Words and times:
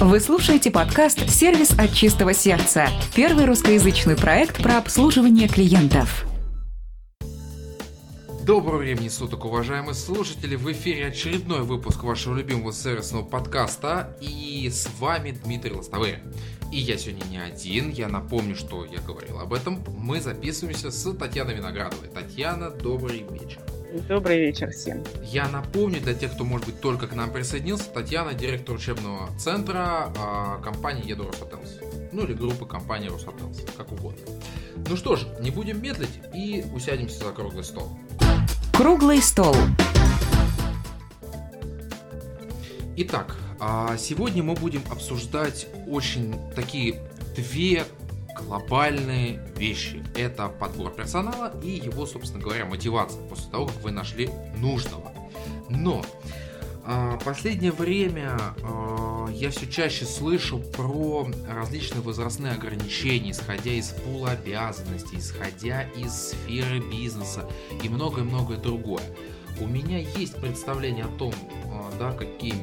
Вы 0.00 0.20
слушаете 0.20 0.70
подкаст 0.70 1.28
«Сервис 1.28 1.72
от 1.76 1.92
чистого 1.92 2.32
сердца»– 2.32 2.86
первый 3.16 3.46
русскоязычный 3.46 4.16
проект 4.16 4.62
про 4.62 4.78
обслуживание 4.78 5.48
клиентов. 5.48 6.24
Доброго 8.44 8.78
времени 8.78 9.08
суток, 9.08 9.44
уважаемые 9.44 9.94
слушатели! 9.94 10.54
В 10.54 10.70
эфире 10.70 11.08
очередной 11.08 11.62
выпуск 11.62 12.04
вашего 12.04 12.36
любимого 12.36 12.72
сервисного 12.72 13.24
подкаста, 13.24 14.16
и 14.20 14.70
с 14.72 14.88
вами 15.00 15.32
Дмитрий 15.32 15.72
Лостовый. 15.72 16.18
И 16.70 16.78
я 16.78 16.96
сегодня 16.96 17.24
не 17.24 17.38
один, 17.38 17.90
я 17.90 18.06
напомню, 18.06 18.54
что 18.54 18.84
я 18.84 19.00
говорил 19.00 19.40
об 19.40 19.52
этом. 19.52 19.82
Мы 19.96 20.20
записываемся 20.20 20.92
с 20.92 21.12
Татьяной 21.12 21.54
Виноградовой. 21.54 22.06
Татьяна, 22.06 22.70
добрый 22.70 23.26
вечер. 23.32 23.58
Добрый 23.90 24.38
вечер 24.38 24.70
всем. 24.70 25.02
Я 25.22 25.48
напомню 25.48 25.98
для 26.02 26.12
тех, 26.12 26.34
кто, 26.34 26.44
может 26.44 26.66
быть, 26.66 26.78
только 26.78 27.06
к 27.06 27.14
нам 27.14 27.32
присоединился, 27.32 27.88
Татьяна, 27.88 28.34
директор 28.34 28.74
учебного 28.74 29.30
центра 29.38 30.12
э, 30.14 30.62
компании 30.62 31.08
Еду 31.08 31.26
Росотелс. 31.26 31.78
Ну 32.12 32.24
или 32.24 32.34
группы 32.34 32.66
компании 32.66 33.08
Росотелс, 33.08 33.62
как 33.78 33.90
угодно. 33.90 34.20
Ну 34.86 34.94
что 34.94 35.16
ж, 35.16 35.26
не 35.40 35.50
будем 35.50 35.82
медлить 35.82 36.20
и 36.34 36.66
усядемся 36.74 37.24
за 37.24 37.32
круглый 37.32 37.64
стол. 37.64 37.98
Круглый 38.74 39.22
стол. 39.22 39.56
Итак, 42.96 43.36
а, 43.58 43.96
сегодня 43.96 44.42
мы 44.42 44.54
будем 44.54 44.82
обсуждать 44.90 45.66
очень 45.86 46.38
такие 46.54 47.00
две 47.34 47.84
глобальные 48.38 49.40
вещи. 49.56 50.02
Это 50.14 50.48
подбор 50.48 50.92
персонала 50.92 51.52
и 51.62 51.70
его, 51.70 52.06
собственно 52.06 52.42
говоря, 52.42 52.64
мотивация 52.64 53.22
после 53.28 53.50
того, 53.50 53.66
как 53.66 53.76
вы 53.82 53.90
нашли 53.90 54.30
нужного. 54.56 55.12
Но 55.68 56.04
а, 56.90 57.18
последнее 57.18 57.72
время 57.72 58.38
а, 58.62 59.26
я 59.30 59.50
все 59.50 59.66
чаще 59.66 60.06
слышу 60.06 60.58
про 60.58 61.28
различные 61.46 62.00
возрастные 62.00 62.54
ограничения, 62.54 63.32
исходя 63.32 63.72
из 63.72 63.88
пула 63.90 64.30
обязанностей, 64.30 65.18
исходя 65.18 65.82
из 65.82 66.12
сферы 66.30 66.80
бизнеса 66.80 67.44
и 67.82 67.90
многое-многое 67.90 68.56
другое. 68.56 69.04
У 69.60 69.66
меня 69.66 69.98
есть 69.98 70.36
представление 70.36 71.04
о 71.04 71.18
том, 71.18 71.34
а, 71.66 71.92
да, 71.98 72.12
какие 72.12 72.54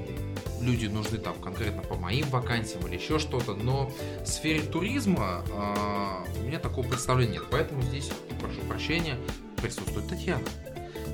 люди 0.62 0.88
нужны 0.88 1.18
там 1.18 1.36
конкретно 1.36 1.82
по 1.82 1.96
моим 1.96 2.28
вакансиям 2.30 2.86
или 2.88 2.96
еще 2.96 3.20
что-то, 3.20 3.54
но 3.54 3.92
в 4.24 4.28
сфере 4.28 4.62
туризма 4.62 5.44
э, 5.50 6.40
у 6.42 6.44
меня 6.44 6.60
такого 6.60 6.86
представления 6.88 7.34
нет, 7.34 7.44
поэтому 7.50 7.82
здесь, 7.82 8.10
прошу 8.40 8.62
прощения, 8.62 9.18
присутствует 9.62 10.08
Татьяна. 10.08 10.44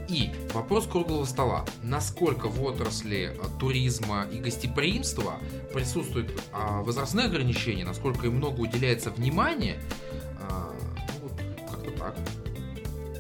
И 0.07 0.29
вопрос 0.53 0.87
круглого 0.87 1.25
стола. 1.25 1.63
Насколько 1.83 2.47
в 2.47 2.61
отрасли 2.63 3.33
а, 3.37 3.59
туризма 3.59 4.25
и 4.31 4.39
гостеприимства 4.39 5.35
присутствуют 5.73 6.31
а, 6.51 6.81
возрастные 6.81 7.27
ограничения, 7.27 7.85
насколько 7.85 8.27
им 8.27 8.35
много 8.35 8.59
уделяется 8.59 9.09
внимания, 9.09 9.77
ну, 10.49 11.21
вот, 11.21 11.31
как-то 11.69 11.91
так. 11.97 12.15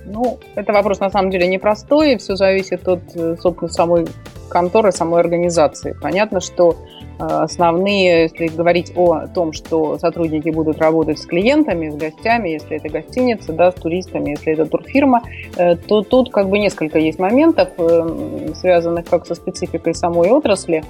Ну, 0.05 0.39
это 0.55 0.73
вопрос 0.73 0.99
на 0.99 1.09
самом 1.09 1.31
деле 1.31 1.47
непростой, 1.47 2.17
все 2.17 2.35
зависит 2.35 2.87
от, 2.87 3.15
э, 3.15 3.37
собственно, 3.39 3.71
самой 3.71 4.07
конторы, 4.51 4.91
самой 4.91 5.21
организации. 5.21 5.95
Понятно, 5.99 6.41
что 6.41 6.75
э, 7.19 7.23
основные, 7.23 8.23
если 8.23 8.47
говорить 8.47 8.93
о 8.95 9.27
том, 9.27 9.53
что 9.53 9.97
сотрудники 9.97 10.49
будут 10.49 10.77
работать 10.79 11.17
с 11.17 11.25
клиентами, 11.25 11.89
с 11.89 11.95
гостями, 11.95 12.49
если 12.49 12.77
это 12.77 12.89
гостиница, 12.89 13.53
да, 13.53 13.71
с 13.71 13.75
туристами, 13.75 14.31
если 14.31 14.53
это 14.53 14.65
турфирма, 14.65 15.23
э, 15.57 15.75
то 15.75 16.03
тут 16.03 16.31
как 16.31 16.49
бы 16.49 16.59
несколько 16.59 16.99
есть 16.99 17.19
моментов, 17.19 17.69
связанных 18.55 19.05
как 19.05 19.25
со 19.25 19.35
спецификой 19.35 19.95
самой 19.95 20.29
отрасли, 20.29 20.83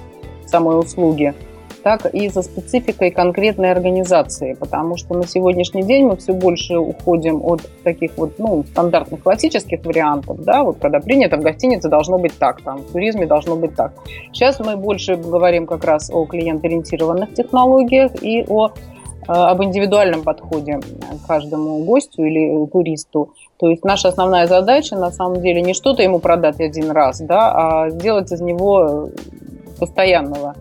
самой 0.46 0.78
услуги, 0.78 1.34
так 1.82 2.06
и 2.06 2.28
со 2.28 2.42
спецификой 2.42 3.10
конкретной 3.10 3.70
организации, 3.70 4.54
потому 4.54 4.96
что 4.96 5.14
на 5.14 5.26
сегодняшний 5.26 5.82
день 5.82 6.06
мы 6.06 6.16
все 6.16 6.32
больше 6.32 6.76
уходим 6.78 7.42
от 7.44 7.62
таких 7.82 8.12
вот 8.16 8.38
ну, 8.38 8.64
стандартных 8.64 9.22
классических 9.22 9.84
вариантов, 9.84 10.42
да, 10.44 10.62
вот 10.62 10.78
когда 10.78 11.00
принято 11.00 11.36
в 11.36 11.40
гостинице 11.40 11.88
должно 11.88 12.18
быть 12.18 12.38
так, 12.38 12.62
там, 12.62 12.78
в 12.78 12.92
туризме 12.92 13.26
должно 13.26 13.56
быть 13.56 13.74
так. 13.74 13.92
Сейчас 14.32 14.60
мы 14.60 14.76
больше 14.76 15.16
говорим 15.16 15.66
как 15.66 15.84
раз 15.84 16.10
о 16.10 16.24
клиент-ориентированных 16.24 17.34
технологиях 17.34 18.22
и 18.22 18.44
о 18.48 18.68
э, 18.68 18.70
об 19.26 19.62
индивидуальном 19.62 20.22
подходе 20.22 20.78
к 20.78 21.26
каждому 21.26 21.84
гостю 21.84 22.24
или 22.24 22.66
туристу. 22.66 23.30
То 23.58 23.68
есть 23.68 23.84
наша 23.84 24.08
основная 24.08 24.46
задача 24.46 24.96
на 24.96 25.10
самом 25.10 25.40
деле 25.40 25.62
не 25.62 25.74
что-то 25.74 26.02
ему 26.02 26.18
продать 26.18 26.60
один 26.60 26.90
раз, 26.90 27.20
да, 27.20 27.52
а 27.52 27.90
сделать 27.90 28.32
из 28.32 28.40
него 28.40 29.10
постоянного 29.78 30.54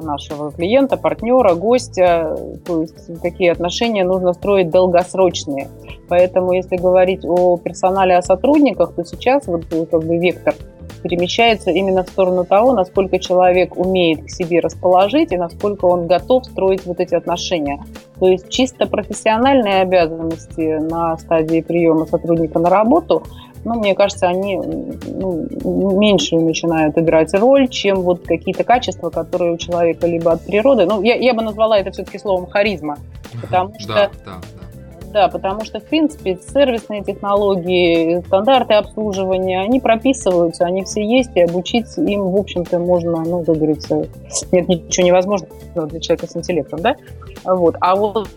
нашего 0.00 0.50
клиента, 0.52 0.96
партнера, 0.96 1.54
гостя. 1.54 2.36
То 2.66 2.82
есть 2.82 3.20
такие 3.22 3.52
отношения 3.52 4.04
нужно 4.04 4.32
строить 4.32 4.70
долгосрочные. 4.70 5.68
Поэтому 6.08 6.52
если 6.52 6.76
говорить 6.76 7.24
о 7.24 7.56
персонале, 7.56 8.16
о 8.16 8.22
сотрудниках, 8.22 8.94
то 8.94 9.04
сейчас 9.04 9.46
вот 9.46 9.64
как 9.90 10.02
бы 10.02 10.18
вектор 10.18 10.54
перемещается 11.02 11.70
именно 11.70 12.04
в 12.04 12.08
сторону 12.08 12.44
того, 12.44 12.72
насколько 12.72 13.18
человек 13.18 13.76
умеет 13.76 14.24
к 14.24 14.30
себе 14.30 14.60
расположить 14.60 15.32
и 15.32 15.36
насколько 15.36 15.86
он 15.86 16.06
готов 16.06 16.44
строить 16.44 16.84
вот 16.84 17.00
эти 17.00 17.14
отношения. 17.14 17.82
То 18.18 18.28
есть 18.28 18.50
чисто 18.50 18.86
профессиональные 18.86 19.80
обязанности 19.80 20.78
на 20.78 21.16
стадии 21.16 21.62
приема 21.62 22.06
сотрудника 22.06 22.58
на 22.58 22.68
работу– 22.68 23.22
ну, 23.64 23.74
мне 23.74 23.94
кажется, 23.94 24.26
они 24.26 24.56
ну, 24.56 25.98
меньше 25.98 26.36
начинают 26.36 26.96
играть 26.98 27.34
роль, 27.34 27.68
чем 27.68 28.02
вот 28.02 28.26
какие-то 28.26 28.64
качества, 28.64 29.10
которые 29.10 29.52
у 29.52 29.56
человека 29.58 30.06
либо 30.06 30.32
от 30.32 30.44
природы. 30.44 30.86
Ну, 30.86 31.02
я, 31.02 31.14
я 31.16 31.34
бы 31.34 31.42
назвала 31.42 31.78
это 31.78 31.90
все-таки 31.90 32.18
словом 32.18 32.46
харизма, 32.46 32.98
потому 33.40 33.78
что 33.78 33.94
да, 33.94 34.10
да, 34.24 34.40
да. 35.12 35.28
Потому 35.28 35.64
что, 35.64 35.80
в 35.80 35.84
принципе, 35.84 36.38
сервисные 36.52 37.02
технологии, 37.02 38.20
стандарты 38.26 38.74
обслуживания, 38.74 39.60
они 39.60 39.80
прописываются, 39.80 40.64
они 40.64 40.84
все 40.84 41.04
есть, 41.04 41.30
и 41.34 41.40
обучить 41.40 41.86
им, 41.98 42.30
в 42.30 42.36
общем-то, 42.36 42.78
можно, 42.78 43.22
ну, 43.22 43.44
как 43.44 43.56
говорится, 43.56 44.06
нет 44.52 44.68
ничего 44.68 45.06
невозможного 45.06 45.86
для 45.86 46.00
человека 46.00 46.26
с 46.26 46.36
интеллектом, 46.36 46.80
да? 46.80 46.96
Вот. 47.44 47.76
А 47.80 47.96
вот 47.96 48.28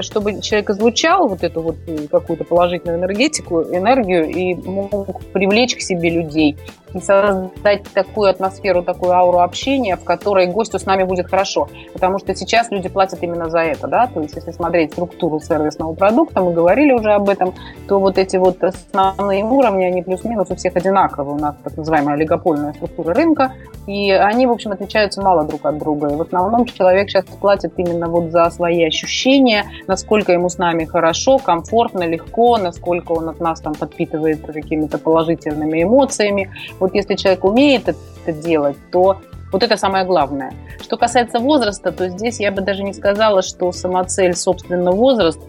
чтобы 0.00 0.40
человек 0.40 0.70
излучал 0.70 1.28
вот 1.28 1.42
эту 1.42 1.60
вот 1.60 1.76
какую-то 2.10 2.44
положительную 2.44 2.98
энергетику, 2.98 3.62
энергию 3.62 4.28
и 4.28 4.54
мог 4.54 5.22
привлечь 5.32 5.76
к 5.76 5.80
себе 5.80 6.10
людей, 6.10 6.56
создать 7.00 7.84
такую 7.94 8.30
атмосферу, 8.30 8.82
такую 8.82 9.12
ауру 9.12 9.40
общения, 9.40 9.96
в 9.96 10.04
которой 10.04 10.46
гостю 10.46 10.78
с 10.78 10.86
нами 10.86 11.04
будет 11.04 11.28
хорошо. 11.28 11.68
Потому 11.92 12.18
что 12.18 12.34
сейчас 12.34 12.70
люди 12.70 12.88
платят 12.88 13.22
именно 13.22 13.48
за 13.50 13.60
это, 13.60 13.86
да, 13.88 14.06
то 14.06 14.20
есть 14.20 14.34
если 14.36 14.50
смотреть 14.52 14.92
структуру 14.92 15.40
сервисного 15.40 15.94
продукта, 15.94 16.40
мы 16.40 16.52
говорили 16.52 16.92
уже 16.92 17.12
об 17.12 17.28
этом, 17.28 17.54
то 17.86 17.98
вот 17.98 18.18
эти 18.18 18.36
вот 18.36 18.62
основные 18.62 19.44
уровни, 19.44 19.84
они 19.84 20.02
плюс-минус 20.02 20.50
у 20.50 20.56
всех 20.56 20.76
одинаковые. 20.76 21.34
У 21.34 21.38
нас 21.38 21.54
так 21.62 21.76
называемая 21.76 22.14
олигопольная 22.16 22.72
структура 22.72 23.14
рынка, 23.14 23.52
и 23.86 24.10
они, 24.10 24.46
в 24.46 24.50
общем, 24.50 24.72
отличаются 24.72 25.22
мало 25.22 25.44
друг 25.44 25.64
от 25.64 25.78
друга. 25.78 26.08
И 26.08 26.16
в 26.16 26.22
основном 26.22 26.66
человек 26.66 27.08
сейчас 27.08 27.24
платит 27.24 27.72
именно 27.76 28.08
вот 28.08 28.30
за 28.30 28.50
свои 28.50 28.84
ощущения, 28.84 29.64
насколько 29.86 30.32
ему 30.32 30.48
с 30.48 30.58
нами 30.58 30.84
хорошо, 30.84 31.38
комфортно, 31.38 32.06
легко, 32.06 32.58
насколько 32.58 33.12
он 33.12 33.28
от 33.28 33.40
нас 33.40 33.60
там 33.60 33.74
подпитывает 33.74 34.44
какими-то 34.46 34.98
положительными 34.98 35.82
эмоциями. 35.82 36.50
Вот 36.80 36.94
если 36.94 37.14
человек 37.14 37.44
умеет 37.44 37.88
это 37.88 38.32
делать, 38.32 38.76
то 38.90 39.20
вот 39.52 39.62
это 39.62 39.76
самое 39.76 40.04
главное. 40.04 40.52
Что 40.80 40.96
касается 40.96 41.38
возраста, 41.38 41.90
то 41.92 42.08
здесь 42.08 42.40
я 42.40 42.52
бы 42.52 42.60
даже 42.60 42.82
не 42.82 42.92
сказала, 42.92 43.42
что 43.42 43.72
самоцель, 43.72 44.34
собственно, 44.34 44.92
возраст, 44.92 45.40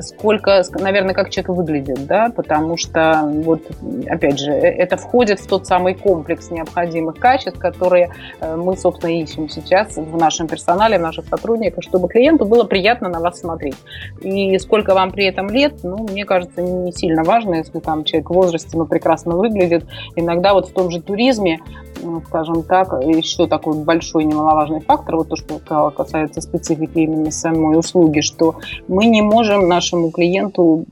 сколько, 0.00 0.62
наверное, 0.78 1.14
как 1.14 1.30
человек 1.30 1.48
выглядит, 1.50 2.06
да, 2.06 2.30
потому 2.34 2.76
что, 2.76 3.22
вот, 3.24 3.62
опять 4.08 4.38
же, 4.38 4.50
э, 4.52 4.68
это 4.68 4.96
входит 4.96 5.40
в 5.40 5.46
тот 5.46 5.66
самый 5.66 5.94
комплекс 5.94 6.50
необходимых 6.50 7.16
качеств, 7.16 7.58
которые 7.58 8.10
э, 8.40 8.56
мы, 8.56 8.76
собственно, 8.76 9.10
ищем 9.10 9.48
сейчас 9.48 9.96
в 9.96 10.16
нашем 10.16 10.46
персонале, 10.48 10.98
в 10.98 11.02
наших 11.02 11.26
сотрудниках, 11.26 11.82
чтобы 11.82 12.08
клиенту 12.08 12.44
было 12.44 12.64
приятно 12.64 13.08
на 13.08 13.20
вас 13.20 13.40
смотреть. 13.40 13.76
И 14.20 14.58
сколько 14.58 14.94
вам 14.94 15.10
при 15.10 15.26
этом 15.26 15.48
лет, 15.50 15.74
ну, 15.82 15.98
мне 15.98 16.24
кажется, 16.24 16.62
не 16.62 16.92
сильно 16.92 17.24
важно, 17.24 17.56
если 17.56 17.78
там 17.78 18.04
человек 18.04 18.30
в 18.30 18.34
возрасте, 18.34 18.76
но 18.76 18.86
прекрасно 18.86 19.36
выглядит. 19.36 19.84
Иногда 20.16 20.54
вот 20.54 20.68
в 20.68 20.72
том 20.72 20.90
же 20.90 21.00
туризме, 21.00 21.60
ну, 22.02 22.22
скажем 22.26 22.62
так, 22.62 22.92
еще 23.04 23.46
такой 23.46 23.74
большой 23.74 24.24
немаловажный 24.24 24.80
фактор, 24.80 25.16
вот 25.16 25.28
то, 25.28 25.36
что 25.36 25.58
касается 25.90 26.40
специфики 26.40 26.98
именно 26.98 27.30
самой 27.30 27.78
услуги, 27.78 28.20
что 28.20 28.56
мы 28.86 29.06
не 29.06 29.22
можем 29.22 29.68
нашему 29.78 30.10
клиенту 30.10 30.86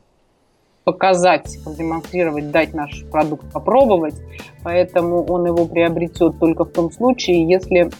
показать, 0.85 1.59
продемонстрировать, 1.65 2.53
дать 2.53 2.73
наш 2.73 3.05
продукт 3.11 3.53
попробовать. 3.53 4.15
Поэтому 4.63 5.25
он 5.25 5.45
его 5.47 5.65
приобретет 5.67 6.39
только 6.39 6.65
в 6.65 6.71
том 6.71 6.93
случае, 6.93 7.49
если 7.49 7.91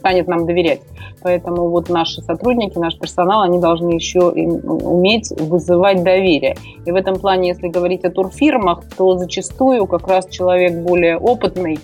станет 0.00 0.28
нам 0.28 0.44
доверять. 0.44 0.82
Поэтому 1.22 1.70
вот 1.70 1.88
наши 1.88 2.20
сотрудники, 2.20 2.76
наш 2.76 2.98
персонал, 2.98 3.40
они 3.40 3.58
должны 3.58 3.92
еще 3.92 4.28
уметь 4.28 5.30
вызывать 5.40 6.02
доверие. 6.02 6.56
И 6.84 6.92
в 6.92 6.96
этом 6.96 7.18
плане, 7.18 7.48
если 7.48 7.68
говорить 7.68 8.04
о 8.04 8.10
турфирмах, 8.10 8.82
то 8.98 9.16
зачастую 9.16 9.86
как 9.86 10.06
раз 10.06 10.28
человек 10.28 10.74
более 10.74 11.16
опытный, 11.16 11.78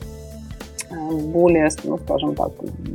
более, 0.90 1.68
ну, 1.84 1.98
скажем 1.98 2.34
так, 2.34 2.52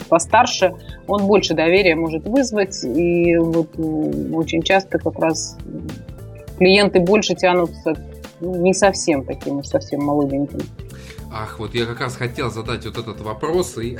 постарше, 0.10 0.76
он 1.08 1.26
больше 1.28 1.54
доверия 1.54 1.96
может 1.96 2.28
вызвать, 2.28 2.84
и 2.84 3.38
вот 3.38 3.78
очень 3.78 4.62
часто 4.62 5.00
как 5.00 5.18
раз 5.20 5.58
клиенты 6.58 7.00
больше 7.00 7.36
тянутся 7.36 7.96
ну, 8.40 8.56
не 8.56 8.74
совсем 8.74 9.24
таким 9.24 9.64
совсем 9.64 10.04
молоденьким. 10.04 10.60
Ах, 11.32 11.60
вот 11.60 11.76
я 11.76 11.86
как 11.86 12.00
раз 12.00 12.16
хотел 12.16 12.50
задать 12.50 12.86
вот 12.86 12.98
этот 12.98 13.20
вопрос, 13.22 13.78
и 13.78 13.98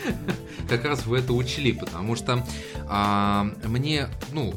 как 0.68 0.84
раз 0.84 1.06
вы 1.06 1.18
это 1.18 1.32
учли, 1.32 1.72
потому 1.72 2.16
что 2.16 2.44
а, 2.88 3.46
мне, 3.64 4.08
ну, 4.32 4.54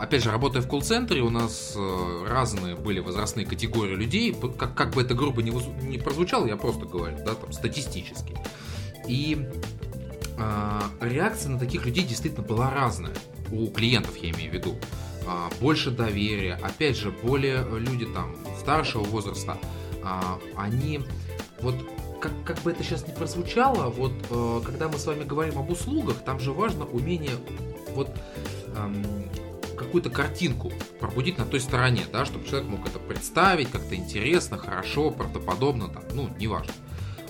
опять 0.00 0.22
же, 0.22 0.30
работая 0.30 0.62
в 0.62 0.68
колл-центре, 0.68 1.20
у 1.22 1.30
нас 1.30 1.74
э, 1.76 2.26
разные 2.28 2.76
были 2.76 3.00
возрастные 3.00 3.46
категории 3.46 3.94
людей. 3.94 4.34
Как, 4.58 4.74
как 4.74 4.90
бы 4.90 5.02
это 5.02 5.14
грубо 5.14 5.42
не, 5.42 5.50
не 5.84 5.98
прозвучало, 5.98 6.46
я 6.46 6.56
просто 6.56 6.86
говорю, 6.86 7.16
да, 7.24 7.34
там, 7.34 7.52
статистически. 7.52 8.36
И 9.08 9.48
э, 10.38 10.80
реакция 11.00 11.50
на 11.50 11.58
таких 11.58 11.84
людей 11.84 12.04
действительно 12.04 12.46
была 12.46 12.70
разная. 12.70 13.14
У 13.50 13.66
клиентов, 13.68 14.16
я 14.16 14.30
имею 14.30 14.50
в 14.50 14.54
виду. 14.54 14.76
Э, 15.26 15.48
больше 15.60 15.90
доверия, 15.90 16.58
опять 16.62 16.96
же, 16.96 17.10
более 17.10 17.64
люди 17.78 18.06
там 18.06 18.36
старшего 18.58 19.02
возраста, 19.02 19.58
э, 19.92 20.20
они 20.56 21.00
вот 21.60 21.74
как, 22.20 22.32
как 22.44 22.58
бы 22.62 22.70
это 22.70 22.82
сейчас 22.82 23.06
не 23.06 23.12
прозвучало, 23.12 23.90
вот 23.90 24.12
э, 24.30 24.60
когда 24.64 24.88
мы 24.88 24.98
с 24.98 25.06
вами 25.06 25.24
говорим 25.24 25.58
об 25.58 25.70
услугах, 25.70 26.16
там 26.24 26.40
же 26.40 26.52
важно 26.52 26.84
умение 26.84 27.36
вот 27.94 28.10
эм, 28.76 29.04
какую-то 29.76 30.10
картинку 30.10 30.72
пробудить 31.00 31.38
на 31.38 31.44
той 31.44 31.60
стороне, 31.60 32.02
да, 32.12 32.24
чтобы 32.24 32.46
человек 32.46 32.68
мог 32.68 32.86
это 32.86 32.98
представить 32.98 33.70
как-то 33.70 33.94
интересно, 33.94 34.58
хорошо, 34.58 35.10
правдоподобно, 35.10 35.88
там, 35.88 36.02
ну, 36.12 36.30
неважно. 36.38 36.72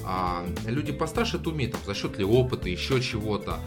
А 0.05 0.47
люди 0.67 0.93
постарше 0.93 1.37
это 1.37 1.51
умеют, 1.51 1.73
там, 1.73 1.83
за 1.85 1.95
счет 1.95 2.17
ли 2.19 2.25
опыта, 2.25 2.69
еще 2.69 3.01
чего-то. 3.01 3.59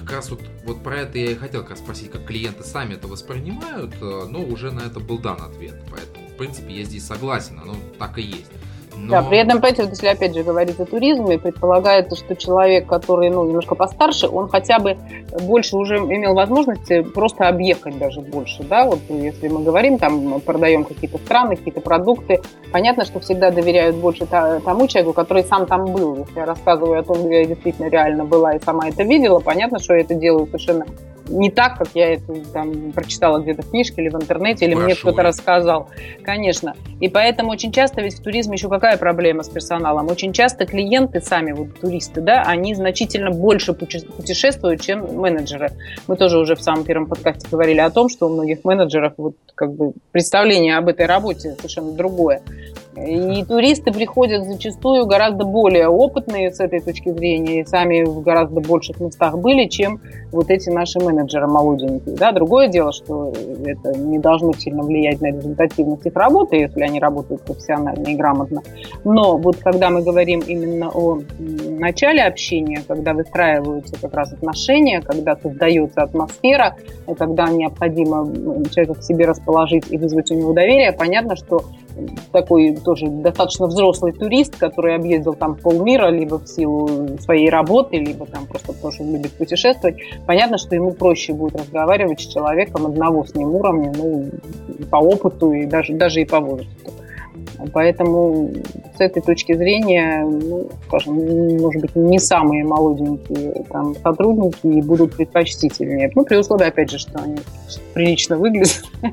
Как 0.00 0.12
раз 0.12 0.30
вот, 0.30 0.40
вот 0.64 0.82
про 0.82 1.00
это 1.00 1.18
я 1.18 1.32
и 1.32 1.34
хотел 1.34 1.60
как 1.60 1.70
раз 1.70 1.80
спросить, 1.80 2.10
как 2.10 2.24
клиенты 2.24 2.64
сами 2.64 2.94
это 2.94 3.08
воспринимают, 3.08 3.94
э, 4.00 4.26
но 4.30 4.42
уже 4.42 4.72
на 4.72 4.80
это 4.80 5.00
был 5.00 5.18
дан 5.18 5.42
ответ. 5.42 5.84
Поэтому, 5.90 6.26
в 6.28 6.36
принципе, 6.38 6.72
я 6.72 6.84
здесь 6.84 7.04
согласен, 7.04 7.60
оно 7.60 7.76
так 7.98 8.16
и 8.16 8.22
есть. 8.22 8.50
Но... 8.98 9.10
Да, 9.10 9.22
при 9.22 9.38
этом, 9.38 9.60
понимаете, 9.60 9.86
если 9.88 10.06
опять 10.08 10.34
же 10.34 10.42
говорить 10.42 10.78
о 10.80 10.84
туризме, 10.84 11.38
предполагается, 11.38 12.16
что 12.16 12.34
человек, 12.36 12.86
который 12.86 13.30
ну, 13.30 13.46
немножко 13.46 13.74
постарше, 13.74 14.28
он 14.28 14.48
хотя 14.48 14.78
бы 14.78 14.96
больше 15.42 15.76
уже 15.76 15.96
имел 15.98 16.34
возможности 16.34 17.02
просто 17.02 17.48
объехать 17.48 17.98
даже 17.98 18.20
больше. 18.20 18.62
Да? 18.64 18.84
Вот 18.84 18.98
если 19.08 19.48
мы 19.48 19.62
говорим, 19.62 19.98
там 19.98 20.40
продаем 20.40 20.84
какие-то 20.84 21.18
страны, 21.18 21.56
какие-то 21.56 21.80
продукты, 21.80 22.40
понятно, 22.72 23.04
что 23.04 23.20
всегда 23.20 23.50
доверяют 23.50 23.96
больше 23.96 24.26
тому 24.26 24.88
человеку, 24.88 25.12
который 25.12 25.44
сам 25.44 25.66
там 25.66 25.86
был. 25.86 26.16
Если 26.16 26.38
я 26.38 26.46
рассказываю 26.46 27.00
о 27.00 27.02
том, 27.02 27.26
где 27.26 27.42
я 27.42 27.44
действительно 27.46 27.88
реально 27.88 28.24
была 28.24 28.54
и 28.56 28.60
сама 28.60 28.88
это 28.88 29.04
видела, 29.04 29.38
понятно, 29.40 29.78
что 29.78 29.94
я 29.94 30.00
это 30.00 30.14
делаю 30.14 30.46
совершенно 30.46 30.84
не 31.28 31.50
так, 31.50 31.78
как 31.78 31.88
я 31.94 32.14
это 32.14 32.34
там 32.52 32.92
прочитала 32.92 33.38
где-то 33.38 33.62
в 33.62 33.70
книжке 33.70 34.02
или 34.02 34.08
в 34.08 34.14
интернете, 34.14 34.64
или 34.64 34.74
Хорошо. 34.74 34.86
мне 34.86 34.94
кто-то 34.94 35.22
рассказал. 35.22 35.88
Конечно. 36.22 36.74
И 37.00 37.08
поэтому 37.08 37.50
очень 37.50 37.72
часто 37.72 38.00
ведь 38.00 38.18
в 38.18 38.22
туризме 38.22 38.54
еще 38.56 38.68
какая 38.68 38.87
проблема 38.96 39.42
с 39.42 39.48
персоналом? 39.48 40.08
Очень 40.08 40.32
часто 40.32 40.66
клиенты 40.66 41.20
сами, 41.20 41.52
вот 41.52 41.80
туристы, 41.80 42.20
да, 42.20 42.42
они 42.42 42.74
значительно 42.74 43.30
больше 43.30 43.72
путешествуют, 43.72 44.80
чем 44.80 45.16
менеджеры. 45.16 45.72
Мы 46.06 46.16
тоже 46.16 46.38
уже 46.38 46.54
в 46.54 46.62
самом 46.62 46.84
первом 46.84 47.06
подкасте 47.06 47.46
говорили 47.50 47.80
о 47.80 47.90
том, 47.90 48.08
что 48.08 48.26
у 48.26 48.30
многих 48.30 48.64
менеджеров 48.64 49.14
вот 49.16 49.34
как 49.54 49.72
бы 49.72 49.92
представление 50.12 50.78
об 50.78 50.88
этой 50.88 51.06
работе 51.06 51.54
совершенно 51.56 51.92
другое. 51.92 52.42
И 52.96 53.44
туристы 53.44 53.92
приходят 53.92 54.44
зачастую 54.44 55.06
гораздо 55.06 55.44
более 55.44 55.88
опытные 55.88 56.52
с 56.52 56.58
этой 56.58 56.80
точки 56.80 57.10
зрения 57.10 57.60
и 57.60 57.64
сами 57.64 58.04
в 58.04 58.22
гораздо 58.22 58.60
больших 58.60 58.98
местах 59.00 59.38
были, 59.38 59.68
чем 59.68 60.00
вот 60.32 60.50
эти 60.50 60.68
наши 60.70 60.98
менеджеры 60.98 61.46
молоденькие. 61.46 62.16
Да? 62.16 62.32
Другое 62.32 62.68
дело, 62.68 62.92
что 62.92 63.32
это 63.64 63.96
не 63.96 64.18
должно 64.18 64.52
сильно 64.52 64.82
влиять 64.82 65.20
на 65.20 65.26
результативность 65.26 66.06
их 66.06 66.14
работы, 66.16 66.56
если 66.56 66.82
они 66.82 66.98
работают 66.98 67.42
профессионально 67.42 68.08
и 68.08 68.14
грамотно. 68.16 68.62
Но 69.04 69.36
вот 69.36 69.56
когда 69.56 69.90
мы 69.90 70.02
говорим 70.02 70.40
именно 70.40 70.90
о 70.90 71.20
начале 71.78 72.22
общения, 72.22 72.82
когда 72.86 73.12
выстраиваются 73.12 73.94
как 74.00 74.14
раз 74.14 74.32
отношения, 74.32 75.00
когда 75.02 75.36
создается 75.36 76.02
атмосфера, 76.02 76.76
когда 77.16 77.48
необходимо 77.48 78.26
человека 78.70 78.94
к 78.94 79.02
себе 79.02 79.26
расположить 79.26 79.84
и 79.90 79.98
вызвать 79.98 80.30
у 80.30 80.34
него 80.34 80.52
доверие, 80.52 80.92
понятно, 80.92 81.36
что 81.36 81.64
такой 82.32 82.76
тоже 82.76 83.08
достаточно 83.08 83.66
взрослый 83.66 84.12
турист, 84.12 84.56
который 84.56 84.94
объездил 84.94 85.34
там 85.34 85.56
полмира, 85.56 86.08
либо 86.08 86.38
в 86.38 86.46
силу 86.46 87.18
своей 87.20 87.50
работы, 87.50 87.98
либо 87.98 88.26
там 88.26 88.46
просто 88.46 88.72
тоже 88.72 89.02
любит 89.02 89.32
путешествовать, 89.32 89.96
понятно, 90.26 90.58
что 90.58 90.74
ему 90.74 90.92
проще 90.92 91.32
будет 91.32 91.56
разговаривать 91.56 92.20
с 92.20 92.26
человеком 92.26 92.86
одного 92.86 93.24
с 93.24 93.34
ним 93.34 93.54
уровня, 93.54 93.92
ну, 93.96 94.30
по 94.90 94.96
опыту 94.96 95.52
и 95.52 95.66
даже, 95.66 95.94
даже 95.94 96.20
и 96.20 96.24
по 96.24 96.40
возрасту. 96.40 96.92
Поэтому 97.72 98.50
с 98.96 99.00
этой 99.00 99.20
точки 99.20 99.52
зрения, 99.52 100.24
ну, 100.24 100.68
скажем, 100.86 101.14
может 101.58 101.82
быть, 101.82 101.96
не 101.96 102.18
самые 102.18 102.64
молоденькие 102.64 103.64
там, 103.70 103.94
сотрудники 103.96 104.80
будут 104.80 105.16
предпочтительнее. 105.16 106.10
Ну, 106.14 106.24
при 106.24 106.36
условии, 106.36 106.66
опять 106.66 106.90
же, 106.90 106.98
что 106.98 107.18
они 107.18 107.36
прилично 107.94 108.36
выглядят. 108.36 108.84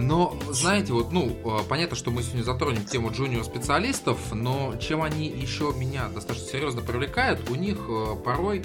Но, 0.00 0.38
знаете, 0.50 0.92
вот, 0.92 1.12
ну, 1.12 1.36
э, 1.44 1.62
понятно, 1.68 1.96
что 1.96 2.10
мы 2.10 2.22
сегодня 2.22 2.42
затронем 2.42 2.84
тему 2.84 3.10
джуниор-специалистов, 3.10 4.32
но 4.32 4.74
чем 4.76 5.02
они 5.02 5.28
еще 5.28 5.72
меня 5.76 6.08
достаточно 6.08 6.48
серьезно 6.48 6.80
привлекают, 6.80 7.48
у 7.50 7.54
них 7.54 7.78
э, 7.88 8.16
порой 8.24 8.64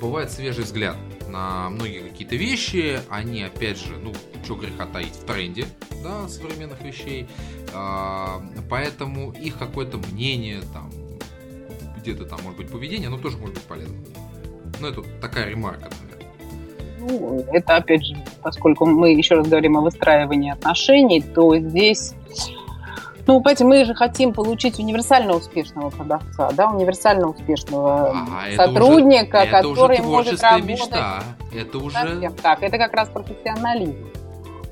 бывает 0.00 0.30
свежий 0.30 0.64
взгляд 0.64 0.96
на 1.28 1.70
многие 1.70 2.00
какие-то 2.00 2.36
вещи. 2.36 3.00
Они, 3.08 3.42
опять 3.42 3.78
же, 3.78 3.96
ну, 3.98 4.12
что 4.44 4.56
греха 4.56 4.86
таить, 4.86 5.14
в 5.14 5.24
тренде, 5.24 5.66
да, 6.02 6.28
современных 6.28 6.80
вещей. 6.82 7.28
А, 7.72 8.42
поэтому 8.68 9.32
их 9.32 9.58
какое-то 9.58 9.98
мнение, 9.98 10.62
там, 10.72 10.90
где-то 11.98 12.24
там, 12.24 12.40
может 12.42 12.58
быть, 12.58 12.70
поведение, 12.70 13.08
оно 13.08 13.18
тоже 13.18 13.36
может 13.36 13.56
быть 13.56 13.64
полезно. 13.64 13.96
Ну, 14.80 14.86
это 14.86 15.02
такая 15.20 15.48
ремарка, 15.48 15.90
наверное. 16.02 16.19
Ну, 17.00 17.44
это, 17.52 17.76
опять 17.76 18.04
же, 18.04 18.16
поскольку 18.42 18.86
мы 18.86 19.12
еще 19.12 19.34
раз 19.34 19.48
говорим 19.48 19.76
о 19.78 19.80
выстраивании 19.80 20.52
отношений, 20.52 21.20
то 21.22 21.56
здесь 21.56 22.14
ну, 23.26 23.40
понимаете, 23.40 23.64
мы 23.64 23.84
же 23.84 23.94
хотим 23.94 24.32
получить 24.32 24.80
универсально 24.80 25.36
успешного 25.36 25.90
продавца, 25.90 26.50
да, 26.52 26.68
универсально 26.70 27.28
успешного 27.28 28.10
а, 28.10 28.50
сотрудника, 28.56 29.38
это 29.38 29.68
уже, 29.68 29.74
который 29.74 29.98
это 29.98 30.06
уже 30.06 30.16
может 30.16 30.42
работать. 30.42 30.68
Мечта. 30.68 31.22
Это 31.54 31.78
уже... 31.78 31.96
Совсем 31.96 32.34
так, 32.34 32.62
это 32.62 32.78
как 32.78 32.92
раз 32.92 33.08
профессионализм. 33.08 34.10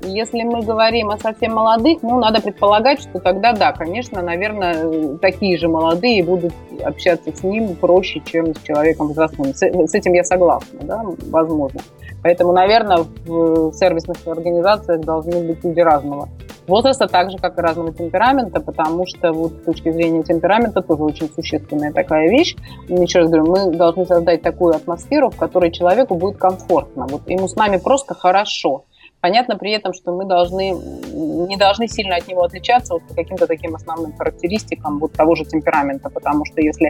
Если 0.01 0.43
мы 0.43 0.61
говорим 0.61 1.09
о 1.09 1.17
совсем 1.17 1.53
молодых, 1.53 2.01
ну, 2.01 2.19
надо 2.19 2.41
предполагать, 2.41 3.01
что 3.01 3.19
тогда, 3.19 3.53
да, 3.53 3.73
конечно, 3.73 4.21
наверное, 4.21 5.17
такие 5.17 5.57
же 5.57 5.67
молодые 5.67 6.23
будут 6.23 6.53
общаться 6.83 7.35
с 7.35 7.43
ним 7.43 7.75
проще, 7.75 8.21
чем 8.25 8.55
с 8.55 8.61
человеком 8.61 9.09
взрослым. 9.09 9.53
С, 9.53 9.61
с 9.61 9.93
этим 9.93 10.13
я 10.13 10.23
согласна, 10.23 10.79
да, 10.83 11.03
возможно. 11.29 11.81
Поэтому, 12.23 12.51
наверное, 12.53 13.05
в 13.25 13.73
сервисных 13.73 14.17
организациях 14.25 15.01
должны 15.01 15.41
быть 15.41 15.63
люди 15.63 15.79
разного 15.79 16.29
возраста, 16.69 17.07
так 17.07 17.31
же, 17.31 17.37
как 17.37 17.57
и 17.57 17.61
разного 17.61 17.91
темперамента, 17.91 18.61
потому 18.61 19.05
что 19.07 19.33
вот 19.33 19.53
с 19.53 19.65
точки 19.65 19.91
зрения 19.91 20.23
темперамента 20.23 20.81
тоже 20.81 21.03
очень 21.03 21.29
существенная 21.29 21.91
такая 21.91 22.29
вещь. 22.29 22.55
Еще 22.87 23.19
раз 23.19 23.29
говорю, 23.29 23.51
мы 23.51 23.75
должны 23.75 24.05
создать 24.05 24.41
такую 24.41 24.75
атмосферу, 24.75 25.29
в 25.31 25.35
которой 25.37 25.71
человеку 25.71 26.15
будет 26.15 26.37
комфортно. 26.37 27.07
Вот 27.09 27.27
ему 27.27 27.47
с 27.47 27.55
нами 27.55 27.77
просто 27.77 28.13
хорошо. 28.13 28.85
Понятно 29.21 29.57
при 29.57 29.71
этом, 29.71 29.93
что 29.93 30.15
мы 30.15 30.25
должны, 30.25 30.71
не 30.71 31.57
должны 31.57 31.87
сильно 31.89 32.15
от 32.15 32.27
него 32.27 32.43
отличаться 32.43 32.93
вот 32.93 33.03
по 33.03 33.13
каким-то 33.13 33.47
таким 33.47 33.75
основным 33.75 34.13
характеристикам 34.15 34.99
вот 34.99 35.11
того 35.11 35.35
же 35.35 35.43
темперамента, 35.43 36.09
потому 36.09 36.45
что 36.45 36.61
если 36.61 36.89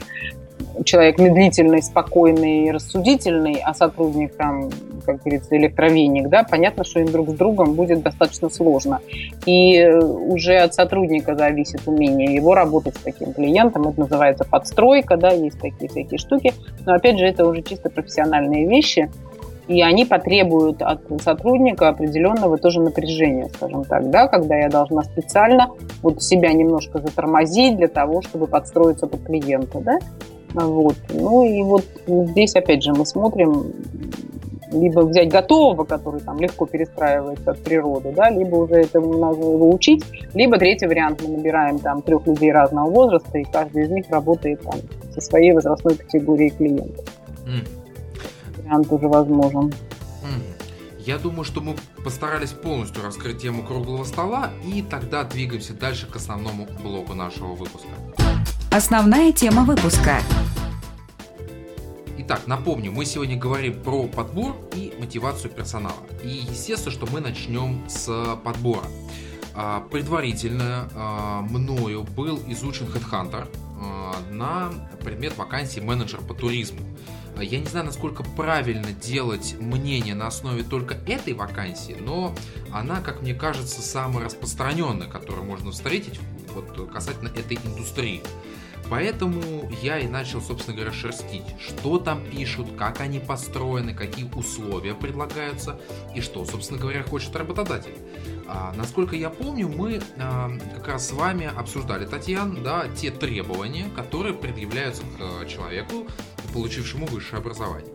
человек 0.85 1.17
медлительный, 1.17 1.81
спокойный, 1.81 2.71
рассудительный, 2.71 3.61
а 3.63 3.73
сотрудник 3.73 4.35
там, 4.35 4.69
как 5.05 5.23
говорится, 5.23 5.57
электровеник, 5.57 6.29
да, 6.29 6.43
понятно, 6.43 6.83
что 6.83 6.99
им 6.99 7.11
друг 7.11 7.29
с 7.29 7.33
другом 7.33 7.73
будет 7.73 8.03
достаточно 8.03 8.49
сложно. 8.49 9.01
И 9.47 9.83
уже 9.87 10.57
от 10.57 10.75
сотрудника 10.75 11.35
зависит 11.35 11.81
умение 11.87 12.33
его 12.33 12.53
работать 12.53 12.95
с 12.95 12.99
таким 12.99 13.33
клиентом. 13.33 13.87
Это 13.87 14.01
называется 14.01 14.45
подстройка, 14.45 15.17
да, 15.17 15.31
есть 15.31 15.59
такие 15.59 15.89
всякие 15.89 16.19
штуки. 16.19 16.53
Но 16.85 16.93
опять 16.93 17.17
же, 17.17 17.25
это 17.25 17.47
уже 17.47 17.63
чисто 17.63 17.89
профессиональные 17.89 18.67
вещи– 18.67 19.09
и 19.69 19.83
они 19.83 20.03
потребуют 20.03 20.81
от 20.81 21.01
сотрудника 21.21 21.89
определенного 21.89 22.57
тоже 22.57 22.81
напряжения, 22.81 23.49
скажем 23.53 23.85
так, 23.85 24.09
да, 24.09 24.27
когда 24.27 24.55
я 24.55 24.67
должна 24.67 25.03
специально 25.03 25.69
вот 26.01 26.23
себя 26.23 26.51
немножко 26.53 26.99
затормозить 26.99 27.77
для 27.77 27.87
того, 27.87 28.23
чтобы 28.23 28.47
подстроиться 28.47 29.05
под 29.05 29.23
клиента, 29.23 29.79
да, 29.79 29.99
вот. 30.55 30.95
Ну 31.13 31.43
и 31.43 31.61
вот 31.61 31.85
здесь, 32.07 32.55
опять 32.55 32.81
же, 32.81 32.93
мы 32.93 33.05
смотрим, 33.05 33.71
либо 34.71 35.01
взять 35.01 35.29
готового, 35.29 35.83
который 35.83 36.19
там 36.21 36.39
легко 36.39 36.65
перестраивается 36.65 37.51
от 37.51 37.59
природы, 37.59 38.11
да, 38.11 38.31
либо 38.31 38.55
уже 38.55 38.75
это 38.75 38.99
надо 38.99 39.39
его 39.39 39.69
учить, 39.69 40.03
либо 40.33 40.57
третий 40.57 40.87
вариант, 40.87 41.21
мы 41.21 41.37
набираем 41.37 41.77
там 41.77 42.01
трех 42.01 42.25
людей 42.25 42.51
разного 42.51 42.89
возраста, 42.89 43.37
и 43.37 43.43
каждый 43.43 43.83
из 43.83 43.91
них 43.91 44.05
работает 44.09 44.61
там 44.63 44.79
со 45.13 45.21
своей 45.21 45.51
возрастной 45.51 45.95
категорией 45.95 46.49
клиентов. 46.49 47.05
Mm. 47.45 47.78
Вариант 48.69 48.91
уже 48.91 49.07
возможен. 49.07 49.73
Я 50.99 51.17
думаю, 51.17 51.43
что 51.43 51.59
мы 51.59 51.75
постарались 52.03 52.51
полностью 52.51 53.01
раскрыть 53.01 53.41
тему 53.41 53.63
круглого 53.63 54.03
стола, 54.03 54.51
и 54.63 54.83
тогда 54.83 55.23
двигаемся 55.23 55.73
дальше 55.73 56.05
к 56.05 56.15
основному 56.15 56.67
блоку 56.83 57.15
нашего 57.15 57.55
выпуска. 57.55 57.87
Основная 58.71 59.31
тема 59.31 59.63
выпуска. 59.63 60.19
Итак, 62.19 62.41
напомню, 62.45 62.91
мы 62.91 63.05
сегодня 63.05 63.37
говорим 63.37 63.81
про 63.81 64.03
подбор 64.07 64.55
и 64.75 64.93
мотивацию 64.99 65.49
персонала. 65.49 65.95
И 66.23 66.27
естественно, 66.27 66.91
что 66.91 67.07
мы 67.11 67.21
начнем 67.21 67.89
с 67.89 68.37
подбора. 68.43 68.85
А, 69.55 69.79
предварительно 69.89 70.89
а, 70.93 71.41
мною 71.41 72.03
был 72.03 72.39
изучен 72.47 72.85
HeadHunter 72.85 73.47
на 74.31 74.71
предмет 75.03 75.37
вакансии 75.37 75.79
менеджер 75.79 76.21
по 76.21 76.33
туризму. 76.33 76.81
Я 77.39 77.59
не 77.59 77.65
знаю, 77.67 77.85
насколько 77.85 78.23
правильно 78.23 78.91
делать 78.91 79.55
мнение 79.59 80.13
на 80.13 80.27
основе 80.27 80.63
только 80.63 80.95
этой 81.07 81.33
вакансии, 81.33 81.95
но 81.99 82.35
она, 82.71 83.01
как 83.01 83.21
мне 83.21 83.33
кажется, 83.33 83.81
самая 83.81 84.25
распространенная, 84.25 85.07
которую 85.07 85.45
можно 85.45 85.71
встретить 85.71 86.19
вот, 86.53 86.91
касательно 86.91 87.29
этой 87.29 87.57
индустрии. 87.63 88.21
Поэтому 88.89 89.71
я 89.83 89.99
и 89.99 90.07
начал, 90.07 90.41
собственно 90.41 90.75
говоря, 90.75 90.91
шерстить, 90.91 91.45
что 91.59 91.99
там 91.99 92.25
пишут, 92.25 92.67
как 92.77 93.01
они 93.01 93.19
построены, 93.19 93.93
какие 93.93 94.29
условия 94.33 94.95
предлагаются 94.95 95.79
и 96.15 96.21
что, 96.21 96.43
собственно 96.45 96.79
говоря, 96.79 97.03
хочет 97.03 97.35
работодатель. 97.35 97.93
А, 98.51 98.73
насколько 98.75 99.15
я 99.15 99.29
помню, 99.29 99.69
мы 99.69 100.01
а, 100.17 100.51
как 100.75 100.87
раз 100.87 101.09
с 101.09 101.11
вами 101.11 101.45
обсуждали, 101.55 102.05
Татьяна, 102.05 102.59
да, 102.61 102.87
те 102.95 103.11
требования, 103.11 103.89
которые 103.95 104.33
предъявляются 104.33 105.03
к 105.03 105.05
а, 105.19 105.45
человеку, 105.45 106.07
получившему 106.53 107.05
высшее 107.05 107.39
образование. 107.39 107.93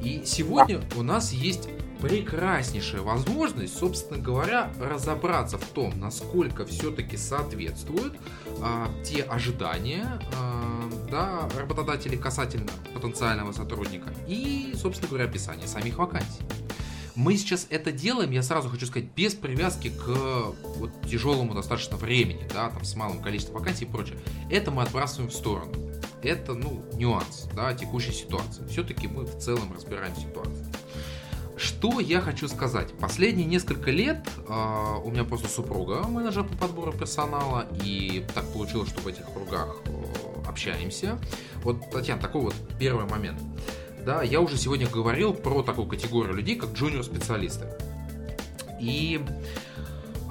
И 0.00 0.22
сегодня 0.24 0.80
у 0.96 1.02
нас 1.02 1.32
есть 1.32 1.68
прекраснейшая 2.00 3.00
возможность, 3.00 3.76
собственно 3.76 4.20
говоря, 4.20 4.70
разобраться 4.80 5.58
в 5.58 5.64
том, 5.64 5.98
насколько 5.98 6.64
все-таки 6.64 7.16
соответствуют 7.16 8.14
а, 8.62 8.88
те 9.04 9.22
ожидания 9.22 10.20
а, 10.36 10.88
да, 11.10 11.48
работодателей 11.58 12.18
касательно 12.18 12.70
потенциального 12.94 13.52
сотрудника 13.52 14.10
и, 14.28 14.72
собственно 14.76 15.08
говоря, 15.08 15.24
описание 15.24 15.66
самих 15.66 15.98
вакансий. 15.98 16.44
Мы 17.18 17.36
сейчас 17.36 17.66
это 17.68 17.90
делаем, 17.90 18.30
я 18.30 18.44
сразу 18.44 18.68
хочу 18.68 18.86
сказать, 18.86 19.08
без 19.16 19.34
привязки 19.34 19.88
к 19.88 20.54
вот, 20.76 20.92
тяжелому 21.10 21.52
достаточно 21.52 21.96
времени, 21.96 22.46
да, 22.54 22.70
там, 22.70 22.84
с 22.84 22.94
малым 22.94 23.20
количеством 23.20 23.56
вакансий 23.56 23.86
и 23.86 23.88
прочее. 23.88 24.16
Это 24.48 24.70
мы 24.70 24.84
отбрасываем 24.84 25.28
в 25.28 25.34
сторону. 25.34 25.72
Это, 26.22 26.54
ну, 26.54 26.84
нюанс, 26.92 27.48
да, 27.56 27.74
текущей 27.74 28.12
ситуации. 28.12 28.64
Все-таки 28.68 29.08
мы 29.08 29.24
в 29.24 29.36
целом 29.36 29.72
разбираем 29.74 30.14
ситуацию. 30.14 30.64
Что 31.56 31.98
я 31.98 32.20
хочу 32.20 32.46
сказать? 32.46 32.92
Последние 33.00 33.48
несколько 33.48 33.90
лет 33.90 34.24
э, 34.48 34.94
у 35.02 35.10
меня 35.10 35.24
просто 35.24 35.48
супруга 35.48 36.06
менеджер 36.06 36.44
по 36.44 36.56
подбору 36.56 36.92
персонала, 36.92 37.66
и 37.82 38.24
так 38.32 38.44
получилось, 38.52 38.90
что 38.90 39.00
в 39.00 39.08
этих 39.08 39.24
кругах 39.32 39.78
э, 39.86 40.48
общаемся. 40.48 41.18
Вот, 41.64 41.90
Татьяна, 41.90 42.22
такой 42.22 42.42
вот 42.42 42.54
первый 42.78 43.06
момент. 43.06 43.40
Да, 44.08 44.22
я 44.22 44.40
уже 44.40 44.56
сегодня 44.56 44.88
говорил 44.88 45.34
про 45.34 45.62
такую 45.62 45.86
категорию 45.86 46.34
людей, 46.34 46.56
как 46.56 46.70
джуниор-специалисты. 46.72 47.66
И 48.80 49.20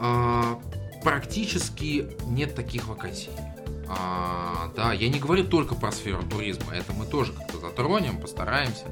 э, 0.02 0.56
практически 1.04 2.10
нет 2.26 2.56
таких 2.56 2.88
вакансий. 2.88 3.30
А, 3.88 4.72
да, 4.76 4.94
я 4.94 5.10
не 5.10 5.20
говорю 5.20 5.44
только 5.44 5.76
про 5.76 5.92
сферу 5.92 6.24
туризма, 6.24 6.74
это 6.74 6.92
мы 6.92 7.06
тоже 7.06 7.34
как-то 7.34 7.60
затронем, 7.60 8.20
постараемся. 8.20 8.86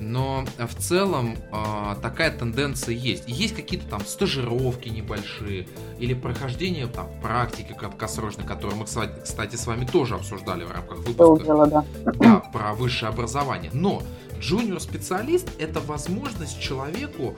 Но 0.00 0.44
в 0.58 0.74
целом 0.74 1.36
а, 1.52 1.96
такая 1.96 2.30
тенденция 2.30 2.94
есть. 2.94 3.24
есть 3.26 3.54
какие-то 3.54 3.86
там 3.88 4.04
стажировки 4.04 4.88
небольшие 4.88 5.68
или 5.98 6.14
прохождение 6.14 6.86
там 6.86 7.08
практики 7.20 7.74
краткосрочной, 7.78 8.44
которую 8.44 8.78
мы, 8.78 8.84
кстати, 8.84 9.56
с 9.56 9.66
вами 9.66 9.84
тоже 9.84 10.14
обсуждали 10.14 10.64
в 10.64 10.72
рамках 10.72 10.98
выпуска 10.98 11.44
дело, 11.44 11.66
да. 11.66 11.84
Да, 12.14 12.36
про 12.52 12.74
высшее 12.74 13.10
образование. 13.10 13.70
Но 13.72 14.02
джуниор-специалист 14.40 15.48
это 15.58 15.80
возможность 15.80 16.60
человеку 16.60 17.36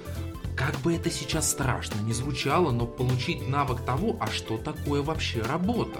как 0.57 0.77
бы 0.81 0.95
это 0.95 1.11
сейчас 1.11 1.51
страшно 1.51 2.01
не 2.03 2.13
звучало, 2.13 2.71
но 2.71 2.87
получить 2.87 3.49
навык 3.49 3.81
того, 3.83 4.17
а 4.21 4.27
что 4.29 4.59
такое 4.59 5.03
вообще 5.03 5.41
работа. 5.43 5.99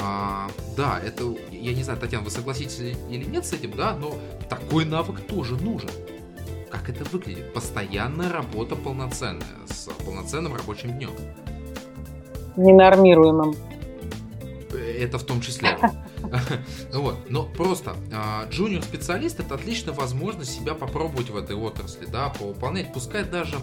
А, 0.00 0.48
да, 0.76 1.00
это, 1.00 1.34
я 1.50 1.74
не 1.74 1.82
знаю, 1.82 1.98
Татьяна, 1.98 2.24
вы 2.24 2.30
согласитесь 2.30 2.96
или 3.10 3.24
нет 3.24 3.44
с 3.44 3.52
этим, 3.52 3.72
да, 3.76 3.94
но 3.94 4.14
такой 4.48 4.84
навык 4.84 5.20
тоже 5.20 5.56
нужен. 5.56 5.90
Как 6.70 6.88
это 6.88 7.04
выглядит? 7.10 7.52
Постоянная 7.52 8.32
работа 8.32 8.76
полноценная, 8.76 9.46
с 9.66 9.88
полноценным 10.04 10.54
рабочим 10.54 10.92
днем. 10.92 11.10
Ненормируемым. 12.56 13.54
Это 14.98 15.18
в 15.18 15.24
том 15.24 15.40
числе. 15.40 15.76
Вот. 16.92 17.30
Но 17.30 17.44
просто 17.44 17.96
джуниор-специалист 18.50 19.40
это 19.40 19.54
отличная 19.54 19.94
возможность 19.94 20.52
себя 20.52 20.74
попробовать 20.74 21.30
в 21.30 21.36
этой 21.36 21.56
отрасли, 21.56 22.06
да, 22.06 22.28
повыполнять, 22.28 22.92
пускай 22.92 23.24
даже 23.24 23.56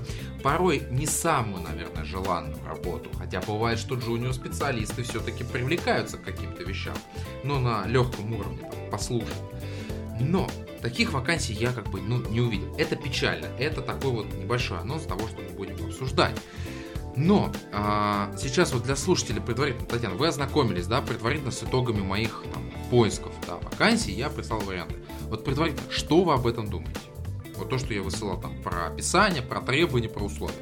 порой 0.44 0.84
не 0.92 1.06
самую, 1.06 1.64
наверное, 1.64 2.04
желанную 2.04 2.64
работу. 2.66 3.10
Хотя 3.18 3.42
бывает, 3.42 3.80
что 3.80 3.96
джуниор-специалисты 3.96 5.04
все-таки 5.04 5.44
привлекаются 5.44 6.18
к 6.18 6.24
каким-то 6.24 6.64
вещам, 6.64 6.96
но 7.44 7.60
на 7.60 7.86
легком 7.86 8.34
уровне, 8.34 8.60
там, 8.60 8.90
послушать. 8.92 9.28
Но 10.20 10.50
таких 10.82 11.14
вакансий 11.14 11.54
я 11.54 11.72
как 11.72 11.90
бы 11.90 12.02
ну, 12.02 12.22
не 12.30 12.42
увидел. 12.42 12.76
Это 12.78 12.96
печально. 12.96 13.46
Это 13.58 13.82
такой 13.82 14.12
вот 14.12 14.34
небольшой 14.34 14.80
анонс 14.80 15.04
того, 15.04 15.28
что 15.28 15.42
мы 15.42 15.50
будем 15.50 15.86
обсуждать. 15.86 16.36
Но 17.20 17.50
а, 17.74 18.30
сейчас 18.38 18.74
вот 18.74 18.84
для 18.84 18.96
слушателей 18.96 19.42
предварительно, 19.42 19.86
Татьяна, 19.86 20.16
вы 20.16 20.28
ознакомились, 20.28 20.88
да, 20.88 21.02
предварительно 21.02 21.52
с 21.52 21.62
итогами 21.62 22.00
моих 22.00 22.46
там, 22.54 22.64
поисков 22.90 23.34
да, 23.46 23.56
вакансий, 23.56 24.14
я 24.14 24.30
прислал 24.30 24.62
варианты. 24.62 24.96
Вот 25.30 25.44
предварительно, 25.44 25.84
что 25.90 26.24
вы 26.24 26.34
об 26.34 26.48
этом 26.48 26.70
думаете? 26.70 26.98
Вот 27.58 27.70
то, 27.70 27.78
что 27.78 27.94
я 27.94 28.02
высылал 28.02 28.40
там 28.40 28.54
про 28.64 28.88
описание, 28.88 29.42
про 29.42 29.60
требования, 29.60 30.08
про 30.08 30.24
условия. 30.24 30.56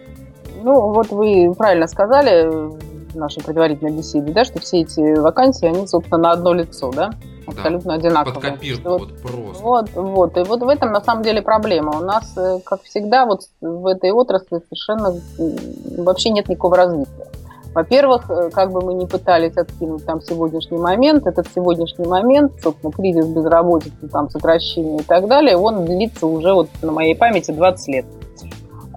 Ну, 0.63 0.93
вот 0.93 1.09
вы 1.09 1.53
правильно 1.55 1.85
сказали 1.85 2.47
в 2.47 3.15
нашей 3.15 3.43
предварительной 3.43 3.95
беседе, 3.95 4.31
да, 4.33 4.43
что 4.43 4.59
все 4.59 4.81
эти 4.81 5.15
вакансии, 5.19 5.67
они, 5.67 5.85
собственно, 5.85 6.17
на 6.17 6.31
одно 6.31 6.53
лицо, 6.55 6.91
да? 6.91 7.11
Абсолютно 7.47 7.93
да, 7.93 7.99
одинаковые. 7.99 8.33
Под 8.33 8.43
копирку, 8.43 8.89
вот, 8.89 8.99
вот 8.99 9.21
просто. 9.21 9.63
Вот, 9.63 9.89
вот. 9.93 10.37
И 10.37 10.43
вот 10.43 10.61
в 10.61 10.67
этом 10.67 10.91
на 10.91 11.01
самом 11.01 11.23
деле 11.23 11.41
проблема. 11.41 11.97
У 11.97 12.03
нас, 12.03 12.33
э, 12.37 12.59
как 12.63 12.83
всегда, 12.83 13.25
вот 13.25 13.41
в 13.61 13.87
этой 13.87 14.11
отрасли 14.11 14.61
совершенно 14.69 15.19
вообще 15.97 16.29
нет 16.29 16.49
никакого 16.49 16.77
развития. 16.77 17.27
Во-первых, 17.73 18.29
э, 18.29 18.49
как 18.51 18.71
бы 18.71 18.81
мы 18.81 18.95
ни 18.95 19.05
пытались 19.05 19.55
откинуть 19.55 20.03
там 20.03 20.19
сегодняшний 20.21 20.79
момент, 20.79 21.27
этот 21.27 21.47
сегодняшний 21.53 22.07
момент, 22.07 22.53
собственно, 22.61 22.91
кризис 22.91 23.27
безработицы, 23.27 24.07
там, 24.11 24.29
сокращение 24.29 24.97
и 24.99 25.03
так 25.03 25.27
далее, 25.27 25.57
он 25.57 25.85
длится 25.85 26.25
уже 26.25 26.53
вот 26.53 26.69
на 26.81 26.91
моей 26.91 27.15
памяти 27.15 27.51
20 27.51 27.87
лет. 27.89 28.05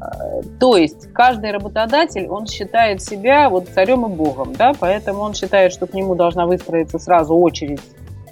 Э, 0.01 0.41
то 0.59 0.79
есть 0.79 1.13
каждый 1.13 1.51
работодатель, 1.51 2.27
он 2.29 2.47
считает 2.47 3.03
себя 3.03 3.51
вот 3.51 3.69
царем 3.69 4.07
и 4.07 4.09
богом, 4.09 4.55
да, 4.55 4.73
поэтому 4.79 5.21
он 5.21 5.35
считает, 5.35 5.73
что 5.73 5.87
к 5.87 5.93
нему 5.93 6.15
должна 6.15 6.47
выстроиться 6.47 6.99
сразу 6.99 7.37
очередь 7.37 7.83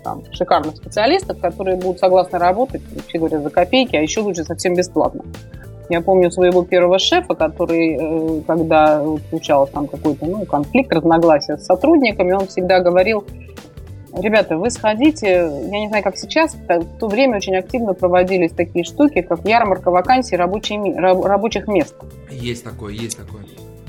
там, 0.03 0.23
шикарных 0.33 0.77
специалистов, 0.77 1.41
которые 1.41 1.77
будут 1.77 1.99
согласны 1.99 2.39
работать, 2.39 2.83
вообще 2.95 3.19
говоря, 3.19 3.41
за 3.41 3.51
копейки, 3.51 3.97
а 3.97 4.01
еще 4.01 4.21
лучше 4.21 4.45
совсем 4.45 4.75
бесплатно. 4.75 5.25
Я 5.89 6.03
помню 6.03 6.31
своего 6.31 6.63
первого 6.65 6.99
шефа, 6.99 7.35
который, 7.35 7.97
э, 7.99 8.43
когда 8.47 9.03
случался 9.31 9.73
там 9.73 9.87
какой-то 9.87 10.27
ну, 10.27 10.45
конфликт, 10.45 10.93
разногласия 10.93 11.57
с 11.57 11.65
сотрудниками, 11.65 12.33
он 12.33 12.47
всегда 12.47 12.81
говорил, 12.81 13.25
ребята, 14.13 14.59
вы 14.59 14.71
сходите, 14.71 15.27
я 15.27 15.81
не 15.81 15.89
знаю, 15.89 16.05
как 16.05 16.19
сейчас, 16.19 16.55
в 16.55 16.99
то 16.99 17.09
время 17.09 17.37
очень 17.37 17.57
активно 17.57 17.95
проводились 17.95 18.53
такие 18.53 18.85
штуки, 18.85 19.23
как 19.23 19.47
ярмарка 19.47 19.91
вакансий 19.91 20.37
рабочих 20.37 21.67
мест. 21.69 21.95
Есть 22.31 22.65
такое, 22.65 22.93
есть 22.93 23.17
такое. 23.17 23.43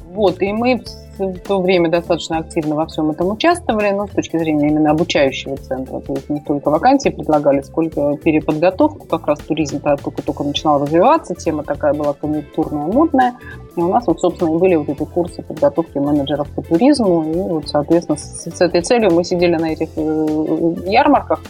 Вот, 0.09 0.41
и 0.41 0.51
мы 0.51 0.81
в 1.19 1.39
то 1.39 1.61
время 1.61 1.89
достаточно 1.89 2.37
активно 2.37 2.75
во 2.75 2.85
всем 2.87 3.11
этом 3.11 3.29
участвовали, 3.29 3.91
но 3.91 4.07
с 4.07 4.11
точки 4.11 4.37
зрения 4.37 4.69
именно 4.69 4.91
обучающего 4.91 5.57
центра. 5.57 5.99
То 5.99 6.13
есть 6.13 6.29
не 6.29 6.39
только 6.39 6.69
вакансии 6.69 7.09
предлагали, 7.09 7.61
сколько 7.61 8.17
переподготовку. 8.17 9.05
Как 9.05 9.27
раз 9.27 9.39
туризм 9.39 9.81
только-только 9.81 10.43
начинал 10.43 10.81
развиваться, 10.81 11.35
тема 11.35 11.63
такая 11.63 11.93
была 11.93 12.13
конъюнктурная, 12.13 12.87
модная. 12.87 13.35
И 13.75 13.81
у 13.81 13.89
нас 13.89 14.07
вот, 14.07 14.19
собственно, 14.19 14.55
и 14.55 14.57
были 14.57 14.75
вот 14.75 14.89
эти 14.89 15.03
курсы 15.03 15.41
подготовки 15.41 15.97
менеджеров 15.97 16.49
по 16.49 16.61
туризму. 16.61 17.23
И 17.23 17.35
вот, 17.35 17.67
соответственно, 17.67 18.17
с, 18.17 18.45
с 18.45 18.61
этой 18.61 18.81
целью 18.81 19.11
мы 19.11 19.23
сидели 19.23 19.55
на 19.55 19.73
этих 19.73 19.89
э, 19.95 20.89
ярмарках 20.89 21.41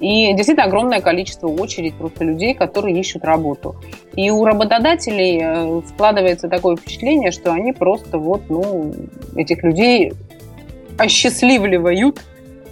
И 0.00 0.32
действительно 0.34 0.66
огромное 0.66 1.00
количество 1.00 1.48
очередь 1.48 1.94
просто 1.94 2.24
людей, 2.24 2.54
которые 2.54 2.98
ищут 2.98 3.24
работу. 3.24 3.76
И 4.14 4.30
у 4.30 4.44
работодателей 4.44 5.40
э, 5.42 5.82
складывается 5.88 6.48
такое 6.48 6.76
впечатление, 6.76 7.30
что 7.30 7.52
они 7.52 7.72
просто 7.72 8.18
вот, 8.18 8.42
ну, 8.48 8.92
этих 9.34 9.62
людей 9.62 10.12
осчастливливают, 10.98 12.20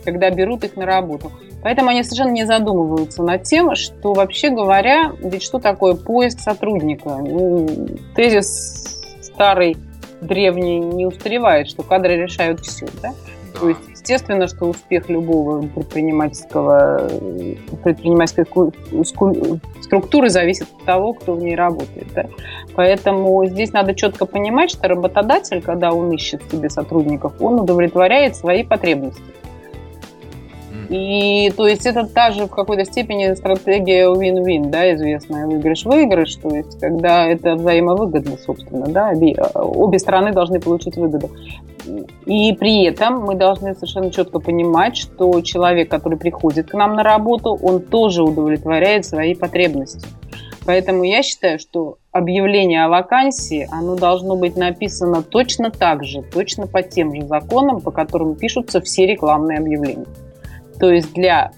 когда 0.05 0.31
берут 0.31 0.65
их 0.65 0.77
на 0.77 0.87
работу. 0.87 1.33
Поэтому 1.63 1.89
они 1.89 2.03
совершенно 2.03 2.33
не 2.33 2.45
задумываются 2.45 3.23
над 3.23 3.45
тем, 3.45 3.75
что 3.75 4.13
вообще 4.13 4.51
говоря, 4.51 5.13
ведь 5.19 5.43
что 5.43 5.59
такое 5.59 5.95
поиск 5.95 6.41
сотрудника? 6.41 7.17
Ну, 7.17 7.67
тезис 8.15 9.03
старый, 9.23 9.79
древний 10.21 10.79
не 10.79 11.07
устаревает, 11.07 11.69
что 11.69 11.83
кадры 11.83 12.17
решают 12.17 12.61
все. 12.61 12.87
Да? 13.01 13.15
Да. 13.55 13.61
То 13.61 13.69
есть, 13.69 13.81
естественно, 13.91 14.47
что 14.49 14.67
успех 14.67 15.09
любого 15.09 15.63
предпринимательского, 15.63 17.09
предпринимательской 17.83 18.47
структуры 19.83 20.29
зависит 20.29 20.69
от 20.79 20.85
того, 20.85 21.15
кто 21.15 21.35
в 21.35 21.43
ней 21.43 21.55
работает. 21.55 22.09
Да? 22.15 22.27
Поэтому 22.75 23.47
здесь 23.47 23.73
надо 23.73 23.95
четко 23.95 24.27
понимать, 24.27 24.71
что 24.71 24.89
работодатель, 24.89 25.63
когда 25.63 25.93
он 25.93 26.13
ищет 26.13 26.43
себе 26.51 26.69
сотрудников, 26.69 27.35
он 27.41 27.61
удовлетворяет 27.61 28.37
свои 28.37 28.65
потребности. 28.65 29.23
И 30.89 31.53
то 31.57 31.67
есть 31.67 31.87
это 31.87 32.07
та 32.07 32.31
в 32.31 32.49
какой-то 32.49 32.85
степени 32.85 33.33
стратегия 33.35 34.07
win-win, 34.07 34.71
да, 34.71 34.95
известная 34.95 35.47
выигрыш-выигрыш, 35.47 36.37
то 36.37 36.55
есть 36.55 36.79
когда 36.81 37.27
это 37.27 37.55
взаимовыгодно, 37.55 38.37
собственно, 38.39 38.87
да, 38.87 39.13
обе 39.55 39.99
стороны 39.99 40.33
должны 40.33 40.61
получить 40.61 40.97
выгоду. 40.97 41.31
И 42.27 42.53
при 42.55 42.85
этом 42.85 43.21
мы 43.21 43.35
должны 43.35 43.75
совершенно 43.75 44.11
четко 44.11 44.41
понимать, 44.41 44.97
что 44.97 45.41
человек, 45.43 45.91
который 45.91 46.19
приходит 46.19 46.71
к 46.71 46.75
нам 46.75 46.95
на 46.95 47.03
работу, 47.03 47.59
он 47.61 47.81
тоже 47.81 48.23
удовлетворяет 48.23 49.05
свои 49.05 49.35
потребности. 49.35 50.07
Поэтому 50.67 51.05
я 51.05 51.23
считаю, 51.23 51.59
что 51.59 51.99
объявление 52.11 52.85
о 52.85 52.89
вакансии, 52.89 53.69
оно 53.71 53.97
должно 53.97 54.35
быть 54.35 54.57
написано 54.57 55.23
точно 55.23 55.71
так 55.71 56.05
же, 56.05 56.23
точно 56.23 56.67
по 56.67 56.83
тем 56.83 57.15
же 57.15 57.27
законам, 57.27 57.83
по 57.83 57.91
которым 57.91 58.35
пишутся 58.35 58.81
все 58.81 59.07
рекламные 59.07 59.59
объявления. 59.59 60.07
То 60.79 60.91
есть 60.91 61.13
для 61.13 61.53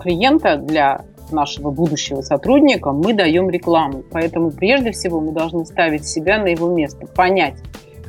клиента, 0.00 0.56
для 0.56 1.04
нашего 1.30 1.70
будущего 1.70 2.20
сотрудника 2.20 2.92
мы 2.92 3.12
даем 3.14 3.50
рекламу. 3.50 4.02
Поэтому 4.10 4.50
прежде 4.50 4.92
всего 4.92 5.20
мы 5.20 5.32
должны 5.32 5.64
ставить 5.64 6.06
себя 6.06 6.38
на 6.38 6.48
его 6.48 6.68
место, 6.68 7.06
понять, 7.06 7.54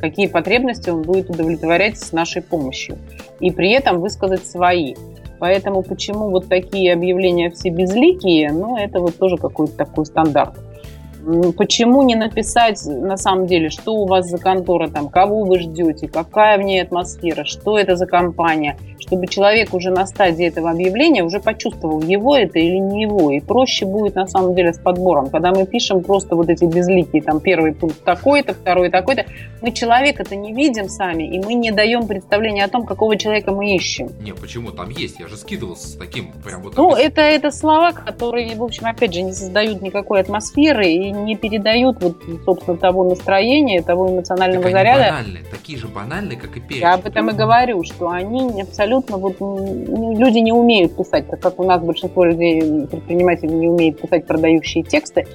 какие 0.00 0.26
потребности 0.26 0.90
он 0.90 1.02
будет 1.02 1.30
удовлетворять 1.30 1.98
с 1.98 2.12
нашей 2.12 2.42
помощью. 2.42 2.98
И 3.40 3.50
при 3.50 3.72
этом 3.72 4.00
высказать 4.00 4.46
свои. 4.46 4.94
Поэтому 5.38 5.82
почему 5.82 6.30
вот 6.30 6.48
такие 6.48 6.92
объявления 6.92 7.50
все 7.50 7.70
безликие, 7.70 8.52
ну, 8.52 8.76
это 8.76 9.00
вот 9.00 9.18
тоже 9.18 9.36
какой-то 9.36 9.76
такой 9.76 10.06
стандарт. 10.06 10.54
Почему 11.58 12.02
не 12.02 12.14
написать 12.14 12.80
на 12.86 13.16
самом 13.16 13.46
деле, 13.46 13.68
что 13.68 13.96
у 13.96 14.06
вас 14.06 14.28
за 14.28 14.38
контора, 14.38 14.88
там, 14.88 15.08
кого 15.08 15.42
вы 15.42 15.58
ждете, 15.58 16.06
какая 16.06 16.56
в 16.56 16.62
ней 16.62 16.80
атмосфера, 16.80 17.44
что 17.44 17.76
это 17.76 17.96
за 17.96 18.06
компания, 18.06 18.78
чтобы 19.06 19.26
человек 19.26 19.72
уже 19.72 19.90
на 19.90 20.06
стадии 20.06 20.46
этого 20.46 20.70
объявления 20.70 21.22
уже 21.22 21.40
почувствовал, 21.40 22.02
его 22.02 22.36
это 22.36 22.58
или 22.58 22.76
не 22.76 23.02
его. 23.02 23.30
И 23.30 23.40
проще 23.40 23.86
будет 23.86 24.16
на 24.16 24.26
самом 24.26 24.54
деле 24.54 24.72
с 24.72 24.78
подбором. 24.78 25.30
Когда 25.30 25.52
мы 25.52 25.66
пишем 25.66 26.02
просто 26.02 26.34
вот 26.34 26.48
эти 26.48 26.64
безликие, 26.64 27.22
там, 27.22 27.40
первый 27.40 27.72
пункт 27.72 28.02
такой-то, 28.02 28.54
второй 28.54 28.90
такой-то, 28.90 29.26
мы 29.62 29.70
человека-то 29.70 30.34
не 30.34 30.52
видим 30.52 30.88
сами, 30.88 31.24
и 31.24 31.38
мы 31.38 31.54
не 31.54 31.70
даем 31.70 32.06
представления 32.06 32.64
о 32.64 32.68
том, 32.68 32.84
какого 32.84 33.16
человека 33.16 33.52
мы 33.52 33.74
ищем. 33.74 34.10
Не, 34.20 34.34
почему? 34.34 34.70
Там 34.72 34.90
есть, 34.90 35.20
я 35.20 35.28
же 35.28 35.36
скидывался 35.36 35.88
с 35.88 35.94
таким 35.94 36.32
прям 36.44 36.62
вот... 36.62 36.76
Ну, 36.76 36.94
это, 36.94 37.20
это 37.20 37.50
слова, 37.50 37.92
которые, 37.92 38.54
в 38.56 38.62
общем, 38.62 38.86
опять 38.86 39.14
же, 39.14 39.22
не 39.22 39.32
создают 39.32 39.82
никакой 39.82 40.20
атмосферы 40.20 40.86
и 40.86 41.10
не 41.10 41.36
передают 41.36 42.02
вот, 42.02 42.16
собственно, 42.44 42.76
того 42.76 43.04
настроения, 43.04 43.82
того 43.82 44.10
эмоционального 44.10 44.64
так 44.64 44.72
заряда. 44.72 45.10
Банальные, 45.10 45.44
такие 45.50 45.78
же 45.78 45.88
банальные, 45.88 46.38
как 46.38 46.56
и 46.56 46.60
перечень. 46.60 46.82
Я 46.82 46.94
об 46.94 47.06
этом 47.06 47.30
и 47.30 47.32
говорю, 47.32 47.82
что 47.84 48.08
они 48.08 48.60
абсолютно 48.60 48.95
вот 49.08 49.36
люди 49.40 50.38
не 50.38 50.52
умеют 50.52 50.96
писать, 50.96 51.28
так 51.28 51.40
как 51.40 51.58
у 51.58 51.64
нас 51.64 51.82
большинство 51.82 52.24
людей, 52.24 52.60
предпринимателей 52.86 53.54
не 53.54 53.68
умеет 53.68 54.00
писать 54.00 54.26
продающие 54.26 54.82
тексты. 54.84 55.26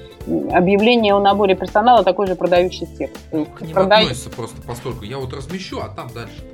Объявление 0.52 1.14
о 1.14 1.20
наборе 1.20 1.54
персонала 1.54 2.04
такой 2.04 2.26
же 2.26 2.34
продающий 2.34 2.86
текст. 2.98 3.18
К 3.30 3.60
ним 3.62 3.72
продай... 3.72 4.04
относится 4.04 4.30
просто 4.30 4.62
постольку. 4.62 5.04
Я 5.04 5.18
вот 5.18 5.32
размещу, 5.32 5.80
а 5.80 5.88
там 5.88 6.08
дальше 6.14 6.51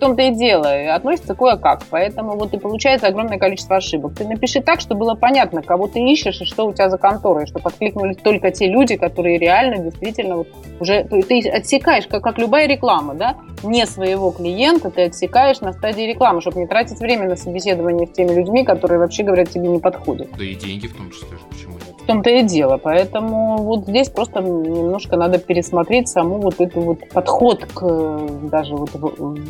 том-то 0.00 0.22
и 0.22 0.30
дело, 0.34 0.94
относится 0.94 1.34
кое-как. 1.34 1.82
Поэтому 1.90 2.36
вот 2.36 2.52
и 2.54 2.58
получается 2.58 3.06
огромное 3.06 3.38
количество 3.38 3.76
ошибок. 3.76 4.14
Ты 4.16 4.26
напиши 4.26 4.60
так, 4.60 4.80
чтобы 4.80 5.00
было 5.00 5.14
понятно, 5.14 5.62
кого 5.62 5.86
ты 5.86 6.00
ищешь 6.00 6.40
и 6.40 6.44
что 6.44 6.66
у 6.66 6.72
тебя 6.72 6.90
за 6.90 6.98
контора, 6.98 7.42
и 7.42 7.46
чтобы 7.46 7.68
откликнулись 7.68 8.16
только 8.16 8.50
те 8.50 8.66
люди, 8.66 8.96
которые 8.96 9.38
реально, 9.38 9.78
действительно, 9.78 10.38
вот 10.38 10.48
уже 10.80 11.04
ты, 11.04 11.48
отсекаешь, 11.48 12.06
как, 12.06 12.22
как 12.22 12.38
любая 12.38 12.66
реклама, 12.66 13.14
да, 13.14 13.36
не 13.62 13.86
своего 13.86 14.30
клиента 14.30 14.90
ты 14.90 15.02
отсекаешь 15.02 15.60
на 15.60 15.72
стадии 15.72 16.02
рекламы, 16.02 16.40
чтобы 16.40 16.60
не 16.60 16.66
тратить 16.66 16.98
время 16.98 17.28
на 17.28 17.36
собеседование 17.36 18.06
с 18.06 18.10
теми 18.10 18.32
людьми, 18.32 18.64
которые 18.64 18.98
вообще 18.98 19.22
говорят 19.22 19.50
тебе 19.50 19.68
не 19.68 19.78
подходят. 19.78 20.28
Да 20.36 20.44
и 20.44 20.54
деньги 20.54 20.86
в 20.86 20.96
том 20.96 21.10
числе, 21.10 21.36
почему 21.50 21.74
том-то 22.10 22.30
и 22.30 22.42
дело. 22.42 22.76
Поэтому 22.76 23.58
вот 23.58 23.86
здесь 23.86 24.08
просто 24.08 24.40
немножко 24.40 25.16
надо 25.16 25.38
пересмотреть 25.38 26.08
саму 26.08 26.40
вот 26.40 26.60
эту 26.60 26.80
вот 26.80 26.98
подход 27.12 27.64
к 27.64 28.20
даже 28.50 28.74
вот 28.74 28.90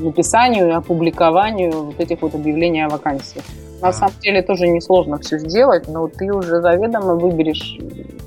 написанию 0.01 0.69
и 0.69 0.71
опубликованию 0.71 1.73
вот 1.73 2.01
этих 2.01 2.23
вот 2.23 2.35
объявлений 2.35 2.83
о 2.83 2.89
вакансиях. 2.89 3.45
На 3.81 3.93
самом 3.93 4.15
деле 4.21 4.43
тоже 4.43 4.69
несложно 4.69 5.19
все 5.19 5.39
сделать, 5.39 5.89
но 5.89 6.07
ты 6.09 6.33
уже 6.33 6.61
заведомо 6.61 7.15
выберешь 7.15 7.79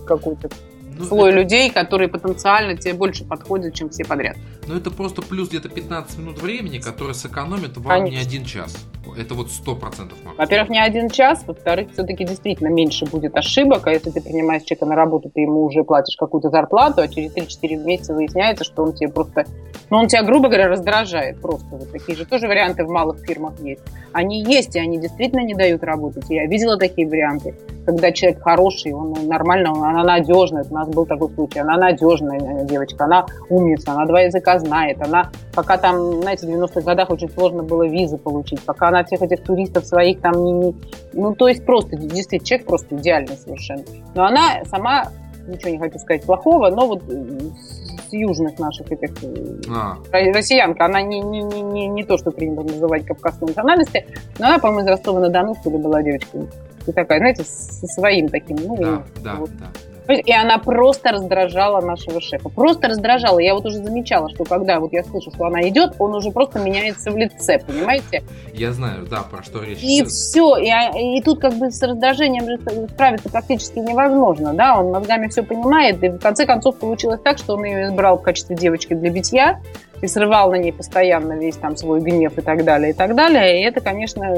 какую-то 0.08 0.50
ну, 0.98 1.06
слой 1.06 1.30
это... 1.30 1.40
людей, 1.40 1.70
которые 1.70 2.08
потенциально 2.08 2.78
тебе 2.78 2.94
больше 2.94 3.26
подходят, 3.26 3.74
чем 3.74 3.90
все 3.90 4.04
подряд. 4.04 4.38
Ну, 4.68 4.76
это 4.76 4.92
просто 4.92 5.22
плюс 5.22 5.50
где-то 5.50 5.70
15 5.70 6.18
минут 6.20 6.42
времени, 6.42 6.80
которые 6.80 7.14
сэкономят 7.14 7.78
вам 7.78 7.88
Конечно. 7.88 8.16
не 8.16 8.22
один 8.22 8.46
час. 8.46 8.76
Это 9.18 9.36
вот 9.36 9.48
100% 9.48 10.14
Во-первых, 10.38 10.70
не 10.70 10.80
один 10.80 11.10
час, 11.10 11.44
во-вторых, 11.46 11.90
все-таки 11.92 12.24
действительно 12.24 12.70
меньше 12.70 13.06
будет 13.06 13.36
ошибок, 13.36 13.86
а 13.86 13.92
если 13.92 14.12
ты 14.12 14.22
принимаешь 14.22 14.64
человека 14.64 14.86
на 14.86 14.96
работу, 14.96 15.30
ты 15.30 15.42
ему 15.42 15.64
уже 15.64 15.84
платишь 15.84 16.16
какую-то 16.16 16.50
зарплату, 16.50 17.02
а 17.02 17.08
через 17.08 17.34
3-4 17.34 17.84
месяца 17.84 18.14
выясняется, 18.14 18.64
что 18.64 18.84
он 18.84 18.94
тебе 18.94 19.10
просто, 19.10 19.46
ну, 19.90 19.98
он 19.98 20.08
тебя, 20.08 20.24
грубо 20.24 20.48
говоря, 20.48 20.70
раздражает 20.70 21.42
просто. 21.42 21.68
Вот 21.72 21.92
такие 21.92 22.18
же 22.18 22.26
тоже 22.26 22.48
варианты 22.48 22.86
в 22.86 22.90
малых 22.90 23.20
фирмах 23.26 23.60
есть. 23.60 23.82
Они 24.14 24.42
есть, 24.44 24.76
и 24.76 24.80
они 24.80 25.00
действительно 25.00 25.42
не 25.42 25.54
дают 25.54 25.84
работать. 25.84 26.26
Я 26.30 26.46
видела 26.46 26.78
такие 26.78 27.08
варианты, 27.08 27.56
когда 27.86 28.12
человек 28.12 28.42
хороший, 28.42 28.94
он 28.94 29.14
нормально, 29.28 29.72
она 29.72 30.04
надежная. 30.04 30.64
Нас 30.86 30.96
был 30.96 31.06
такой 31.06 31.30
случай. 31.34 31.60
Она 31.60 31.78
надежная 31.78 32.64
девочка, 32.66 33.06
она 33.06 33.26
умница, 33.50 33.92
она 33.92 34.06
два 34.06 34.22
языка 34.22 34.60
знает. 34.60 35.02
Она, 35.02 35.30
пока 35.54 35.78
там, 35.78 36.22
знаете, 36.22 36.48
в 36.48 36.50
90-х 36.50 36.82
годах 36.82 37.10
очень 37.10 37.30
сложно 37.30 37.64
было 37.64 37.88
визы 37.88 38.18
получить, 38.18 38.62
пока 38.62 38.90
она 38.90 39.04
всех 39.04 39.22
этих 39.22 39.44
туристов 39.44 39.86
своих 39.86 40.22
там 40.22 40.44
не, 40.44 40.52
не... 40.52 40.76
Ну, 41.14 41.36
то 41.36 41.48
есть 41.48 41.66
просто, 41.66 41.96
действительно, 41.96 42.46
человек 42.46 42.68
просто 42.68 42.96
идеальный 42.96 43.36
совершенно. 43.36 43.84
Но 44.16 44.26
она 44.26 44.64
сама, 44.66 45.08
ничего 45.48 45.72
не 45.72 45.80
хочу 45.80 46.00
сказать 46.00 46.24
плохого, 46.24 46.70
но 46.70 46.88
вот 46.88 47.04
с 47.04 48.14
южных 48.14 48.60
наших 48.60 48.92
этих 48.92 49.12
э, 49.24 49.62
а. 49.70 49.98
россиянка, 50.12 50.86
она 50.86 51.02
не, 51.02 51.20
не, 51.22 51.42
не, 51.42 51.62
не, 51.62 51.88
не 51.88 52.04
то, 52.04 52.18
что 52.18 52.32
принято 52.32 52.62
называть 52.62 53.06
кавказской 53.06 53.46
национальности, 53.46 54.06
но 54.40 54.48
она, 54.48 54.60
по-моему, 54.60 54.86
из 54.88 54.92
Ростова-на-Дону, 54.92 55.56
что 55.56 55.72
ли, 55.72 55.78
была 55.78 56.04
девочка. 56.04 56.38
И 56.86 56.92
такая, 56.92 57.20
знаете, 57.20 57.44
со 57.44 57.88
своим 57.88 58.28
таким, 58.28 58.58
ну, 58.58 58.78
да, 58.78 59.04
да, 59.24 59.36
вот. 59.36 59.50
да. 59.58 59.68
И 60.08 60.34
она 60.34 60.58
просто 60.58 61.12
раздражала 61.12 61.82
нашего 61.82 62.20
шефа. 62.20 62.50
Просто 62.50 62.90
раздражала. 62.90 63.40
Я 63.40 63.54
вот 63.56 63.66
уже 63.66 63.78
замечала, 63.78 64.30
что 64.30 64.44
когда 64.44 64.80
вот 64.80 64.92
я 64.92 65.04
слышу, 65.04 65.32
что 65.32 65.46
она 65.46 65.68
идет, 65.70 65.94
он 66.00 66.14
уже 66.14 66.32
просто 66.32 66.60
меняется 66.60 67.12
в 67.12 67.18
лице, 67.18 67.60
понимаете? 67.60 68.24
Я 68.54 68.74
знаю, 68.74 69.08
да, 69.10 69.22
про 69.22 69.44
что 69.44 69.64
речь. 69.64 69.80
И 69.82 70.04
все. 70.04 70.58
И, 70.58 70.70
а, 70.70 70.92
и 70.98 71.22
тут 71.22 71.40
как 71.40 71.54
бы 71.54 71.72
с 71.72 71.82
раздражением 71.82 72.44
справиться 72.90 73.30
практически 73.30 73.80
невозможно. 73.80 74.54
Да, 74.54 74.80
он 74.80 74.92
мозгами 74.92 75.28
все 75.28 75.44
понимает. 75.44 76.04
И 76.04 76.10
в 76.10 76.20
конце 76.20 76.46
концов 76.46 76.78
получилось 76.78 77.22
так, 77.24 77.38
что 77.38 77.56
он 77.56 77.64
ее 77.64 77.88
избрал 77.88 78.18
в 78.18 78.22
качестве 78.22 78.56
девочки 78.56 78.94
для 78.94 79.10
битья 79.10 79.62
и 80.02 80.08
срывал 80.08 80.52
на 80.52 80.56
ней 80.56 80.74
постоянно 80.74 81.34
весь 81.34 81.56
там 81.56 81.78
свой 81.78 82.02
гнев 82.02 82.38
и 82.38 82.42
так 82.42 82.66
далее, 82.66 82.92
и 82.92 82.94
так 82.94 83.16
далее. 83.16 83.62
И 83.62 83.64
это, 83.64 83.80
конечно, 83.80 84.36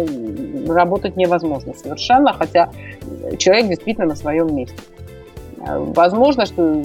работать 0.67 1.15
невозможно 1.15 1.73
совершенно, 1.73 2.33
хотя 2.33 2.69
человек 3.39 3.69
действительно 3.69 4.07
на 4.07 4.15
своем 4.15 4.55
месте. 4.55 4.77
Возможно, 5.65 6.45
что, 6.45 6.81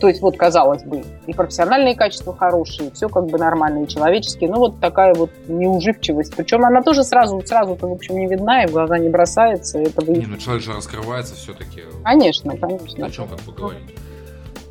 то 0.00 0.08
есть 0.08 0.20
вот 0.20 0.36
казалось 0.36 0.82
бы, 0.82 1.04
и 1.26 1.32
профессиональные 1.32 1.94
качества 1.94 2.36
хорошие, 2.36 2.90
все 2.90 3.08
как 3.08 3.26
бы 3.26 3.38
нормально, 3.38 3.84
и 3.84 3.88
человеческие, 3.88 4.50
но 4.50 4.58
вот 4.58 4.80
такая 4.80 5.14
вот 5.14 5.30
неуживчивость. 5.46 6.34
Причем 6.34 6.64
она 6.64 6.82
тоже 6.82 7.04
сразу, 7.04 7.40
сразу-то, 7.46 7.86
в 7.86 7.92
общем, 7.92 8.18
не 8.18 8.26
видна, 8.26 8.64
и 8.64 8.66
в 8.66 8.72
глаза 8.72 8.98
не 8.98 9.08
бросается. 9.08 9.78
Это 9.78 10.04
вы... 10.04 10.14
Не, 10.14 10.26
ну 10.26 10.36
человек 10.36 10.64
же 10.64 10.72
раскрывается 10.72 11.34
все-таки. 11.36 11.82
Конечно, 12.04 12.56
конечно. 12.56 13.06
О 13.06 13.10
чем 13.10 13.28
как 13.28 13.40
бы 13.42 13.52
говорить. 13.52 13.94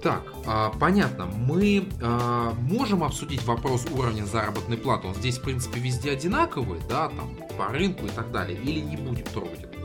Так, 0.04 0.22
а, 0.46 0.72
понятно. 0.80 1.26
Мы 1.26 1.88
а, 2.02 2.54
можем 2.62 3.04
обсудить 3.04 3.44
вопрос 3.46 3.86
уровня 3.98 4.24
заработной 4.26 4.78
платы. 4.78 5.08
Он 5.08 5.16
здесь, 5.16 5.38
в 5.38 5.42
принципе, 5.42 5.80
везде 5.80 6.12
одинаковый, 6.12 6.80
да, 6.90 7.10
там, 7.10 7.36
по 7.58 7.74
рынку 7.74 8.06
и 8.06 8.10
так 8.10 8.32
далее. 8.32 8.58
Или 8.58 8.80
не 8.80 8.96
будем 8.96 9.26
трогать 9.26 9.66
момент? 9.66 9.77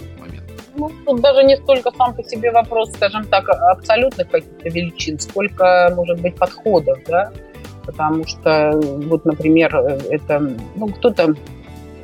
Ну, 0.76 0.90
тут 1.04 1.20
даже 1.20 1.44
не 1.44 1.56
столько 1.56 1.90
сам 1.90 2.14
по 2.14 2.22
себе 2.24 2.50
вопрос, 2.50 2.92
скажем 2.92 3.26
так, 3.26 3.48
абсолютных 3.48 4.30
каких-то 4.30 4.68
величин, 4.68 5.18
сколько, 5.18 5.92
может 5.94 6.20
быть, 6.20 6.36
подходов, 6.36 6.98
да, 7.06 7.30
потому 7.84 8.26
что, 8.26 8.72
вот, 9.06 9.24
например, 9.24 9.76
это, 10.10 10.40
ну, 10.76 10.88
кто-то 10.88 11.34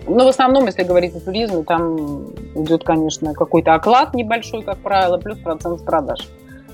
ну, 0.09 0.25
в 0.25 0.29
основном, 0.29 0.65
если 0.67 0.85
говорить 0.85 1.15
о 1.15 1.21
туризме, 1.21 1.63
там 1.65 2.29
идет, 2.55 2.83
конечно, 2.83 3.35
какой-то 3.35 3.75
оклад 3.75 4.15
небольшой, 4.15 4.63
как 4.63 4.79
правило, 4.79 5.19
плюс 5.19 5.37
процент 5.39 5.81
с 5.81 5.83
продаж. 5.83 6.27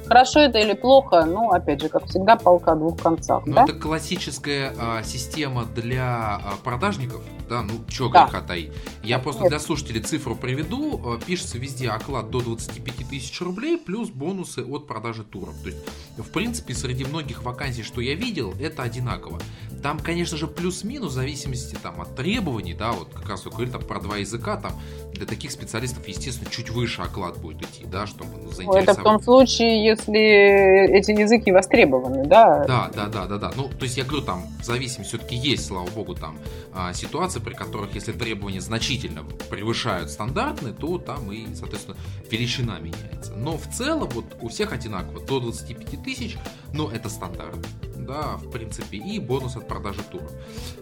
Хорошо 0.07 0.41
это 0.41 0.59
или 0.59 0.75
плохо, 0.75 1.25
ну, 1.25 1.51
опять 1.51 1.81
же, 1.81 1.89
как 1.89 2.07
всегда, 2.07 2.37
палка 2.37 2.73
о 2.73 2.75
двух 2.77 3.01
концах. 3.01 3.47
Ну, 3.47 3.55
да? 3.55 3.65
это 3.65 3.73
классическая 3.73 4.75
а, 4.79 5.03
система 5.03 5.65
для 5.65 6.37
а, 6.37 6.55
продажников, 6.63 7.23
да, 7.49 7.63
ну, 7.63 7.85
чё 7.89 8.09
да. 8.09 8.25
греха 8.25 8.41
таить. 8.43 8.73
Я 9.03 9.19
просто 9.19 9.43
Нет. 9.43 9.51
для 9.51 9.61
слушателей 9.61 10.01
цифру 10.01 10.37
приведу. 10.37 11.01
А, 11.05 11.19
пишется 11.19 11.59
везде 11.59 11.89
оклад 11.89 12.31
до 12.31 12.41
25 12.41 13.09
тысяч 13.09 13.41
рублей, 13.41 13.79
плюс 13.79 14.11
бонусы 14.11 14.65
от 14.65 14.87
продажи 14.87 15.25
туров. 15.25 15.55
То 15.63 15.69
есть, 15.69 15.79
в 16.19 16.31
принципе, 16.31 16.75
среди 16.75 17.05
многих 17.05 17.43
вакансий, 17.43 17.83
что 17.83 18.01
я 18.01 18.15
видел, 18.15 18.55
это 18.61 18.83
одинаково. 18.83 19.41
Там, 19.85 19.99
конечно 20.01 20.39
же, 20.39 20.47
плюс-минус, 20.47 21.13
в 21.13 21.15
зависимости 21.15 21.77
там, 21.83 22.01
от 22.01 22.17
требований, 22.17 22.73
да, 22.73 22.93
вот 22.93 23.09
как 23.13 23.29
раз 23.29 23.45
вы 23.45 23.51
говорили 23.51 23.71
там, 23.71 23.83
про 23.83 24.01
два 24.01 24.17
языка, 24.17 24.57
там 24.57 24.73
для 25.13 25.27
таких 25.27 25.51
специалистов, 25.51 26.09
естественно, 26.09 26.51
чуть 26.51 26.71
выше 26.71 27.03
оклад 27.03 27.37
будет 27.37 27.65
идти, 27.65 27.85
да, 27.85 28.07
чтобы 28.07 28.31
ну, 28.43 28.51
заинтересовать. 28.51 28.83
Это 28.85 28.95
в 28.95 29.05
том 29.05 29.21
случае, 29.21 29.85
если 29.85 30.97
эти 30.97 31.11
языки 31.11 31.53
востребованы, 31.53 32.25
да? 32.25 32.65
Да, 32.65 32.91
да, 32.95 33.09
да, 33.09 33.27
да, 33.27 33.37
да. 33.37 33.53
Ну, 33.55 33.69
то 33.69 33.83
есть 33.85 33.99
я 33.99 34.05
говорю, 34.05 34.25
там, 34.25 34.47
в 34.59 34.65
зависимости 34.65 35.17
все-таки 35.17 35.37
есть, 35.37 35.67
слава 35.67 35.91
богу, 35.91 36.15
там 36.15 36.39
а, 36.73 36.95
ситуации, 36.95 37.41
при 37.41 37.53
которых, 37.53 37.95
если 37.95 38.13
требования 38.13 38.63
значительно 38.63 39.23
превышают 39.51 40.11
стандартные, 40.11 40.73
то 40.73 40.97
там 40.97 41.31
и, 41.31 41.55
соответственно, 41.55 41.99
величина 42.31 42.79
меняется. 42.79 43.35
Но 43.35 43.59
в 43.59 43.67
целом, 43.71 44.09
вот 44.15 44.25
у 44.41 44.49
всех 44.49 44.73
одинаково, 44.73 45.21
до 45.21 45.41
25 45.41 46.03
тысяч, 46.03 46.39
но 46.73 46.91
это 46.91 47.11
стандарт 47.11 47.59
да, 48.05 48.37
в 48.37 48.51
принципе, 48.51 48.97
и 48.97 49.19
бонус 49.19 49.57
от 49.57 49.67
продажи 49.67 50.03
туров. 50.11 50.31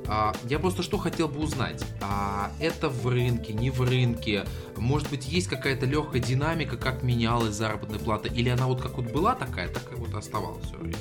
А, 0.09 0.33
я 0.49 0.59
просто 0.59 0.83
что 0.83 0.99
хотел 0.99 1.29
бы 1.29 1.41
узнать, 1.41 1.83
а 2.01 2.51
это 2.61 2.89
в 2.89 3.07
рынке, 3.09 3.53
не 3.53 3.71
в 3.71 3.81
рынке, 3.81 4.45
может 4.77 5.11
быть, 5.11 5.27
есть 5.27 5.49
какая-то 5.49 5.87
легкая 5.87 6.21
динамика, 6.21 6.77
как 6.77 7.03
менялась 7.03 7.55
заработная 7.55 7.99
плата, 7.99 8.29
или 8.29 8.49
она 8.49 8.67
вот 8.67 8.81
как 8.81 8.97
вот 8.97 9.07
была 9.13 9.35
такая, 9.35 9.69
так 9.69 9.83
и 9.93 9.95
вот 9.95 10.15
оставалась 10.15 10.65
все 10.65 10.77
время? 10.77 10.97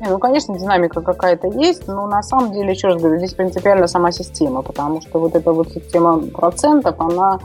Не, 0.00 0.08
ну, 0.08 0.18
конечно, 0.18 0.58
динамика 0.58 1.00
какая-то 1.00 1.48
есть, 1.48 1.88
но 1.88 2.06
на 2.06 2.22
самом 2.22 2.52
деле, 2.52 2.72
еще 2.72 2.88
раз 2.88 3.00
говорю, 3.00 3.18
здесь 3.18 3.32
принципиально 3.32 3.86
сама 3.86 4.12
система, 4.12 4.62
потому 4.62 5.00
что 5.00 5.18
вот 5.18 5.34
эта 5.34 5.52
вот 5.52 5.72
система 5.72 6.18
процентов, 6.26 7.00
она 7.00 7.40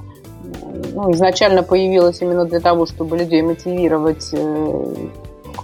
ну, 0.93 1.11
изначально 1.13 1.63
появилась 1.63 2.21
именно 2.21 2.45
для 2.45 2.59
того, 2.59 2.85
чтобы 2.85 3.17
людей 3.17 3.41
мотивировать 3.41 4.29
э, 4.33 5.07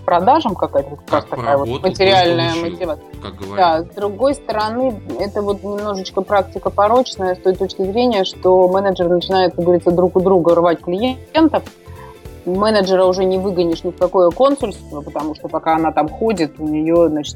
продажам 0.08 0.56
какая-то 0.56 0.96
как 0.96 1.12
раз 1.12 1.26
такая 1.26 1.58
вот 1.58 1.84
материальная 1.84 2.56
мотивация. 2.56 3.04
Как 3.22 3.34
да, 3.58 3.84
с 3.84 3.88
другой 3.93 4.36
стороны, 4.36 5.02
это 5.20 5.41
вот 5.41 5.62
немножечко 5.63 6.22
практика 6.22 6.70
порочная 6.70 7.36
с 7.36 7.39
той 7.39 7.54
точки 7.54 7.82
зрения, 7.84 8.24
что 8.24 8.70
менеджер 8.70 9.10
начинает, 9.10 9.54
как 9.56 9.65
говорится, 9.65 9.91
друг 9.91 10.15
у 10.15 10.22
друга 10.22 10.56
рвать 10.56 10.80
клиентов, 10.80 11.63
менеджера 12.46 13.04
уже 13.04 13.26
не 13.26 13.38
выгонишь 13.38 13.84
ни 13.84 13.91
в 13.91 13.98
какое 13.98 14.32
консульство, 14.32 15.02
потому 15.02 15.36
что 15.36 15.50
пока 15.50 15.76
она 15.76 15.91
там 15.91 16.08
ходит, 16.08 16.54
у 16.58 16.65
нее, 16.65 17.10
значит, 17.10 17.36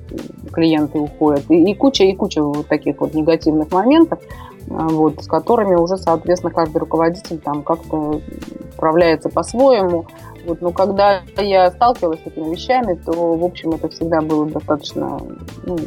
клиенты 0.54 0.98
уходят. 0.98 1.44
И, 1.52 1.72
и 1.72 1.76
куча, 1.76 2.06
и 2.06 2.16
куча 2.16 2.42
вот 2.42 2.68
таких 2.68 3.02
вот 3.02 3.14
негативных 3.14 3.70
моментов, 3.74 4.20
а, 4.70 4.88
вот, 4.88 5.22
с 5.22 5.28
которыми 5.28 5.76
уже, 5.76 5.98
соответственно, 5.98 6.54
каждый 6.54 6.78
руководитель 6.78 7.38
там 7.40 7.64
как-то 7.64 8.22
справляется 8.72 9.28
по-своему. 9.28 10.06
Вот, 10.46 10.62
но 10.62 10.72
когда 10.72 11.22
я 11.38 11.70
сталкивалась 11.72 12.20
с 12.20 12.24
такими 12.24 12.50
вещами, 12.50 12.96
то, 12.96 13.36
в 13.36 13.44
общем, 13.44 13.72
это 13.72 13.90
всегда 13.90 14.22
было 14.22 14.46
достаточно... 14.46 15.20
Ну, 15.66 15.78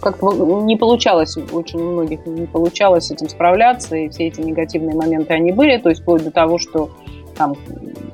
как-то 0.00 0.32
не 0.62 0.76
получалось, 0.76 1.36
очень 1.52 1.80
у 1.80 1.92
многих 1.92 2.24
не 2.26 2.46
получалось 2.46 3.06
с 3.06 3.10
этим 3.10 3.28
справляться, 3.28 3.96
и 3.96 4.08
все 4.08 4.28
эти 4.28 4.40
негативные 4.40 4.94
моменты, 4.94 5.34
они 5.34 5.52
были, 5.52 5.78
то 5.78 5.88
есть 5.88 6.02
вплоть 6.02 6.22
до 6.22 6.30
того, 6.30 6.58
что 6.58 6.90
там 7.36 7.54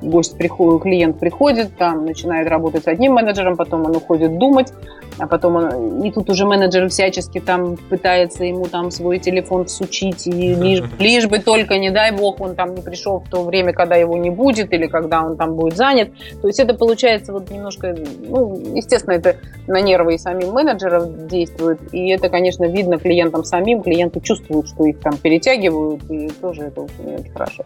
гость 0.01 0.37
приходит, 0.37 0.83
клиент 0.83 1.19
приходит, 1.19 1.77
там 1.77 2.05
начинает 2.05 2.47
работать 2.49 2.83
с 2.83 2.87
одним 2.87 3.13
менеджером, 3.13 3.55
потом 3.55 3.85
он 3.85 3.95
уходит 3.95 4.37
думать, 4.37 4.73
а 5.17 5.27
потом 5.27 5.55
он, 5.55 6.03
и 6.03 6.11
тут 6.11 6.29
уже 6.29 6.45
менеджер 6.45 6.89
всячески 6.89 7.39
там 7.39 7.77
пытается 7.89 8.43
ему 8.43 8.65
там 8.65 8.91
свой 8.91 9.19
телефон 9.19 9.65
всучить, 9.65 10.27
и 10.27 10.31
лишь, 10.55 10.83
лишь 10.99 11.27
бы 11.27 11.39
только, 11.39 11.77
не 11.77 11.91
дай 11.91 12.11
бог, 12.11 12.41
он 12.41 12.55
там 12.55 12.75
не 12.75 12.81
пришел 12.81 13.19
в 13.19 13.29
то 13.29 13.43
время, 13.43 13.73
когда 13.73 13.95
его 13.95 14.17
не 14.17 14.29
будет, 14.29 14.73
или 14.73 14.87
когда 14.87 15.23
он 15.23 15.37
там 15.37 15.55
будет 15.55 15.77
занят. 15.77 16.09
То 16.41 16.47
есть 16.47 16.59
это 16.59 16.73
получается 16.73 17.33
вот 17.33 17.49
немножко, 17.51 17.95
ну, 18.27 18.59
естественно, 18.75 19.13
это 19.13 19.37
на 19.67 19.81
нервы 19.81 20.15
и 20.15 20.17
самим 20.17 20.51
менеджеров 20.51 21.27
действует, 21.27 21.79
и 21.93 22.09
это, 22.09 22.29
конечно, 22.29 22.65
видно 22.65 22.97
клиентам 22.97 23.43
самим, 23.43 23.81
клиенты 23.81 24.19
чувствуют, 24.19 24.67
что 24.67 24.85
их 24.85 24.99
там 24.99 25.17
перетягивают, 25.17 26.03
и 26.09 26.29
тоже 26.29 26.63
это 26.63 26.81
очень, 26.81 27.15
очень 27.15 27.31
хорошо. 27.31 27.63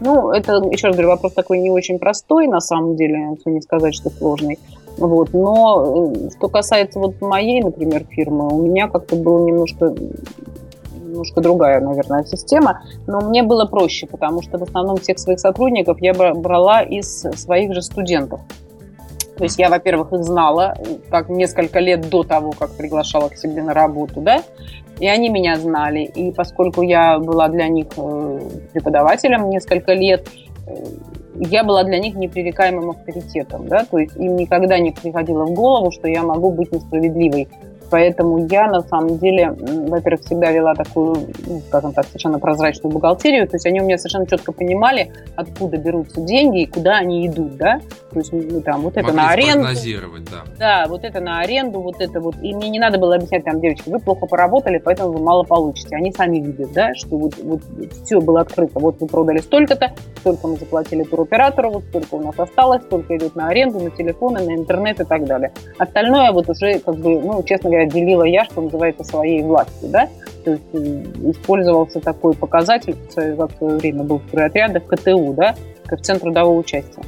Ну, 0.00 0.30
это, 0.30 0.54
еще 0.70 0.88
раз 0.88 0.96
говорю, 0.96 1.10
вопрос 1.10 1.32
такой 1.32 1.58
не 1.58 1.70
очень 1.70 1.98
простой, 1.98 2.46
на 2.46 2.60
самом 2.60 2.96
деле, 2.96 3.36
не 3.44 3.60
сказать, 3.60 3.94
что 3.94 4.10
сложный. 4.10 4.58
Вот. 4.98 5.32
Но 5.32 6.12
э, 6.14 6.30
что 6.36 6.48
касается 6.48 6.98
вот 6.98 7.20
моей, 7.20 7.62
например, 7.62 8.04
фирмы, 8.10 8.48
у 8.48 8.62
меня 8.62 8.88
как-то 8.88 9.16
было 9.16 9.44
немножко 9.44 9.94
немножко 11.12 11.42
другая, 11.42 11.80
наверное, 11.80 12.24
система, 12.24 12.82
но 13.06 13.20
мне 13.20 13.42
было 13.42 13.66
проще, 13.66 14.06
потому 14.06 14.40
что 14.40 14.58
в 14.58 14.62
основном 14.62 14.96
всех 14.96 15.18
своих 15.18 15.40
сотрудников 15.40 16.00
я 16.00 16.14
брала 16.14 16.80
из 16.82 17.26
своих 17.36 17.74
же 17.74 17.82
студентов. 17.82 18.40
То 19.36 19.44
есть 19.44 19.58
я, 19.58 19.68
во-первых, 19.68 20.12
их 20.12 20.24
знала 20.24 20.76
как 21.10 21.28
несколько 21.28 21.80
лет 21.80 22.08
до 22.08 22.22
того, 22.22 22.52
как 22.58 22.70
приглашала 22.76 23.28
к 23.28 23.36
себе 23.36 23.62
на 23.62 23.74
работу, 23.74 24.20
да, 24.20 24.42
и 25.00 25.08
они 25.08 25.30
меня 25.30 25.56
знали. 25.56 26.04
И 26.04 26.32
поскольку 26.32 26.82
я 26.82 27.18
была 27.18 27.48
для 27.48 27.68
них 27.68 27.86
э, 27.96 28.40
преподавателем 28.72 29.48
несколько 29.50 29.94
лет, 29.94 30.28
э, 30.66 30.72
я 31.50 31.64
была 31.64 31.84
для 31.84 31.98
них 31.98 32.14
непререкаемым 32.14 32.90
авторитетом, 32.90 33.68
да, 33.68 33.84
то 33.84 33.98
есть 33.98 34.16
им 34.16 34.36
никогда 34.36 34.78
не 34.78 34.92
приходило 34.92 35.44
в 35.44 35.52
голову, 35.52 35.90
что 35.90 36.08
я 36.08 36.22
могу 36.22 36.52
быть 36.52 36.72
несправедливой 36.72 37.48
Поэтому 37.92 38.46
я, 38.50 38.68
на 38.68 38.80
самом 38.80 39.18
деле, 39.18 39.50
во-первых, 39.50 40.24
всегда 40.24 40.50
вела 40.50 40.74
такую, 40.74 41.14
ну, 41.46 41.60
скажем 41.68 41.92
так, 41.92 42.06
совершенно 42.06 42.38
прозрачную 42.38 42.90
бухгалтерию. 42.90 43.46
То 43.46 43.56
есть 43.56 43.66
они 43.66 43.82
у 43.82 43.84
меня 43.84 43.98
совершенно 43.98 44.26
четко 44.26 44.50
понимали, 44.50 45.12
откуда 45.36 45.76
берутся 45.76 46.22
деньги 46.22 46.62
и 46.62 46.66
куда 46.66 46.96
они 46.96 47.26
идут, 47.26 47.58
да. 47.58 47.80
То 48.12 48.18
есть 48.18 48.32
ну, 48.32 48.60
там 48.62 48.80
вот 48.82 48.96
это 48.96 49.12
Могли 49.12 49.16
на 49.16 49.30
аренду. 49.30 49.66
да. 50.30 50.42
Да, 50.58 50.86
вот 50.88 51.04
это 51.04 51.20
на 51.20 51.40
аренду, 51.40 51.80
вот 51.80 52.00
это 52.00 52.20
вот. 52.20 52.36
И 52.42 52.54
мне 52.54 52.70
не 52.70 52.78
надо 52.78 52.98
было 52.98 53.16
объяснять 53.16 53.44
там, 53.44 53.60
девочки, 53.60 53.88
вы 53.88 53.98
плохо 53.98 54.26
поработали, 54.26 54.78
поэтому 54.78 55.12
вы 55.12 55.20
мало 55.20 55.42
получите. 55.42 55.94
Они 55.96 56.12
сами 56.12 56.38
видят, 56.38 56.72
да, 56.72 56.94
что 56.94 57.16
вот, 57.16 57.34
вот 57.42 57.62
все 58.04 58.20
было 58.20 58.40
открыто. 58.40 58.78
Вот 58.78 59.00
вы 59.00 59.06
продали 59.06 59.38
столько-то, 59.38 59.92
столько 60.20 60.46
мы 60.46 60.56
заплатили 60.56 61.02
туроператору, 61.04 61.70
вот 61.70 61.84
столько 61.84 62.14
у 62.14 62.20
нас 62.20 62.38
осталось, 62.38 62.82
столько 62.82 63.16
идет 63.16 63.34
на 63.34 63.48
аренду, 63.48 63.80
на 63.80 63.90
телефоны, 63.90 64.40
на 64.40 64.54
интернет 64.54 65.00
и 65.00 65.04
так 65.04 65.24
далее. 65.24 65.52
Остальное 65.78 66.32
вот 66.32 66.48
уже, 66.48 66.78
как 66.78 66.96
бы, 66.96 67.20
ну, 67.20 67.42
честно 67.42 67.70
говоря, 67.70 67.81
делила 67.86 68.24
я, 68.24 68.44
что 68.44 68.60
называется, 68.60 69.04
своей 69.04 69.42
властью, 69.42 69.88
да, 69.88 70.08
то 70.44 70.52
есть 70.52 71.36
использовался 71.36 72.00
такой 72.00 72.34
показатель, 72.34 72.96
в 73.08 73.12
свое 73.12 73.76
время 73.76 74.02
был 74.02 74.18
в 74.18 74.28
стройотрядах, 74.28 74.86
КТУ, 74.86 75.34
да, 75.34 75.54
коэффициент 75.86 76.22
трудового 76.22 76.58
участия. 76.58 77.02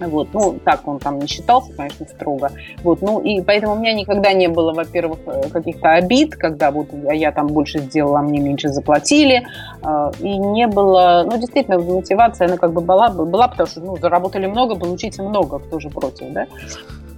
Вот, 0.00 0.28
ну, 0.32 0.58
так 0.64 0.86
он 0.86 0.98
там 0.98 1.18
не 1.18 1.26
считался, 1.26 1.72
конечно, 1.72 2.06
строго. 2.06 2.50
Вот, 2.82 3.00
ну, 3.00 3.20
и 3.20 3.40
поэтому 3.40 3.74
у 3.74 3.78
меня 3.78 3.94
никогда 3.94 4.32
не 4.32 4.48
было, 4.48 4.72
во-первых, 4.72 5.20
э, 5.26 5.48
каких-то 5.50 5.92
обид, 5.92 6.34
когда 6.34 6.70
вот 6.70 6.88
я 7.12 7.30
там 7.32 7.46
больше 7.46 7.78
сделала, 7.78 8.18
а 8.18 8.22
мне 8.22 8.40
меньше 8.40 8.68
заплатили. 8.68 9.46
Э, 9.82 10.10
и 10.20 10.36
не 10.36 10.66
было, 10.66 11.24
ну, 11.24 11.38
действительно, 11.38 11.78
мотивация, 11.78 12.48
она 12.48 12.56
как 12.56 12.72
бы 12.72 12.80
была, 12.80 13.08
была 13.10 13.48
потому 13.48 13.68
что, 13.68 13.80
ну, 13.80 13.96
заработали 13.96 14.46
много, 14.46 14.74
получите 14.74 15.22
много, 15.22 15.58
кто 15.60 15.78
же 15.78 15.90
против, 15.90 16.32
да? 16.32 16.46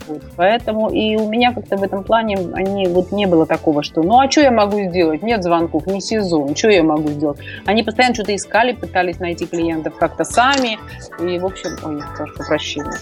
Вот. 0.07 0.23
Поэтому 0.37 0.91
и 0.91 1.17
у 1.17 1.29
меня 1.29 1.53
как-то 1.53 1.77
в 1.77 1.83
этом 1.83 2.05
плане 2.05 2.39
они, 2.55 2.87
вот 2.87 3.13
не 3.13 3.27
было 3.27 3.47
такого, 3.47 3.83
что 3.83 4.03
ну 4.03 4.21
а 4.21 4.31
что 4.31 4.43
я 4.43 4.51
могу 4.51 4.79
сделать? 4.81 5.23
Нет 5.23 5.43
звонков, 5.43 5.87
не 5.87 6.01
сезон, 6.01 6.55
что 6.55 6.71
я 6.71 6.83
могу 6.83 7.09
сделать? 7.09 7.39
Они 7.65 7.83
постоянно 7.83 8.15
что-то 8.15 8.35
искали, 8.35 8.73
пытались 8.73 9.19
найти 9.19 9.47
клиентов 9.47 9.95
как-то 9.99 10.25
сами. 10.25 10.79
И, 11.21 11.39
в 11.39 11.47
общем, 11.47 11.71
ой, 11.85 12.01
прошу 12.17 12.37
прощения. 12.47 12.99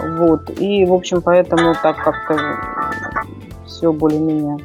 Вот. 0.00 0.50
И, 0.58 0.84
в 0.84 0.92
общем, 0.92 1.22
поэтому 1.22 1.74
так 1.82 1.96
как-то 2.02 2.38
все 3.66 3.92
более-менее 3.92 4.58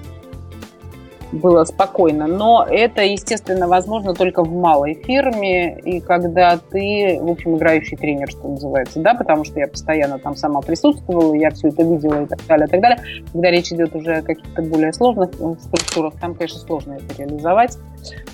было 1.35 1.63
спокойно. 1.63 2.27
Но 2.27 2.65
это, 2.69 3.03
естественно, 3.03 3.67
возможно 3.67 4.13
только 4.13 4.43
в 4.43 4.51
малой 4.51 4.95
фирме 4.95 5.79
и 5.79 5.99
когда 5.99 6.57
ты, 6.57 7.19
в 7.21 7.29
общем, 7.29 7.57
играющий 7.57 7.97
тренер, 7.97 8.29
что 8.29 8.47
называется, 8.47 8.99
да, 8.99 9.13
потому 9.13 9.43
что 9.43 9.59
я 9.59 9.67
постоянно 9.67 10.19
там 10.19 10.35
сама 10.35 10.61
присутствовала, 10.61 11.33
я 11.35 11.51
все 11.51 11.69
это 11.69 11.83
видела 11.83 12.23
и 12.23 12.25
так 12.25 12.39
далее, 12.47 12.67
и 12.67 12.69
так 12.69 12.81
далее. 12.81 12.99
Когда 13.31 13.51
речь 13.51 13.71
идет 13.71 13.95
уже 13.95 14.15
о 14.15 14.21
каких-то 14.21 14.61
более 14.61 14.93
сложных 14.93 15.29
э, 15.39 15.55
структурах, 15.59 16.13
там, 16.19 16.35
конечно, 16.35 16.59
сложно 16.59 16.93
это 16.93 17.21
реализовать. 17.21 17.77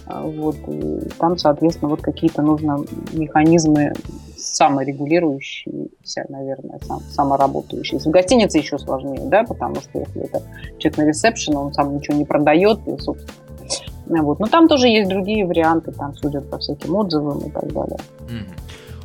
А, 0.06 0.22
вот, 0.22 0.56
и 0.68 1.00
там, 1.20 1.38
соответственно, 1.38 1.90
вот 1.90 2.02
какие-то 2.02 2.42
нужно 2.42 2.80
механизмы 3.14 3.94
саморегулирующиеся, 4.42 6.26
наверное, 6.30 6.80
сам, 6.86 7.02
самоработающиеся. 7.02 8.10
В 8.10 8.12
гостинице 8.12 8.58
еще 8.58 8.78
сложнее, 8.78 9.22
да, 9.26 9.44
потому 9.44 9.76
что 9.76 10.00
если 10.00 10.24
это 10.24 10.42
человек 10.78 10.98
на 10.98 11.08
ресепшене, 11.08 11.58
он 11.58 11.74
сам 11.74 11.96
ничего 11.96 12.18
не 12.18 12.26
продает, 12.26 12.80
и, 12.88 12.98
собственно, 12.98 14.24
вот. 14.24 14.40
Но 14.40 14.48
там 14.48 14.68
тоже 14.68 14.88
есть 14.88 15.10
другие 15.10 15.46
варианты, 15.46 15.92
там 15.92 16.16
судят 16.16 16.50
по 16.50 16.58
всяким 16.58 16.96
отзывам 16.96 17.40
и 17.40 17.50
так 17.50 17.72
далее. 17.72 18.00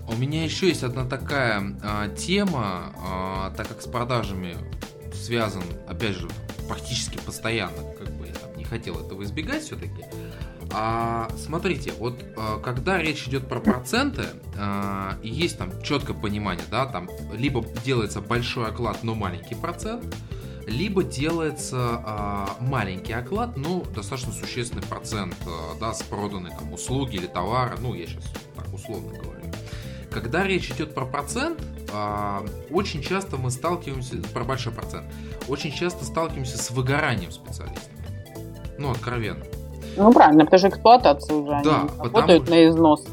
У 0.09 0.17
меня 0.19 0.45
еще 0.45 0.69
есть 0.69 0.85
одна 0.85 1.05
такая 1.05 1.63
а, 1.83 2.09
тема, 2.09 2.93
а, 3.05 3.51
так 3.57 3.67
как 3.69 3.83
с 3.83 3.87
продажами 3.87 4.55
связан, 5.13 5.63
опять 5.89 6.15
же, 6.15 6.29
практически 6.69 7.19
постоянно, 7.19 7.83
как 7.99 8.09
бы 8.13 8.27
я 8.27 8.33
там 8.35 8.57
не 8.57 8.65
хотел 8.65 8.95
этого 9.01 9.25
избегать 9.25 9.63
все-таки. 9.65 10.05
А, 10.73 11.29
смотрите, 11.37 11.93
вот 11.99 12.25
а, 12.37 12.59
когда 12.59 12.99
речь 12.99 13.27
идет 13.29 13.49
про 13.49 13.61
проценты, 13.61 14.25
а, 14.57 15.19
есть 15.23 15.59
там 15.59 15.83
четкое 15.83 16.17
понимание, 16.17 16.65
да, 16.71 16.87
там 16.87 17.09
либо 17.33 17.65
делается 17.85 18.21
большой 18.21 18.69
оклад, 18.69 19.03
но 19.03 19.15
маленький 19.15 19.55
процент, 19.55 20.05
либо 20.67 21.05
делается 21.05 21.77
а, 22.05 22.57
маленький 22.61 23.13
оклад, 23.13 23.57
но 23.57 23.83
достаточно 23.95 24.33
существенный 24.33 24.83
процент, 24.83 25.37
а, 25.47 25.79
да, 25.79 25.95
с 25.95 26.03
проданной 26.03 26.51
там 26.51 26.73
услуги 26.73 27.17
или 27.17 27.27
товара, 27.27 27.77
ну, 27.81 27.95
я 27.95 28.07
сейчас 28.07 28.25
так 28.57 28.73
условно 28.75 29.13
говорю. 29.13 29.45
Когда 30.11 30.45
речь 30.45 30.71
идет 30.71 30.95
про 30.95 31.07
процент, 31.07 31.61
а, 31.93 32.45
очень 32.71 33.03
часто 33.03 33.37
мы 33.37 33.51
сталкиваемся, 33.51 34.17
про 34.35 34.45
большой 34.45 34.73
процент, 34.73 35.07
очень 35.47 35.73
часто 35.73 36.05
сталкиваемся 36.05 36.59
с 36.59 36.71
выгоранием 36.71 37.31
специалистов. 37.31 37.93
Ну, 38.79 38.91
откровенно. 38.91 39.45
Ну, 39.97 40.13
правильно, 40.13 40.45
потому 40.45 40.59
что 40.59 40.69
эксплуатация 40.69 41.37
уже, 41.37 41.61
да, 41.65 41.81
они 41.81 41.91
работают 41.99 42.49
на 42.49 42.69
износ. 42.69 43.05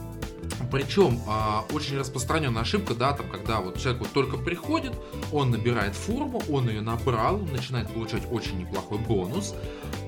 Причем 0.71 1.19
а, 1.27 1.63
очень 1.71 1.99
распространенная 1.99 2.63
ошибка, 2.63 2.95
да, 2.95 3.13
там, 3.13 3.27
когда 3.29 3.61
вот 3.61 3.77
человек 3.77 4.01
вот 4.01 4.11
только 4.11 4.37
приходит, 4.37 4.93
он 5.31 5.51
набирает 5.51 5.93
форму, 5.93 6.41
он 6.49 6.67
ее 6.67 6.81
набрал, 6.81 7.37
начинает 7.37 7.87
получать 7.89 8.23
очень 8.31 8.57
неплохой 8.57 8.97
бонус, 8.97 9.53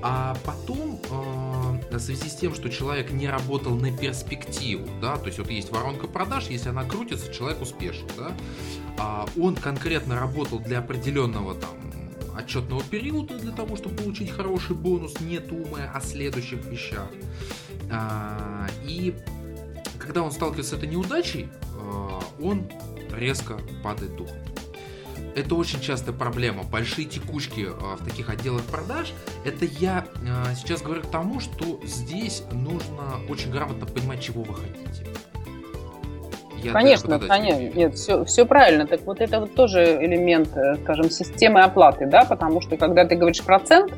а 0.02 0.36
потом 0.44 1.00
а, 1.12 1.78
в 1.96 2.00
связи 2.00 2.28
с 2.28 2.34
тем, 2.34 2.52
что 2.52 2.68
человек 2.68 3.12
не 3.12 3.28
работал 3.28 3.76
на 3.76 3.96
перспективу, 3.96 4.88
да, 5.00 5.16
то 5.16 5.26
есть 5.26 5.38
вот 5.38 5.50
есть 5.50 5.70
воронка 5.70 6.08
продаж, 6.08 6.48
если 6.48 6.70
она 6.70 6.82
крутится, 6.82 7.32
человек 7.32 7.62
успешен, 7.62 8.08
да, 8.16 8.32
а, 8.98 9.26
он 9.40 9.54
конкретно 9.54 10.18
работал 10.18 10.58
для 10.58 10.80
определенного 10.80 11.54
там 11.54 11.70
отчетного 12.36 12.82
периода 12.82 13.38
для 13.38 13.52
того, 13.52 13.76
чтобы 13.76 13.96
получить 13.96 14.30
хороший 14.30 14.76
бонус, 14.76 15.20
не 15.20 15.38
думая 15.38 15.90
о 15.92 16.00
следующих 16.00 16.64
вещах. 16.66 17.08
А, 17.90 18.66
и 18.84 19.14
когда 19.98 20.22
он 20.22 20.32
сталкивается 20.32 20.74
с 20.74 20.78
этой 20.78 20.88
неудачей, 20.88 21.48
а, 21.78 22.20
он 22.40 22.68
резко 23.10 23.58
падает 23.82 24.16
духом. 24.16 24.36
Это 25.34 25.54
очень 25.54 25.80
частая 25.80 26.14
проблема. 26.14 26.62
Большие 26.62 27.06
текучки 27.06 27.66
а, 27.68 27.96
в 27.96 28.04
таких 28.04 28.28
отделах 28.28 28.62
продаж. 28.64 29.12
Это 29.44 29.64
я 29.64 30.06
сейчас 30.56 30.82
говорю 30.82 31.02
к 31.02 31.10
тому, 31.10 31.40
что 31.40 31.80
здесь 31.84 32.42
нужно 32.52 33.20
очень 33.28 33.50
грамотно 33.50 33.86
понимать, 33.86 34.22
чего 34.22 34.42
вы 34.42 34.54
хотите. 34.54 35.06
Я 36.62 36.72
конечно, 36.72 37.18
конечно. 37.18 37.78
Нет, 37.78 37.94
все, 37.94 38.24
все 38.24 38.44
правильно. 38.46 38.86
Так 38.86 39.02
вот 39.04 39.20
это 39.20 39.40
вот 39.40 39.54
тоже 39.54 39.98
элемент, 40.00 40.56
э, 40.56 40.76
скажем, 40.82 41.10
системы 41.10 41.60
оплаты, 41.62 42.06
да, 42.06 42.24
потому 42.24 42.60
что 42.60 42.76
когда 42.76 43.04
ты 43.04 43.16
говоришь 43.16 43.42
процент, 43.42 43.92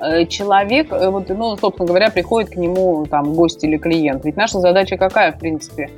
э, 0.00 0.26
человек, 0.26 0.92
э, 0.92 1.08
вот, 1.08 1.28
ну, 1.28 1.56
собственно 1.56 1.86
говоря, 1.86 2.10
приходит 2.10 2.50
к 2.50 2.56
нему 2.56 3.06
там 3.06 3.34
гость 3.34 3.62
или 3.64 3.76
клиент. 3.76 4.24
Ведь 4.24 4.36
наша 4.36 4.58
задача 4.60 4.96
какая, 4.96 5.32
в 5.32 5.38
принципе? 5.38 5.90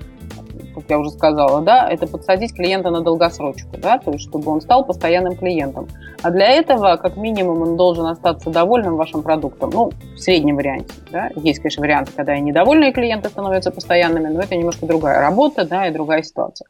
Как 0.84 0.90
я 0.90 0.98
уже 0.98 1.10
сказала, 1.10 1.62
да, 1.62 1.88
это 1.88 2.06
подсадить 2.06 2.54
клиента 2.54 2.90
на 2.90 3.00
долгосрочку, 3.00 3.78
да, 3.78 3.98
то 3.98 4.12
есть 4.12 4.28
чтобы 4.28 4.52
он 4.52 4.60
стал 4.60 4.84
постоянным 4.84 5.34
клиентом. 5.34 5.88
А 6.22 6.30
для 6.30 6.46
этого, 6.48 6.96
как 6.96 7.16
минимум, 7.16 7.62
он 7.62 7.76
должен 7.76 8.06
остаться 8.06 8.50
довольным 8.50 8.96
вашим 8.96 9.22
продуктом, 9.22 9.70
ну, 9.70 9.92
в 10.14 10.18
среднем 10.18 10.56
варианте, 10.56 10.92
да. 11.10 11.30
Есть, 11.36 11.60
конечно, 11.60 11.80
варианты, 11.80 12.12
когда 12.14 12.36
и 12.36 12.40
недовольные 12.40 12.92
клиенты 12.92 13.30
становятся 13.30 13.70
постоянными, 13.70 14.28
но 14.28 14.40
это 14.40 14.54
немножко 14.56 14.86
другая 14.86 15.20
работа, 15.20 15.64
да, 15.64 15.86
и 15.88 15.90
другая 15.90 16.22
ситуация. 16.22 16.66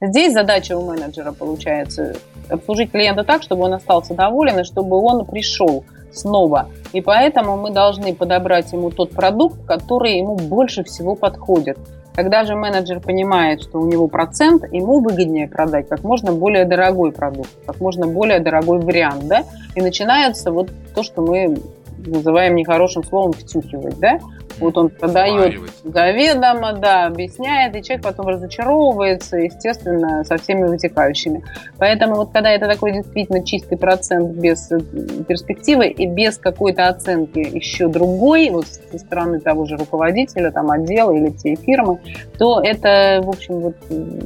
Здесь 0.00 0.32
задача 0.32 0.78
у 0.78 0.86
менеджера 0.86 1.32
получается 1.32 2.14
обслужить 2.48 2.92
клиента 2.92 3.24
так, 3.24 3.42
чтобы 3.42 3.64
он 3.64 3.74
остался 3.74 4.14
доволен 4.14 4.60
и 4.60 4.64
чтобы 4.64 4.96
он 4.96 5.26
пришел 5.26 5.84
снова. 6.12 6.68
И 6.92 7.00
поэтому 7.00 7.56
мы 7.56 7.70
должны 7.70 8.14
подобрать 8.14 8.72
ему 8.72 8.90
тот 8.90 9.10
продукт, 9.10 9.66
который 9.66 10.16
ему 10.16 10.36
больше 10.36 10.84
всего 10.84 11.16
подходит. 11.16 11.78
Когда 12.14 12.44
же 12.44 12.56
менеджер 12.56 13.00
понимает, 13.00 13.62
что 13.62 13.80
у 13.80 13.86
него 13.86 14.08
процент, 14.08 14.64
ему 14.72 15.00
выгоднее 15.00 15.48
продать 15.48 15.88
как 15.88 16.02
можно 16.02 16.32
более 16.32 16.64
дорогой 16.64 17.12
продукт, 17.12 17.50
как 17.64 17.80
можно 17.80 18.06
более 18.06 18.40
дорогой 18.40 18.80
вариант, 18.80 19.28
да, 19.28 19.44
и 19.74 19.80
начинается 19.80 20.50
вот 20.50 20.70
то, 20.94 21.02
что 21.02 21.22
мы 21.22 21.58
называем 22.06 22.54
нехорошим 22.54 23.04
словом 23.04 23.32
втюхивать, 23.32 23.98
да, 23.98 24.18
вот 24.60 24.76
он 24.76 24.88
продает 24.90 25.60
заведомо, 25.84 26.72
да, 26.72 27.06
объясняет, 27.06 27.76
и 27.76 27.82
человек 27.82 28.04
потом 28.04 28.28
разочаровывается, 28.28 29.36
естественно, 29.36 30.24
со 30.24 30.36
всеми 30.36 30.66
вытекающими. 30.66 31.44
Поэтому 31.78 32.16
вот 32.16 32.32
когда 32.32 32.50
это 32.50 32.66
такой 32.66 32.92
действительно 32.92 33.44
чистый 33.44 33.76
процент 33.76 34.32
без 34.32 34.70
э, 34.72 34.80
перспективы 35.28 35.88
и 35.88 36.06
без 36.06 36.38
какой-то 36.38 36.88
оценки 36.88 37.38
еще 37.38 37.88
другой, 37.88 38.50
вот 38.50 38.66
со 38.66 38.98
стороны 38.98 39.40
того 39.40 39.64
же 39.66 39.76
руководителя, 39.76 40.50
там, 40.50 40.70
отдела 40.70 41.12
или 41.12 41.30
всей 41.36 41.56
фирмы, 41.56 42.00
то 42.38 42.60
это, 42.60 43.20
в 43.22 43.28
общем, 43.28 43.60
вот 43.60 43.76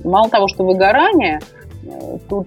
мало 0.04 0.28
того, 0.30 0.48
что 0.48 0.64
выгорание– 0.64 1.40
Тут 2.28 2.46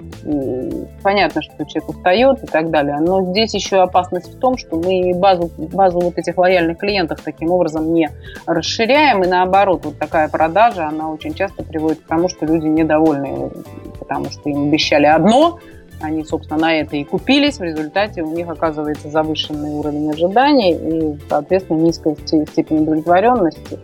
понятно, 1.03 1.41
что 1.41 1.65
человек 1.65 1.89
устает 1.89 2.43
и 2.43 2.47
так 2.47 2.69
далее. 2.69 2.97
Но 3.01 3.21
здесь 3.31 3.53
еще 3.53 3.81
опасность 3.81 4.33
в 4.33 4.39
том, 4.39 4.57
что 4.57 4.77
мы 4.77 5.13
базу, 5.13 5.51
базу 5.57 5.99
вот 5.99 6.17
этих 6.17 6.37
лояльных 6.37 6.77
клиентов 6.77 7.19
таким 7.21 7.51
образом 7.51 7.93
не 7.93 8.09
расширяем. 8.45 9.23
И 9.23 9.27
наоборот, 9.27 9.85
вот 9.85 9.97
такая 9.97 10.29
продажа, 10.29 10.87
она 10.87 11.11
очень 11.11 11.33
часто 11.33 11.63
приводит 11.63 11.99
к 11.99 12.07
тому, 12.07 12.29
что 12.29 12.45
люди 12.45 12.67
недовольны, 12.67 13.51
потому 13.99 14.29
что 14.29 14.49
им 14.49 14.69
обещали 14.69 15.05
одно, 15.05 15.59
они, 16.01 16.23
собственно, 16.23 16.59
на 16.59 16.73
это 16.73 16.95
и 16.95 17.03
купились. 17.03 17.57
В 17.57 17.63
результате 17.63 18.21
у 18.21 18.31
них 18.31 18.47
оказывается 18.49 19.09
завышенный 19.09 19.71
уровень 19.71 20.11
ожиданий 20.11 20.73
и, 20.73 21.19
соответственно, 21.27 21.79
низкая 21.79 22.15
степень 22.25 22.83
удовлетворенности. 22.83 23.79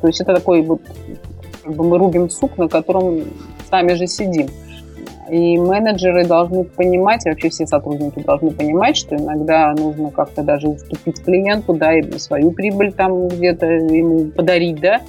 То 0.00 0.06
есть 0.06 0.20
это 0.20 0.34
такой 0.34 0.62
вот 0.62 0.80
мы 1.66 1.98
рубим 1.98 2.30
сук, 2.30 2.56
на 2.56 2.68
котором 2.68 3.24
сами 3.68 3.92
же 3.92 4.06
сидим. 4.06 4.48
И 5.30 5.58
менеджеры 5.58 6.24
должны 6.24 6.64
понимать, 6.64 7.26
и 7.26 7.28
вообще 7.28 7.50
все 7.50 7.66
сотрудники 7.66 8.20
должны 8.20 8.50
понимать, 8.50 8.96
что 8.96 9.16
иногда 9.16 9.74
нужно 9.74 10.10
как-то 10.10 10.42
даже 10.42 10.68
уступить 10.68 11.22
клиенту, 11.22 11.74
да, 11.74 11.98
и 11.98 12.18
свою 12.18 12.50
прибыль 12.52 12.92
там 12.92 13.28
где-то 13.28 13.66
ему 13.66 14.26
подарить, 14.30 14.80
да, 14.80 15.00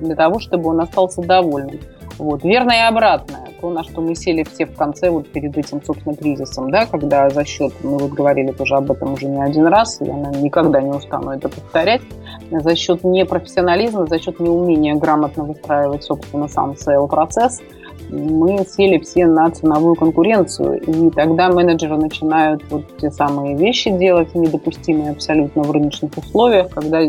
для 0.00 0.16
того, 0.16 0.40
чтобы 0.40 0.70
он 0.70 0.80
остался 0.80 1.22
довольным. 1.22 1.80
Вот. 2.18 2.42
Верно 2.42 2.72
и 2.72 2.88
обратное. 2.88 3.42
То, 3.60 3.70
на 3.70 3.84
что 3.84 4.00
мы 4.00 4.14
сели 4.16 4.44
все 4.44 4.66
в 4.66 4.74
конце 4.74 5.10
вот 5.10 5.28
перед 5.28 5.56
этим, 5.56 5.82
собственно, 5.82 6.16
кризисом, 6.16 6.70
да, 6.70 6.86
когда 6.86 7.28
за 7.28 7.44
счет, 7.44 7.72
мы 7.82 7.98
вот 7.98 8.10
говорили 8.10 8.50
тоже 8.50 8.74
об 8.74 8.90
этом 8.90 9.12
уже 9.12 9.26
не 9.26 9.40
один 9.42 9.66
раз, 9.66 9.98
я 10.00 10.14
наверное, 10.14 10.42
никогда 10.42 10.80
не 10.80 10.90
устану 10.90 11.30
это 11.30 11.48
повторять, 11.48 12.02
за 12.50 12.76
счет 12.76 13.04
непрофессионализма, 13.04 14.06
за 14.06 14.18
счет 14.20 14.38
неумения 14.40 14.94
грамотно 14.94 15.44
выстраивать, 15.44 16.04
собственно, 16.04 16.48
сам 16.48 16.76
sale 16.76 17.02
-процесс– 17.02 17.60
мы 18.10 18.64
сели 18.64 18.98
все 18.98 19.26
на 19.26 19.50
ценовую 19.50 19.94
конкуренцию, 19.94 20.80
и 20.80 21.10
тогда 21.10 21.50
менеджеры 21.50 21.96
начинают 21.96 22.62
вот 22.70 22.84
те 22.98 23.10
самые 23.10 23.56
вещи 23.56 23.90
делать, 23.90 24.34
недопустимые 24.34 25.10
абсолютно 25.10 25.62
в 25.62 25.70
рыночных 25.70 26.16
условиях, 26.16 26.70
когда, 26.70 27.02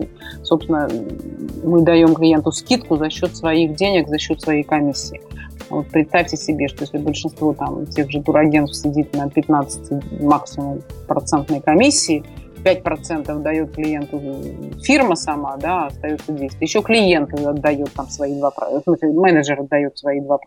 собственно, 0.44 0.90
мы 1.64 1.82
даем 1.82 2.14
клиенту 2.14 2.52
скидку 2.52 2.98
за 2.98 3.10
счет 3.10 3.36
своих 3.36 3.76
денег, 3.76 4.08
за 4.08 4.18
счет 4.18 4.42
своей 4.42 4.64
комиссии. 4.64 5.22
Вот 5.70 5.88
представьте 5.88 6.36
себе, 6.36 6.68
что 6.68 6.82
если 6.82 6.98
большинство 6.98 7.54
там 7.54 7.86
тех 7.86 8.10
же 8.10 8.24
турагентов 8.24 8.76
сидит 8.76 9.14
на 9.16 9.30
15 9.30 10.22
максимум 10.22 10.82
процентной 11.08 11.62
комиссии, 11.62 12.24
5% 12.64 13.40
дает 13.40 13.74
клиенту 13.74 14.22
фирма 14.82 15.16
сама, 15.16 15.58
да, 15.58 15.88
остается 15.88 16.32
10. 16.32 16.62
Еще 16.62 16.82
клиент 16.82 17.34
отдает 17.34 17.92
там 17.94 18.08
свои 18.08 18.40
2%, 18.40 18.52
в 18.80 18.84
смысле, 18.84 19.12
менеджер 19.14 19.60
отдает 19.62 19.98
свои 19.98 20.20
2%. 20.20 20.38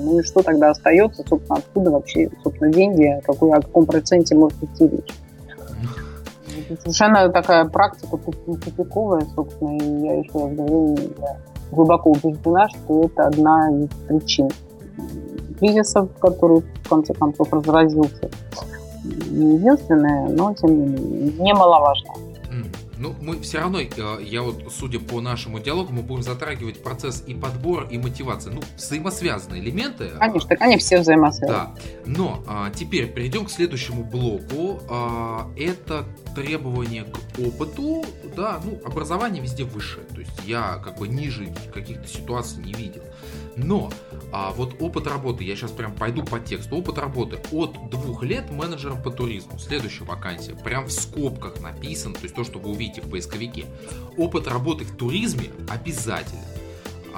Ну 0.00 0.18
и 0.18 0.22
что 0.22 0.42
тогда 0.42 0.70
остается, 0.70 1.24
собственно, 1.28 1.58
откуда 1.58 1.90
вообще, 1.90 2.30
собственно, 2.42 2.72
деньги, 2.72 3.20
какой, 3.24 3.52
о 3.52 3.60
каком 3.60 3.86
проценте 3.86 4.34
может 4.34 4.62
идти 4.62 4.88
речь? 4.88 5.14
Совершенно 6.80 7.28
такая 7.28 7.64
практика 7.66 8.16
тупиковая, 8.16 9.26
собственно, 9.34 9.76
и 9.76 10.04
я 10.04 10.18
еще 10.18 10.32
раз 10.32 10.52
говорю, 10.52 10.96
я 11.18 11.36
глубоко 11.70 12.10
убеждена, 12.10 12.68
что 12.68 13.04
это 13.04 13.26
одна 13.26 13.70
из 13.70 13.88
причин 14.08 14.48
кризиса, 15.58 16.08
который 16.20 16.60
в 16.60 16.88
конце 16.88 17.14
концов 17.14 17.52
разразился. 17.52 18.30
Не 19.30 19.56
единственное, 19.56 20.28
но 20.28 20.54
тем 20.54 20.70
не 20.70 20.86
менее, 20.86 21.32
немаловажное. 21.38 22.26
Ну, 22.98 23.14
мы 23.20 23.40
все 23.40 23.58
равно, 23.58 23.80
э, 23.80 23.88
я 24.22 24.42
вот, 24.42 24.72
судя 24.72 24.98
по 24.98 25.20
нашему 25.20 25.58
диалогу, 25.60 25.92
мы 25.92 26.02
будем 26.02 26.22
затрагивать 26.22 26.82
процесс 26.82 27.22
и 27.26 27.34
подбора, 27.34 27.86
и 27.88 27.98
мотивации. 27.98 28.50
Ну, 28.50 28.62
взаимосвязанные 28.76 29.62
элементы. 29.62 30.10
Конечно, 30.18 30.48
так 30.48 30.62
они 30.62 30.78
все 30.78 31.00
взаимосвязаны. 31.00 31.58
Да. 31.58 31.74
Но 32.06 32.42
а, 32.46 32.70
теперь 32.70 33.12
перейдем 33.12 33.44
к 33.44 33.50
следующему 33.50 34.02
блоку. 34.02 34.80
А, 34.88 35.50
это 35.56 36.04
требование 36.34 37.04
к 37.04 37.38
опыту. 37.38 38.04
Да, 38.34 38.60
ну, 38.64 38.80
образование 38.84 39.42
везде 39.42 39.64
выше. 39.64 40.00
То 40.14 40.20
есть 40.20 40.40
я 40.46 40.80
как 40.82 40.98
бы 40.98 41.08
ниже 41.08 41.52
каких-то 41.74 42.08
ситуаций 42.08 42.62
не 42.64 42.72
видел. 42.72 43.02
Но 43.56 43.90
а 44.32 44.52
вот 44.52 44.76
опыт 44.80 45.06
работы, 45.06 45.44
я 45.44 45.56
сейчас 45.56 45.70
прям 45.70 45.94
пойду 45.94 46.22
по 46.22 46.38
тексту, 46.38 46.76
опыт 46.76 46.98
работы 46.98 47.38
от 47.52 47.90
двух 47.90 48.22
лет 48.22 48.50
менеджером 48.50 49.02
по 49.02 49.10
туризму. 49.10 49.58
Следующая 49.58 50.04
вакансия, 50.04 50.54
прям 50.54 50.86
в 50.86 50.92
скобках 50.92 51.60
написан, 51.60 52.12
то 52.12 52.22
есть 52.22 52.34
то, 52.34 52.44
что 52.44 52.58
вы 52.58 52.70
увидите 52.70 53.00
в 53.00 53.08
поисковике. 53.08 53.66
Опыт 54.16 54.46
работы 54.46 54.84
в 54.84 54.96
туризме 54.96 55.50
обязательно. 55.68 56.42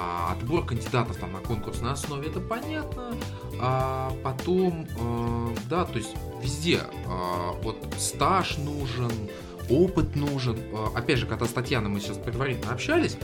А 0.01 0.31
отбор 0.31 0.65
кандидатов 0.65 1.17
там 1.17 1.33
на 1.33 1.39
конкурсной 1.39 1.91
основе, 1.91 2.29
это 2.29 2.39
понятно. 2.39 3.13
А 3.59 4.13
потом, 4.23 4.87
э, 4.97 5.55
да, 5.69 5.83
то 5.83 5.97
есть 5.97 6.15
везде 6.41 6.77
э, 6.77 7.51
вот 7.61 7.75
стаж 7.97 8.57
нужен, 8.59 9.11
опыт 9.69 10.15
нужен. 10.15 10.57
А, 10.73 10.91
опять 10.95 11.19
же, 11.19 11.25
когда 11.25 11.45
с 11.45 11.49
Татьяной 11.49 11.89
мы 11.89 11.99
сейчас 11.99 12.17
предварительно 12.17 12.71
общались, 12.71 13.17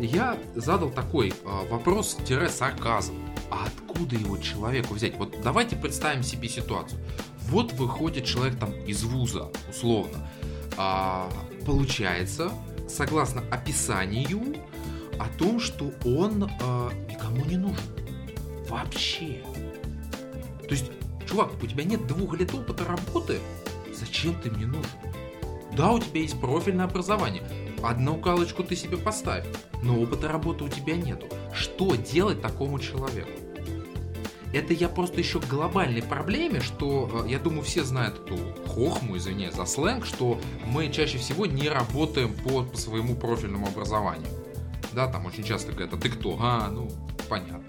я 0.00 0.38
задал 0.54 0.90
такой 0.90 1.32
а, 1.44 1.64
вопрос-сарказм. 1.68 3.14
А 3.50 3.66
откуда 3.66 4.16
его 4.16 4.38
человеку 4.38 4.94
взять? 4.94 5.16
Вот 5.16 5.36
давайте 5.42 5.76
представим 5.76 6.22
себе 6.22 6.48
ситуацию. 6.48 7.00
Вот 7.48 7.72
выходит 7.72 8.24
человек 8.24 8.58
там 8.58 8.72
из 8.86 9.02
вуза, 9.04 9.50
условно. 9.68 10.28
А, 10.76 11.30
получается, 11.66 12.50
согласно 12.88 13.42
описанию, 13.50 14.56
о 15.18 15.28
том, 15.38 15.60
что 15.60 15.92
он 16.04 16.50
а, 16.60 16.90
никому 17.08 17.44
не 17.44 17.56
нужен. 17.56 17.84
Вообще. 18.68 19.42
То 20.62 20.70
есть, 20.70 20.90
чувак, 21.28 21.50
у 21.62 21.66
тебя 21.66 21.84
нет 21.84 22.06
двух 22.06 22.38
лет 22.38 22.54
опыта 22.54 22.84
работы, 22.84 23.38
зачем 23.94 24.34
ты 24.40 24.50
мне 24.50 24.66
нужен? 24.66 24.90
Да, 25.76 25.92
у 25.92 25.98
тебя 25.98 26.20
есть 26.20 26.40
профильное 26.40 26.84
образование. 26.84 27.42
Одну 27.82 28.16
галочку 28.16 28.62
ты 28.62 28.76
себе 28.76 28.96
поставь, 28.96 29.44
но 29.82 29.98
опыта 30.00 30.28
работы 30.28 30.64
у 30.64 30.68
тебя 30.68 30.96
нету. 30.96 31.26
Что 31.52 31.94
делать 31.96 32.40
такому 32.40 32.78
человеку? 32.78 33.30
Это 34.52 34.74
я 34.74 34.88
просто 34.90 35.18
еще 35.18 35.40
к 35.40 35.48
глобальной 35.48 36.02
проблеме, 36.02 36.60
что, 36.60 37.24
э, 37.24 37.30
я 37.30 37.38
думаю, 37.38 37.62
все 37.62 37.84
знают 37.84 38.20
эту 38.20 38.36
хохму, 38.68 39.16
извини 39.16 39.50
за 39.50 39.64
сленг, 39.64 40.04
что 40.04 40.38
мы 40.66 40.90
чаще 40.90 41.16
всего 41.16 41.46
не 41.46 41.70
работаем 41.70 42.34
по, 42.34 42.62
по 42.62 42.76
своему 42.76 43.14
профильному 43.14 43.66
образованию. 43.66 44.28
Да, 44.92 45.06
там 45.06 45.24
очень 45.24 45.42
часто 45.42 45.72
говорят, 45.72 45.94
а 45.94 45.96
ты 45.96 46.10
кто? 46.10 46.36
А, 46.38 46.68
ну, 46.70 46.88
понятно. 47.30 47.62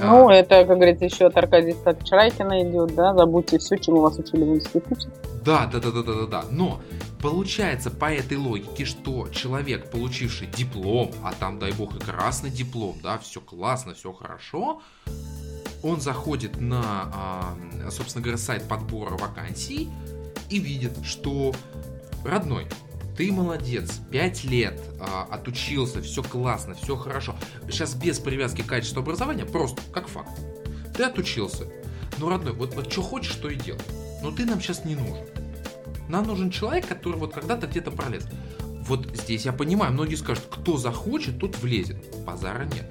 Ну, 0.00 0.28
а... 0.28 0.34
это, 0.34 0.64
как 0.64 0.76
говорится, 0.76 1.04
еще 1.04 1.26
от 1.26 1.36
Аркадия 1.36 1.76
Чарайкина 2.02 2.68
идет, 2.68 2.94
да, 2.96 3.14
забудьте 3.14 3.58
все, 3.58 3.76
чему 3.76 4.00
вас 4.00 4.18
учили 4.18 4.42
в 4.42 4.56
институте. 4.56 5.08
Да, 5.44 5.66
да, 5.66 5.80
да, 5.80 5.90
да, 5.90 6.02
да, 6.02 6.14
да, 6.14 6.26
да. 6.26 6.44
Но 6.50 6.82
получается 7.20 7.90
по 7.90 8.12
этой 8.12 8.36
логике, 8.36 8.84
что 8.84 9.28
человек, 9.28 9.90
получивший 9.90 10.46
диплом, 10.48 11.12
а 11.24 11.32
там, 11.32 11.58
дай 11.58 11.72
бог, 11.72 11.96
и 11.96 11.98
красный 11.98 12.50
диплом, 12.50 12.98
да, 13.02 13.18
все 13.18 13.40
классно, 13.40 13.94
все 13.94 14.12
хорошо, 14.12 14.82
он 15.82 16.00
заходит 16.00 16.60
на, 16.60 16.82
а, 16.84 17.56
собственно 17.90 18.22
говоря, 18.22 18.38
сайт 18.38 18.68
подбора 18.68 19.16
вакансий 19.16 19.88
и 20.50 20.58
видит, 20.58 20.92
что 21.04 21.54
родной, 22.24 22.66
ты 23.16 23.32
молодец, 23.32 24.00
5 24.10 24.44
лет 24.44 24.80
а, 25.00 25.26
отучился, 25.30 26.02
все 26.02 26.22
классно, 26.22 26.74
все 26.74 26.96
хорошо. 26.96 27.34
Сейчас 27.70 27.94
без 27.94 28.18
привязки 28.18 28.62
к 28.62 28.66
качеству 28.66 29.00
образования, 29.00 29.46
просто 29.46 29.80
как 29.92 30.08
факт. 30.08 30.30
Ты 30.96 31.04
отучился. 31.04 31.66
Ну, 32.18 32.28
родной, 32.28 32.52
вот, 32.52 32.74
вот 32.74 32.92
что 32.92 33.02
хочешь, 33.02 33.34
то 33.36 33.48
и 33.48 33.56
делай. 33.56 33.80
Но 34.22 34.30
ты 34.30 34.44
нам 34.44 34.60
сейчас 34.60 34.84
не 34.84 34.94
нужен. 34.94 35.24
Нам 36.08 36.26
нужен 36.26 36.50
человек, 36.50 36.86
который 36.88 37.16
вот 37.16 37.32
когда-то 37.32 37.66
где-то 37.66 37.90
пролез. 37.90 38.26
Вот 38.82 39.06
здесь 39.14 39.44
я 39.44 39.52
понимаю, 39.52 39.92
многие 39.92 40.16
скажут, 40.16 40.44
кто 40.50 40.76
захочет, 40.76 41.38
тот 41.38 41.58
влезет. 41.58 41.96
Базара 42.24 42.64
нет. 42.64 42.90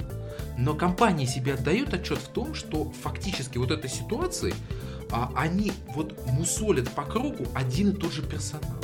Но 0.58 0.76
компании 0.76 1.26
себе 1.26 1.54
отдают 1.54 1.94
отчет 1.94 2.20
в 2.20 2.30
том, 2.30 2.54
что 2.54 2.92
фактически 3.04 3.58
вот 3.58 3.72
этой 3.72 3.90
ситуации 3.90 4.54
а, 5.12 5.32
они 5.36 5.72
вот 5.96 6.18
мусолят 6.28 6.90
по 6.92 7.04
кругу 7.04 7.46
один 7.56 7.92
и 7.92 7.94
тот 7.94 8.14
же 8.14 8.22
персонал. 8.22 8.78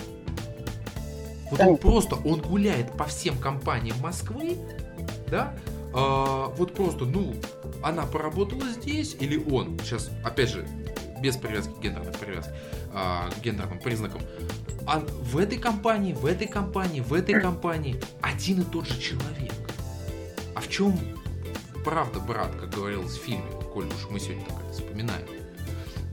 Вот 1.51 1.59
он 1.59 1.77
просто, 1.77 2.15
он 2.15 2.41
гуляет 2.41 2.91
по 2.93 3.05
всем 3.05 3.37
компаниям 3.37 3.97
Москвы, 3.99 4.57
да, 5.29 5.53
а, 5.93 6.47
вот 6.57 6.73
просто, 6.73 7.05
ну, 7.05 7.35
она 7.83 8.05
поработала 8.05 8.67
здесь, 8.69 9.15
или 9.19 9.37
он, 9.37 9.77
сейчас, 9.79 10.09
опять 10.23 10.49
же, 10.49 10.67
без 11.25 11.37
привязки 11.37 11.71
к 11.71 11.79
гендерных 11.79 12.15
привязок, 12.19 12.53
а, 12.93 13.31
к 13.31 13.41
гендерным 13.41 13.79
признакам, 13.79 14.21
а 14.85 14.99
в 14.99 15.39
этой 15.39 15.57
компании, 15.57 16.13
в 16.13 16.23
этой 16.23 16.47
компании, 16.47 17.01
в 17.01 17.13
этой 17.13 17.41
компании 17.41 17.99
один 18.21 18.61
и 18.61 18.63
тот 18.63 18.87
же 18.87 19.01
человек. 19.01 19.51
А 20.53 20.61
в 20.61 20.69
чем 20.69 20.95
правда, 21.83 22.19
брат, 22.19 22.51
как 22.55 22.69
говорилось 22.69 23.17
в 23.17 23.23
фильме, 23.23 23.49
коль 23.73 23.87
уж 23.87 24.07
мы 24.11 24.19
сегодня 24.19 24.45
так 24.45 24.71
вспоминаем. 24.71 25.25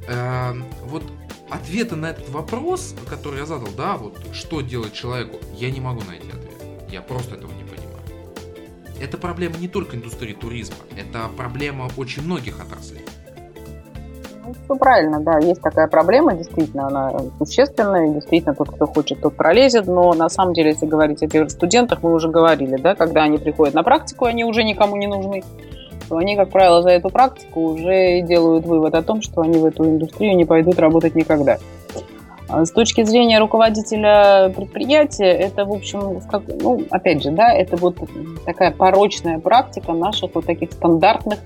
Э, 0.08 0.54
вот 0.84 1.04
ответа 1.50 1.94
на 1.94 2.06
этот 2.06 2.30
вопрос, 2.30 2.94
который 3.06 3.40
я 3.40 3.46
задал, 3.46 3.68
да, 3.76 3.98
вот 3.98 4.18
что 4.32 4.62
делать 4.62 4.94
человеку, 4.94 5.38
я 5.58 5.70
не 5.70 5.80
могу 5.80 6.02
найти 6.04 6.28
ответ. 6.28 6.90
Я 6.90 7.02
просто 7.02 7.34
этого 7.34 7.52
не 7.52 7.64
понимаю. 7.64 8.00
Это 8.98 9.18
проблема 9.18 9.58
не 9.58 9.68
только 9.68 9.94
индустрии 9.94 10.32
туризма, 10.32 10.76
это 10.96 11.28
проблема 11.36 11.90
очень 11.98 12.22
многих 12.22 12.60
отраслей. 12.60 13.04
Ну, 14.44 14.54
все 14.64 14.74
правильно, 14.76 15.20
да, 15.20 15.38
есть 15.38 15.60
такая 15.60 15.86
проблема, 15.86 16.34
действительно, 16.34 16.88
она 16.88 17.12
существенная, 17.38 18.08
действительно, 18.08 18.54
тот, 18.54 18.70
кто 18.70 18.86
хочет, 18.86 19.20
тот 19.20 19.36
пролезет, 19.36 19.86
но 19.86 20.12
на 20.14 20.28
самом 20.28 20.52
деле, 20.52 20.70
если 20.70 20.86
говорить 20.86 21.22
о 21.22 21.28
тех 21.28 21.48
студентах, 21.50 22.02
мы 22.02 22.12
уже 22.12 22.28
говорили, 22.28 22.76
да, 22.76 22.96
когда 22.96 23.22
они 23.22 23.38
приходят 23.38 23.74
на 23.74 23.84
практику, 23.84 24.24
они 24.24 24.44
уже 24.44 24.64
никому 24.64 24.96
не 24.96 25.06
нужны, 25.06 25.44
то 26.08 26.16
они, 26.16 26.34
как 26.34 26.50
правило, 26.50 26.82
за 26.82 26.90
эту 26.90 27.08
практику 27.10 27.60
уже 27.60 28.22
делают 28.22 28.66
вывод 28.66 28.94
о 28.94 29.02
том, 29.02 29.22
что 29.22 29.42
они 29.42 29.58
в 29.58 29.64
эту 29.64 29.84
индустрию 29.84 30.36
не 30.36 30.44
пойдут 30.44 30.78
работать 30.80 31.14
никогда. 31.14 31.58
А 32.48 32.66
с 32.66 32.70
точки 32.70 33.02
зрения 33.04 33.38
руководителя 33.38 34.52
предприятия, 34.54 35.30
это, 35.30 35.64
в 35.64 35.72
общем, 35.72 36.20
ну, 36.60 36.82
опять 36.90 37.22
же, 37.22 37.30
да, 37.30 37.52
это 37.52 37.76
вот 37.76 37.96
такая 38.44 38.72
порочная 38.72 39.38
практика 39.38 39.92
наших 39.92 40.34
вот 40.34 40.44
таких 40.46 40.72
стандартных 40.72 41.38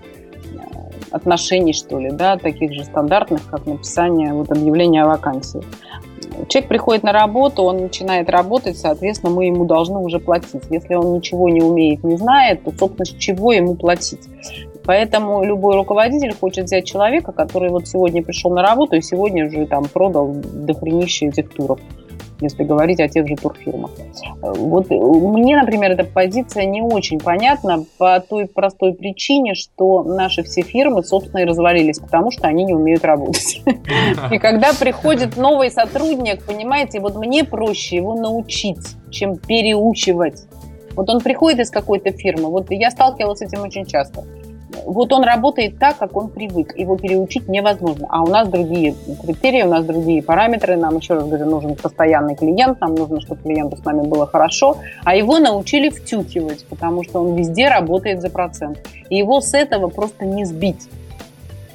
отношений, 1.11 1.73
что 1.73 1.99
ли, 1.99 2.11
да, 2.11 2.37
таких 2.37 2.73
же 2.73 2.85
стандартных, 2.85 3.49
как 3.51 3.67
написание 3.67 4.33
вот, 4.33 4.51
объявления 4.51 5.05
о 5.05 5.09
вакансии. 5.09 5.63
Человек 6.49 6.69
приходит 6.69 7.03
на 7.03 7.13
работу, 7.13 7.63
он 7.63 7.79
начинает 7.79 8.29
работать, 8.29 8.77
соответственно, 8.77 9.33
мы 9.33 9.47
ему 9.47 9.65
должны 9.65 9.99
уже 9.99 10.19
платить. 10.19 10.63
Если 10.71 10.95
он 10.95 11.15
ничего 11.15 11.49
не 11.49 11.63
умеет, 11.63 12.05
не 12.05 12.17
знает, 12.17 12.63
то, 12.65 12.73
собственно, 12.79 13.07
с 13.07 13.11
чего 13.11 13.53
ему 13.53 13.75
платить? 13.75 14.29
Поэтому 14.85 15.45
любой 15.45 15.77
руководитель 15.77 16.33
хочет 16.33 16.67
взять 16.67 16.85
человека, 16.87 17.33
который 17.33 17.71
вот 17.71 17.89
сегодня 17.89 18.23
пришел 18.23 18.53
на 18.53 18.63
работу 18.63 18.97
и 18.97 19.01
сегодня 19.01 19.47
уже 19.47 19.67
там 19.67 19.87
продал 19.87 20.33
дохренище 20.35 21.27
этих 21.27 21.53
туров 21.53 21.81
если 22.41 22.65
говорить 22.65 23.01
о 23.01 23.09
тех 23.09 23.27
же 23.27 23.37
турфирмах. 23.37 23.91
Вот 24.41 24.91
мне, 24.91 25.57
например, 25.57 25.93
эта 25.93 26.05
позиция 26.05 26.65
не 26.65 26.83
очень 26.83 27.19
понятна 27.19 27.85
по 27.99 28.21
той 28.21 28.47
простой 28.47 28.95
причине, 28.95 29.55
что 29.55 30.03
наши 30.03 30.43
все 30.43 30.63
фирмы, 30.63 31.03
собственно, 31.03 31.41
и 31.41 31.45
развалились, 31.45 31.99
потому 31.99 32.31
что 32.31 32.47
они 32.47 32.65
не 32.65 32.75
умеют 32.75 33.05
работать. 33.05 33.63
И 34.31 34.39
когда 34.39 34.73
приходит 34.73 35.37
новый 35.37 35.71
сотрудник, 35.71 36.45
понимаете, 36.45 37.01
вот 37.01 37.17
мне 37.17 37.45
проще 37.45 37.97
его 37.97 38.15
научить, 38.15 38.97
чем 39.11 39.37
переучивать. 39.37 40.45
Вот 40.95 41.11
он 41.11 41.21
приходит 41.21 41.61
из 41.61 41.71
какой-то 41.71 42.11
фирмы, 42.13 42.49
вот 42.49 42.71
я 42.71 42.91
сталкивалась 42.91 43.39
с 43.39 43.43
этим 43.43 43.63
очень 43.63 43.85
часто 43.85 44.25
вот 44.87 45.13
он 45.13 45.25
работает 45.25 45.79
так, 45.79 45.99
как 45.99 46.17
он 46.17 46.29
привык. 46.29 46.77
Его 46.77 46.97
переучить 46.97 47.49
невозможно. 47.49 48.07
А 48.09 48.23
у 48.23 48.29
нас 48.29 48.49
другие 48.49 48.95
критерии, 49.23 49.63
у 49.63 49.69
нас 49.69 49.85
другие 49.85 50.23
параметры. 50.23 50.77
Нам, 50.77 50.97
еще 50.97 51.15
раз 51.15 51.27
говорю, 51.27 51.47
нужен 51.47 51.75
постоянный 51.75 52.37
клиент, 52.37 52.81
нам 52.81 52.95
нужно, 52.95 53.21
чтобы 53.21 53.43
клиенту 53.43 53.77
с 53.77 53.85
нами 53.85 54.07
было 54.07 54.27
хорошо. 54.27 54.77
А 55.05 55.17
его 55.17 55.39
научили 55.39 55.89
втюхивать, 55.89 56.65
потому 56.67 57.03
что 57.03 57.21
он 57.21 57.35
везде 57.35 57.69
работает 57.69 58.23
за 58.23 58.31
процент. 58.31 58.79
И 59.11 59.17
его 59.17 59.41
с 59.41 59.55
этого 59.55 59.89
просто 59.89 60.25
не 60.25 60.45
сбить. 60.45 60.89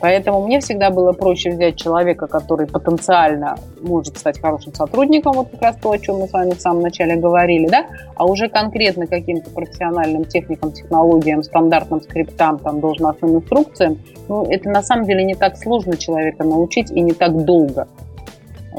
Поэтому 0.01 0.43
мне 0.45 0.59
всегда 0.59 0.89
было 0.89 1.13
проще 1.13 1.51
взять 1.51 1.75
человека, 1.75 2.25
который 2.25 2.65
потенциально 2.65 3.55
может 3.81 4.17
стать 4.17 4.41
хорошим 4.41 4.73
сотрудником, 4.73 5.33
вот 5.33 5.49
как 5.51 5.61
раз 5.61 5.75
то, 5.81 5.91
о 5.91 5.97
чем 5.99 6.17
мы 6.17 6.27
с 6.27 6.33
вами 6.33 6.51
в 6.51 6.59
самом 6.59 6.81
начале 6.81 7.15
говорили, 7.15 7.67
да, 7.67 7.85
а 8.15 8.25
уже 8.25 8.49
конкретно 8.49 9.05
каким-то 9.05 9.51
профессиональным 9.51 10.25
техникам, 10.25 10.71
технологиям, 10.71 11.43
стандартным 11.43 12.01
скриптам, 12.01 12.57
там, 12.57 12.79
должностным 12.79 13.37
инструкциям, 13.37 13.99
ну, 14.27 14.43
это 14.45 14.69
на 14.69 14.81
самом 14.81 15.05
деле 15.05 15.23
не 15.23 15.35
так 15.35 15.55
сложно 15.57 15.95
человека 15.95 16.43
научить 16.43 16.89
и 16.89 17.01
не 17.01 17.13
так 17.13 17.45
долго. 17.45 17.87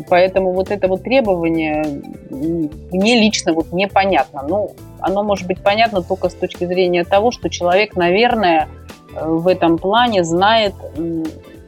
Поэтому 0.09 0.53
вот 0.53 0.71
это 0.71 0.89
вот 0.89 1.03
требование 1.03 1.85
мне 2.31 3.21
лично 3.21 3.53
вот 3.53 3.73
непонятно. 3.73 4.43
Ну, 4.49 4.71
оно 5.01 5.23
может 5.23 5.47
быть 5.47 5.61
понятно 5.63 6.03
только 6.03 6.31
с 6.31 6.35
точки 6.35 6.65
зрения 6.65 7.05
того, 7.05 7.31
что 7.31 7.51
человек, 7.51 7.95
наверное, 7.95 8.69
в 9.15 9.47
этом 9.49 9.79
плане 9.79 10.25
знает 10.25 10.75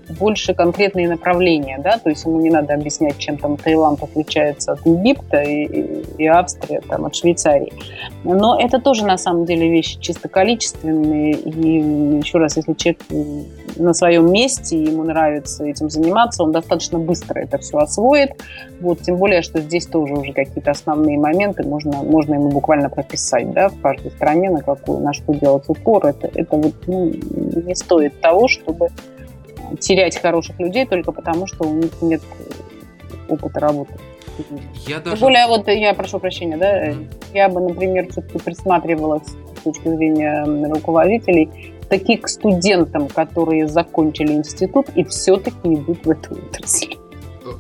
больше 0.09 0.55
конкретные 0.55 1.09
направления, 1.09 1.79
да, 1.79 1.99
то 1.99 2.11
есть 2.11 2.25
ему 2.25 2.41
не 2.41 2.51
надо 2.51 2.75
объяснять, 2.75 3.19
чем 3.19 3.37
там 3.37 3.57
Таиланд 3.57 4.03
отличается 4.03 4.73
от 4.73 4.87
Египта 4.87 5.43
и, 5.43 6.03
и, 6.19 6.27
Австрия 6.27 6.81
там, 6.81 7.05
от 7.07 7.15
Швейцарии. 7.15 7.73
Но 8.25 8.59
это 8.59 8.81
тоже 8.81 9.05
на 9.05 9.19
самом 9.19 9.45
деле 9.45 9.69
вещи 9.69 9.99
чисто 10.01 10.29
количественные, 10.29 11.35
и 11.35 12.19
еще 12.19 12.39
раз, 12.39 12.57
если 12.57 12.73
человек 12.75 13.01
на 13.77 13.93
своем 13.93 14.31
месте, 14.33 14.83
ему 14.83 15.05
нравится 15.05 15.65
этим 15.65 15.91
заниматься, 15.91 16.43
он 16.43 16.53
достаточно 16.53 16.99
быстро 16.99 17.41
это 17.41 17.59
все 17.59 17.79
освоит, 17.79 18.31
вот, 18.81 19.01
тем 19.01 19.17
более, 19.17 19.43
что 19.43 19.61
здесь 19.61 19.87
тоже 19.87 20.15
уже 20.15 20.33
какие-то 20.33 20.71
основные 20.71 21.19
моменты 21.19 21.63
можно, 21.65 22.03
можно 22.03 22.35
ему 22.35 22.51
буквально 22.51 22.89
прописать, 22.89 23.53
да, 23.53 23.69
в 23.69 23.81
каждой 23.81 24.11
стране, 24.11 24.51
на 24.51 24.63
какую, 24.63 25.01
на 25.01 25.13
что 25.13 25.33
делать 25.35 25.65
упор, 25.69 26.07
это, 26.07 26.31
это 26.35 26.57
вот 26.57 26.75
ну, 26.87 27.13
не 27.67 27.75
стоит 27.75 28.21
того, 28.21 28.49
чтобы 28.49 28.91
терять 29.81 30.21
хороших 30.21 30.59
людей 30.59 30.87
только 30.87 31.13
потому, 31.13 31.47
что 31.47 31.65
у 31.65 31.75
них 31.75 31.91
нет 32.03 32.23
опыта 33.29 33.61
работы. 33.61 33.95
Я 34.87 34.99
даже... 35.01 35.17
Тем 35.17 35.21
более, 35.21 35.47
вот 35.47 35.69
я 35.69 35.95
прошу 35.95 36.19
прощения, 36.19 36.57
да, 36.57 36.89
mm-hmm. 36.89 37.07
я 37.35 37.49
бы, 37.49 37.61
например, 37.61 38.11
все-таки 38.11 38.39
присматривалась 38.39 39.29
с 39.29 39.63
точки 39.63 39.89
зрения 39.89 40.45
руководителей 40.69 41.51
таких 41.89 42.23
к 42.23 42.29
студентам, 42.29 43.09
которые 43.09 43.69
закончили 43.69 44.33
институт 44.33 44.89
и 44.95 45.05
все-таки 45.05 45.75
идут 45.75 46.05
в 46.05 46.11
эту 46.11 46.35
отрасль. 46.35 46.97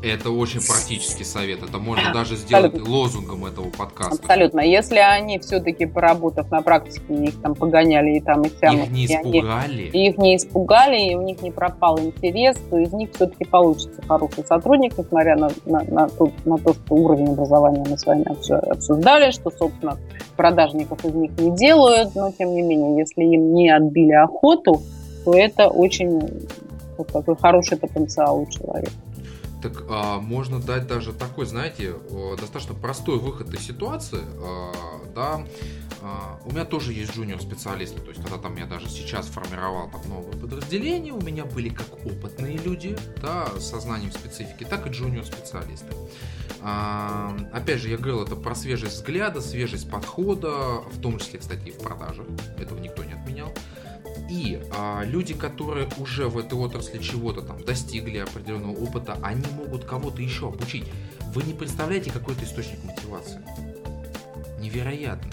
Это 0.02 0.30
очень 0.30 0.60
практический 0.60 1.24
совет. 1.24 1.62
Это 1.62 1.78
можно 1.78 2.12
даже 2.12 2.36
сделать 2.36 2.66
Абсолютно. 2.66 2.94
лозунгом 2.94 3.46
этого 3.46 3.70
подкаста. 3.70 4.16
Абсолютно. 4.16 4.60
Если 4.60 4.98
они 4.98 5.38
все-таки, 5.38 5.86
поработав 5.86 6.50
на 6.50 6.62
практике, 6.62 7.02
их 7.10 7.40
там 7.42 7.54
погоняли 7.54 8.16
и 8.16 8.20
там 8.20 8.42
и 8.42 8.50
сям, 8.60 8.76
их 8.76 8.90
не 8.90 9.06
испугали. 9.06 9.90
Они, 9.92 10.08
их 10.08 10.18
не 10.18 10.36
испугали, 10.36 11.10
и 11.10 11.14
у 11.14 11.22
них 11.22 11.42
не 11.42 11.50
пропал 11.50 11.98
интерес, 11.98 12.56
то 12.70 12.78
из 12.78 12.92
них 12.92 13.10
все-таки 13.14 13.44
получится 13.44 14.00
хороший 14.06 14.44
сотрудник, 14.44 14.96
несмотря 14.96 15.36
на, 15.36 15.50
на, 15.66 15.82
на, 15.84 16.08
то, 16.08 16.30
на 16.44 16.58
то, 16.58 16.74
что 16.74 16.94
уровень 16.94 17.28
образования 17.28 17.84
мы 17.88 17.98
с 17.98 18.06
вами 18.06 18.24
обсуждали, 18.70 19.30
что, 19.30 19.50
собственно, 19.50 19.98
продажников 20.36 21.04
из 21.04 21.14
них 21.14 21.30
не 21.38 21.54
делают, 21.56 22.14
но 22.14 22.32
тем 22.32 22.54
не 22.54 22.62
менее, 22.62 22.98
если 22.98 23.22
им 23.22 23.54
не 23.54 23.70
отбили 23.70 24.12
охоту, 24.12 24.82
то 25.24 25.34
это 25.34 25.68
очень 25.68 26.20
вот 26.96 27.08
такой 27.08 27.36
хороший 27.36 27.76
потенциал 27.76 28.40
у 28.40 28.46
человека. 28.46 28.92
Так 29.64 29.82
а, 29.88 30.20
можно 30.20 30.60
дать 30.60 30.86
даже 30.86 31.14
такой, 31.14 31.46
знаете, 31.46 31.94
достаточно 32.38 32.74
простой 32.74 33.18
выход 33.18 33.52
из 33.54 33.60
ситуации, 33.60 34.20
а, 34.36 34.72
да. 35.14 35.46
А, 36.02 36.38
у 36.44 36.50
меня 36.50 36.66
тоже 36.66 36.92
есть 36.92 37.16
джуниор-специалисты, 37.16 37.98
то 38.02 38.10
есть 38.10 38.22
когда 38.22 38.36
там 38.36 38.58
я 38.58 38.66
даже 38.66 38.90
сейчас 38.90 39.26
формировал 39.26 39.90
там 39.90 40.02
новое 40.06 40.32
подразделение, 40.32 41.14
у 41.14 41.20
меня 41.22 41.46
были 41.46 41.70
как 41.70 41.86
опытные 42.04 42.58
люди, 42.58 42.94
да, 43.22 43.46
со 43.58 43.80
знанием 43.80 44.12
специфики, 44.12 44.64
так 44.64 44.86
и 44.86 44.90
джуниор-специалисты. 44.90 45.94
А, 46.60 47.34
опять 47.50 47.80
же, 47.80 47.88
я 47.88 47.96
говорил, 47.96 48.22
это 48.22 48.36
про 48.36 48.54
свежесть 48.54 48.96
взгляда, 48.96 49.40
свежесть 49.40 49.90
подхода, 49.90 50.82
в 50.92 51.00
том 51.00 51.18
числе, 51.18 51.38
кстати, 51.38 51.68
и 51.68 51.70
в 51.70 51.78
продажах, 51.78 52.26
этого 52.58 52.78
никто 52.80 53.02
не. 53.02 53.13
И 54.34 54.58
а, 54.76 55.02
люди, 55.04 55.32
которые 55.32 55.86
уже 55.96 56.26
в 56.26 56.36
этой 56.36 56.58
отрасли 56.58 56.98
чего-то 56.98 57.40
там 57.40 57.62
достигли 57.64 58.18
определенного 58.18 58.72
опыта, 58.72 59.16
они 59.22 59.44
могут 59.56 59.84
кого-то 59.84 60.20
еще 60.20 60.48
обучить. 60.48 60.84
Вы 61.32 61.44
не 61.44 61.52
представляете 61.52 62.10
какой-то 62.10 62.44
источник 62.44 62.80
мотивации? 62.84 63.38
Невероятно. 64.60 65.30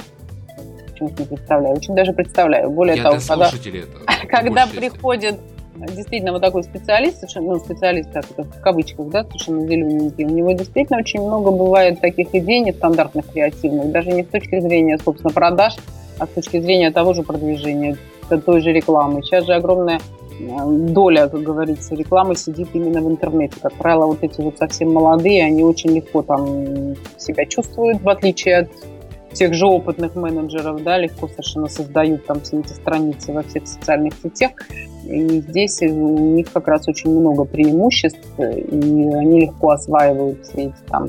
Почему 0.91 1.09
не 1.17 1.25
представляю? 1.25 1.75
Очень 1.75 1.95
даже 1.95 2.13
представляю. 2.13 2.69
Более 2.69 2.97
Я 2.97 3.03
того, 3.03 3.17
когда, 3.27 3.47
это, 3.49 4.27
когда 4.29 4.67
приходит 4.67 5.39
действительно 5.77 6.33
вот 6.33 6.43
такой 6.43 6.63
специалист, 6.63 7.23
ну, 7.37 7.59
специалист, 7.59 8.11
так, 8.11 8.25
это 8.29 8.43
в 8.43 8.61
кавычках, 8.61 9.09
да, 9.09 9.23
совершенно 9.23 9.65
зелененький, 9.65 10.25
у 10.25 10.29
него 10.29 10.51
действительно 10.51 10.99
очень 10.99 11.21
много 11.21 11.49
бывает 11.49 11.99
таких 12.01 12.35
идей 12.35 12.59
нестандартных, 12.59 13.31
креативных, 13.31 13.91
даже 13.91 14.11
не 14.11 14.23
с 14.23 14.27
точки 14.27 14.59
зрения, 14.59 14.99
собственно, 14.99 15.33
продаж, 15.33 15.77
а 16.19 16.27
с 16.27 16.29
точки 16.29 16.59
зрения 16.59 16.91
того 16.91 17.15
же 17.15 17.23
продвижения 17.23 17.97
той 18.39 18.61
же 18.61 18.71
рекламы. 18.71 19.21
Сейчас 19.21 19.45
же 19.45 19.53
огромная 19.53 19.99
э, 20.39 20.45
доля, 20.67 21.27
как 21.27 21.41
говорится, 21.41 21.95
рекламы 21.95 22.35
сидит 22.35 22.69
именно 22.73 23.01
в 23.01 23.09
интернете. 23.09 23.55
Как 23.61 23.73
правило, 23.73 24.05
вот 24.07 24.19
эти 24.21 24.41
вот 24.41 24.57
совсем 24.57 24.93
молодые, 24.93 25.45
они 25.45 25.63
очень 25.63 25.91
легко 25.91 26.21
там 26.21 26.95
себя 27.17 27.45
чувствуют, 27.45 28.01
в 28.01 28.09
отличие 28.09 28.59
от 28.59 28.69
тех 29.33 29.53
же 29.53 29.65
опытных 29.65 30.15
менеджеров, 30.15 30.83
да, 30.83 30.97
легко 30.97 31.27
совершенно 31.27 31.67
создают 31.67 32.25
там 32.25 32.41
все 32.41 32.59
эти 32.59 32.73
страницы 32.73 33.31
во 33.31 33.43
всех 33.43 33.67
социальных 33.67 34.13
сетях. 34.21 34.51
И 35.05 35.39
здесь 35.39 35.81
у 35.81 36.17
них 36.35 36.51
как 36.51 36.67
раз 36.67 36.87
очень 36.87 37.09
много 37.09 37.45
преимуществ, 37.45 38.19
и 38.37 38.43
они 38.43 39.41
легко 39.41 39.71
осваивают 39.71 40.45
все 40.45 40.65
эти 40.65 40.75
там 40.87 41.07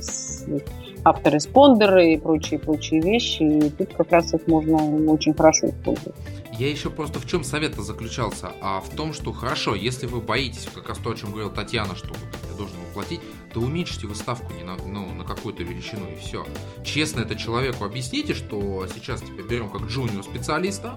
автореспондеры 1.05 2.12
и 2.12 2.16
прочие-прочие 2.16 3.01
вещи. 3.01 3.43
И 3.43 3.70
тут 3.70 3.93
как 3.95 4.12
раз 4.12 4.33
их 4.35 4.47
можно 4.47 4.77
очень 5.11 5.35
хорошо 5.35 5.68
использовать. 5.68 6.14
Я 6.62 6.70
еще 6.70 6.90
просто 6.90 7.18
в 7.18 7.26
чем 7.26 7.42
совет 7.42 7.74
заключался? 7.74 8.52
А 8.60 8.80
в 8.80 8.94
том, 8.94 9.14
что 9.14 9.32
хорошо, 9.32 9.74
если 9.74 10.06
вы 10.06 10.20
боитесь, 10.20 10.68
как 10.72 10.88
раз 10.88 10.98
то, 10.98 11.10
о 11.10 11.16
чем 11.16 11.30
говорила 11.30 11.50
Татьяна, 11.52 11.96
что 11.96 12.14
я 12.48 12.56
должен 12.56 12.76
уплатить, 12.88 13.20
то 13.52 13.58
уменьшите 13.58 14.06
вы 14.06 14.14
ставку 14.14 14.52
не 14.52 14.62
на, 14.62 14.76
ну, 14.76 15.12
на 15.12 15.24
какую-то 15.24 15.64
величину 15.64 16.08
и 16.08 16.14
все. 16.14 16.46
Честно 16.84 17.22
это 17.22 17.34
человеку 17.34 17.84
объясните, 17.84 18.34
что 18.34 18.86
сейчас 18.94 19.22
тебя 19.22 19.42
берем 19.42 19.70
как 19.70 19.88
джуниор 19.88 20.22
специалиста, 20.22 20.96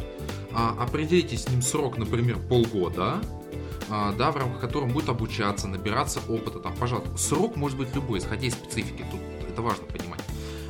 а, 0.54 0.76
определите 0.80 1.36
с 1.36 1.50
ним 1.50 1.64
срок, 1.64 1.98
например, 1.98 2.38
полгода, 2.38 3.20
а, 3.90 4.14
да, 4.14 4.30
в 4.30 4.38
рамках 4.38 4.62
которого 4.62 4.88
будет 4.88 5.10
обучаться, 5.10 5.68
набираться 5.68 6.20
опыта, 6.30 6.60
там, 6.60 6.76
пожалуйста, 6.76 7.18
срок 7.18 7.56
может 7.56 7.80
быть 7.80 7.88
любой, 7.96 8.20
исходя 8.20 8.46
из 8.46 8.54
специфики, 8.54 9.04
тут 9.10 9.20
это 9.50 9.64
важно 9.64 9.86
понимать. 9.86 10.22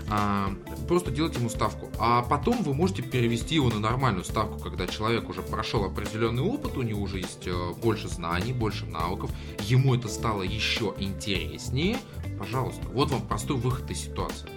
А, 0.10 0.54
просто 0.88 1.12
делать 1.12 1.36
ему 1.36 1.50
ставку. 1.50 1.90
А 2.00 2.22
потом 2.22 2.62
вы 2.64 2.74
можете 2.74 3.02
перевести 3.02 3.56
его 3.56 3.70
на 3.70 3.80
нормальную 3.80 4.24
ставку, 4.24 4.60
когда 4.60 4.88
человек 4.88 5.30
уже 5.30 5.42
прошел 5.42 5.84
определенный 5.84 6.44
опыт, 6.44 6.78
у 6.78 6.82
него 6.82 7.02
уже 7.02 7.20
есть 7.20 7.48
э, 7.48 7.72
больше 7.82 8.08
знаний, 8.08 8.54
больше 8.54 8.86
навыков, 8.86 9.32
ему 9.62 9.96
это 9.96 10.08
стало 10.08 10.44
еще 10.44 10.94
интереснее. 11.00 11.98
Пожалуйста, 12.38 12.88
вот 12.90 13.12
вам 13.12 13.22
простой 13.22 13.58
выход 13.58 13.90
из 13.90 14.02
ситуации. 14.02 14.50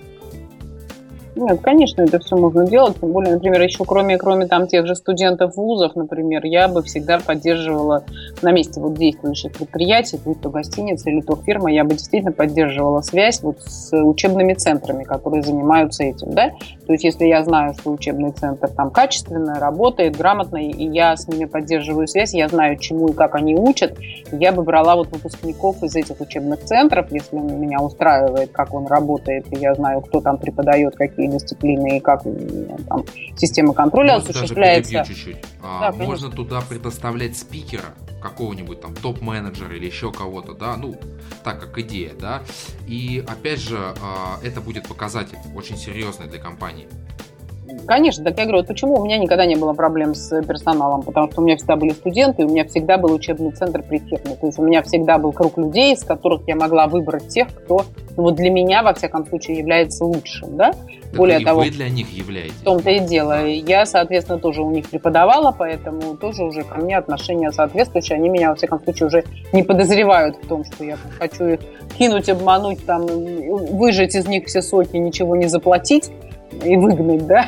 Нет, 1.37 1.61
конечно, 1.61 2.03
это 2.03 2.19
все 2.19 2.37
можно 2.37 2.67
делать. 2.67 2.99
Тем 3.01 3.13
более, 3.13 3.35
например, 3.35 3.63
еще 3.63 3.85
кроме, 3.85 4.19
кроме 4.19 4.47
там 4.47 4.67
тех 4.67 4.87
же 4.87 4.95
студентов 4.95 5.57
вузов, 5.57 5.95
например, 5.95 6.45
я 6.45 6.69
бы 6.69 6.83
всегда 6.83 7.19
поддерживала 7.19 8.05
на 8.43 8.51
месте 8.51 8.81
вот 8.81 8.95
действующих 8.95 9.53
предприятий, 9.53 10.19
будь 10.25 10.41
то 10.41 10.51
гостиница 10.51 11.11
или 11.11 11.21
то 11.21 11.37
фирма, 11.37 11.71
я 11.73 11.85
бы 11.85 11.91
действительно 11.91 12.33
поддерживала 12.33 13.03
связь 13.03 13.43
вот 13.43 13.61
с 13.63 13.93
учебными 13.97 14.55
центрами, 14.55 15.05
которые 15.05 15.43
занимаются 15.43 16.05
этим, 16.05 16.33
да. 16.33 16.51
То 16.89 16.95
есть, 16.95 17.05
если 17.05 17.27
я 17.27 17.45
знаю, 17.45 17.75
что 17.75 17.93
учебный 17.93 18.33
центр 18.33 18.67
там 18.67 18.91
качественно 18.91 19.61
работает, 19.61 20.17
грамотно, 20.17 20.57
и 20.57 20.89
я 20.89 21.15
с 21.19 21.29
ними 21.29 21.45
поддерживаю 21.45 22.09
связь, 22.09 22.33
я 22.33 22.49
знаю, 22.49 22.79
чему 22.79 23.09
и 23.09 23.13
как 23.13 23.35
они 23.35 23.55
учат, 23.55 23.99
я 24.33 24.53
бы 24.53 24.63
брала 24.63 24.97
вот 24.97 25.13
выпускников 25.13 25.83
из 25.83 25.95
этих 25.95 26.19
учебных 26.19 26.65
центров, 26.65 27.13
если 27.13 27.37
меня 27.37 27.81
устраивает, 27.81 28.53
как 28.53 28.73
он 28.73 28.87
работает, 28.87 29.53
и 29.53 29.57
я 29.57 29.75
знаю, 29.75 30.01
кто 30.01 30.23
там 30.23 30.39
преподает, 30.39 30.97
какие 30.97 31.27
дисциплины 31.27 31.99
и 31.99 32.01
как 32.01 32.23
там, 32.89 33.05
система 33.37 33.75
контроля 33.75 34.15
Можно 34.15 34.31
осуществляется. 34.31 34.93
Даже 34.95 35.13
чуть-чуть. 35.13 35.37
А, 35.63 35.93
да, 35.93 36.05
можно 36.05 36.31
туда 36.31 36.63
предоставлять 36.67 37.37
спикера, 37.37 37.85
какого-нибудь 38.21 38.81
там 38.81 38.95
топ-менеджера 38.95 39.77
или 39.77 39.87
еще 39.87 40.13
кого-то, 40.13 40.55
да, 40.55 40.77
ну, 40.77 40.99
так 41.45 41.61
как 41.61 41.79
идея, 41.79 42.15
да. 42.15 42.43
И 42.87 43.25
опять 43.27 43.61
же, 43.61 43.95
а, 44.01 44.39
это 44.43 44.61
будет 44.61 44.89
показатель 44.89 45.39
очень 45.55 45.77
серьезный 45.77 46.27
для 46.27 46.39
компании. 46.39 46.89
Конечно, 47.87 48.25
так 48.25 48.39
я 48.39 48.45
говорю, 48.45 48.59
вот 48.59 48.69
почему 48.69 48.95
у 48.95 49.05
меня 49.05 49.19
никогда 49.19 49.47
не 49.47 49.57
было 49.57 49.73
проблем 49.73 50.15
с 50.15 50.43
персоналом, 50.43 51.03
потому 51.03 51.31
что 51.31 51.41
у 51.41 51.45
меня 51.45 51.57
всегда 51.57 51.77
были 51.77 51.91
студенты, 51.91 52.45
у 52.45 52.49
меня 52.49 52.65
всегда 52.65 52.99
был 52.99 53.13
учебный 53.13 53.53
центр 53.53 53.83
при 53.83 53.99
фирме. 53.99 54.37
То 54.37 54.47
есть 54.47 54.59
у 54.59 54.63
меня 54.63 54.83
всегда 54.83 55.19
был 55.19 55.33
круг 55.33 55.59
людей, 55.59 55.95
из 55.95 56.05
которых 56.05 56.43
я 56.47 56.57
могла 56.57 56.87
выбрать 56.87 57.29
тех, 57.29 57.49
кто 57.49 57.85
ну, 58.17 58.25
вот 58.25 58.35
для 58.35 58.51
меня, 58.51 58.83
во 58.83 58.95
всяком 58.95 59.27
случае, 59.27 59.59
является 59.59 60.05
лучшим. 60.05 60.57
Да? 60.57 60.73
Так 60.73 61.17
Более 61.17 61.41
того, 61.41 61.61
вы 61.61 61.71
для 61.71 61.89
них 61.89 62.11
являетесь. 62.11 62.55
В 62.55 62.65
том-то 62.65 62.91
и 62.91 62.99
дело. 63.01 63.47
Я, 63.47 63.87
соответственно, 63.87 64.39
тоже 64.39 64.63
у 64.63 64.71
них 64.71 64.91
преподавала, 64.91 65.55
поэтому 65.57 66.17
тоже 66.17 66.43
уже 66.45 66.65
ко 66.65 66.81
мне 66.81 66.99
отношения 66.99 67.53
соответствующие. 67.53 68.17
Они 68.17 68.29
меня, 68.29 68.51
во 68.51 68.57
всяком 68.57 68.83
случае, 68.83 69.07
уже 69.07 69.25
не 69.53 69.63
подозревают 69.63 70.37
в 70.43 70.49
том, 70.49 70.65
что 70.65 70.85
я 70.85 70.97
хочу 71.19 71.45
их 71.45 71.61
кинуть, 71.97 72.29
обмануть, 72.29 72.85
там, 72.85 73.07
выжать 73.07 74.15
из 74.15 74.27
них 74.27 74.47
все 74.47 74.63
соки, 74.63 74.97
ничего 74.97 75.37
не 75.37 75.47
заплатить 75.47 76.11
и 76.63 76.77
выгнать, 76.77 77.27
да, 77.27 77.47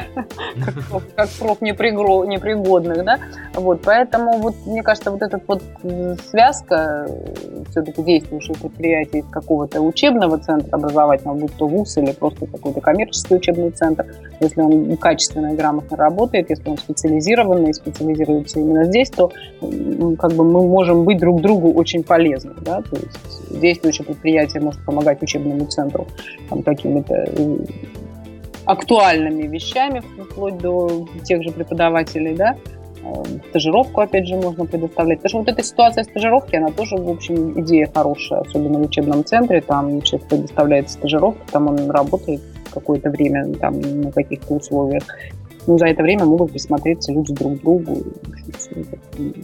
как 1.17 1.29
проф 1.39 1.61
непригодных, 1.61 3.05
да, 3.05 3.19
вот, 3.55 3.81
поэтому 3.83 4.39
вот, 4.39 4.55
мне 4.67 4.83
кажется, 4.83 5.11
вот 5.11 5.23
эта 5.23 5.41
вот 5.47 5.63
связка 6.29 7.09
все-таки 7.71 8.03
действующих 8.03 8.59
предприятий 8.59 9.19
из 9.19 9.27
какого-то 9.27 9.81
учебного 9.81 10.39
центра 10.39 10.77
образовательного, 10.77 11.39
будь 11.39 11.57
то 11.57 11.67
ВУЗ 11.67 11.99
или 11.99 12.13
просто 12.13 12.47
какой-то 12.47 12.81
коммерческий 12.81 13.37
учебный 13.37 13.71
центр, 13.71 14.07
если 14.41 14.61
он 14.61 14.97
качественно 14.97 15.53
и 15.53 15.57
грамотно 15.57 15.97
работает, 15.97 16.51
если 16.51 16.69
он 16.69 16.79
специализированный 16.79 17.75
специализируется 17.75 18.61
именно 18.61 18.85
здесь, 18.85 19.11
то 19.11 19.33
как 20.19 20.33
бы 20.33 20.45
мы 20.45 20.67
можем 20.67 21.05
быть 21.05 21.19
друг 21.19 21.41
другу 21.41 21.73
очень 21.73 22.03
полезны, 22.03 22.53
да, 22.61 22.83
то 22.83 22.97
есть 22.97 23.61
действующее 23.61 24.07
предприятие 24.07 24.63
может 24.63 24.85
помогать 24.85 25.23
учебному 25.23 25.67
центру 25.67 26.07
там, 26.49 26.63
какими-то 26.63 27.27
актуальными 28.65 29.47
вещами, 29.47 30.03
вплоть 30.31 30.59
до 30.59 31.07
тех 31.25 31.43
же 31.43 31.51
преподавателей, 31.51 32.35
да, 32.35 32.57
э, 33.03 33.23
стажировку, 33.51 34.01
опять 34.01 34.27
же, 34.27 34.37
можно 34.37 34.67
предоставлять. 34.67 35.19
Потому 35.19 35.29
что 35.29 35.39
вот 35.39 35.49
эта 35.49 35.63
ситуация 35.63 36.05
стажировки, 36.05 36.57
она 36.57 36.71
тоже, 36.71 36.97
в 36.97 37.09
общем, 37.09 37.61
идея 37.61 37.91
хорошая, 37.93 38.41
особенно 38.41 38.79
в 38.79 38.83
учебном 38.83 39.25
центре. 39.25 39.61
Там 39.61 40.03
человек 40.03 40.29
предоставляет 40.29 40.91
стажировку, 40.91 41.41
там 41.51 41.69
он 41.69 41.91
работает 41.91 42.41
какое-то 42.73 43.11
время 43.11 43.53
там, 43.55 43.81
на 43.81 44.13
каких-то 44.13 44.55
условиях. 44.55 45.03
Ну, 45.67 45.79
за 45.79 45.87
это 45.87 46.03
время 46.03 46.25
могут 46.25 46.53
присмотреться 46.53 47.13
люди 47.13 47.35
друг 47.35 47.59
к 47.59 47.63
другу. 47.63 47.99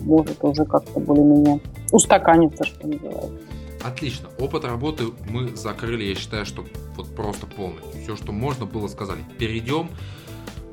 Может 0.03 0.43
уже 0.43 0.64
как-то 0.64 1.01
более-менее 1.01 1.61
устаканиться, 1.93 2.64
что 2.64 2.87
называется. 2.87 3.31
Отлично. 3.87 4.30
Опыт 4.39 4.64
работы 4.64 5.12
мы 5.28 5.55
закрыли, 5.57 6.03
я 6.03 6.16
считаю, 6.16 6.45
что 6.45 6.66
вот 6.97 7.14
просто 7.14 7.47
полностью. 7.47 8.03
Все, 8.03 8.16
что 8.16 8.32
можно 8.32 8.66
было 8.66 8.89
сказали. 8.89 9.24
Перейдем 9.39 9.91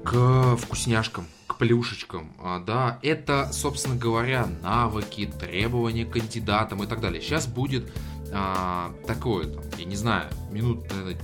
к 0.03 0.57
вкусняшкам, 0.57 1.27
к 1.45 1.59
плюшечкам. 1.59 2.33
А, 2.41 2.59
да, 2.59 2.97
это, 3.03 3.49
собственно 3.53 3.95
говоря, 3.95 4.47
навыки, 4.63 5.31
требования 5.39 6.05
к 6.05 6.13
кандидатам 6.13 6.81
и 6.81 6.87
так 6.87 7.01
далее. 7.01 7.21
Сейчас 7.21 7.45
будет 7.45 7.93
а, 8.33 8.91
такое, 9.05 9.45
там, 9.45 9.63
я 9.77 9.85
не 9.85 9.95
знаю, 9.95 10.29
минут, 10.49 10.89
наверное, 10.89 11.19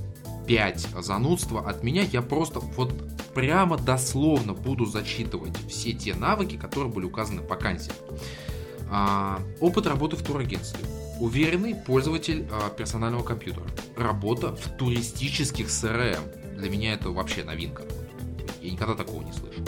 5 0.45 0.87
занудства 0.99 1.67
от 1.67 1.81
меня. 1.81 2.03
Я 2.03 2.21
просто 2.21 2.59
вот 2.59 2.93
прямо 3.33 3.77
дословно 3.77 4.53
буду 4.53 4.85
зачитывать 4.85 5.57
все 5.67 5.93
те 5.93 6.13
навыки, 6.13 6.55
которые 6.55 6.93
были 6.93 7.05
указаны 7.05 7.41
по 7.41 7.55
вакансии. 7.55 7.93
А, 8.91 9.41
опыт 9.59 9.87
работы 9.87 10.17
в 10.17 10.21
турагентстве 10.21 10.98
Уверенный 11.19 11.75
пользователь 11.75 12.47
э, 12.49 12.69
персонального 12.77 13.23
компьютера. 13.23 13.65
Работа 13.97 14.55
в 14.55 14.77
туристических 14.77 15.67
CRM. 15.67 16.55
Для 16.55 16.69
меня 16.69 16.93
это 16.93 17.09
вообще 17.09 17.43
новинка. 17.43 17.83
Я 18.61 18.71
никогда 18.71 18.95
такого 18.95 19.21
не 19.23 19.33
слышал. 19.33 19.61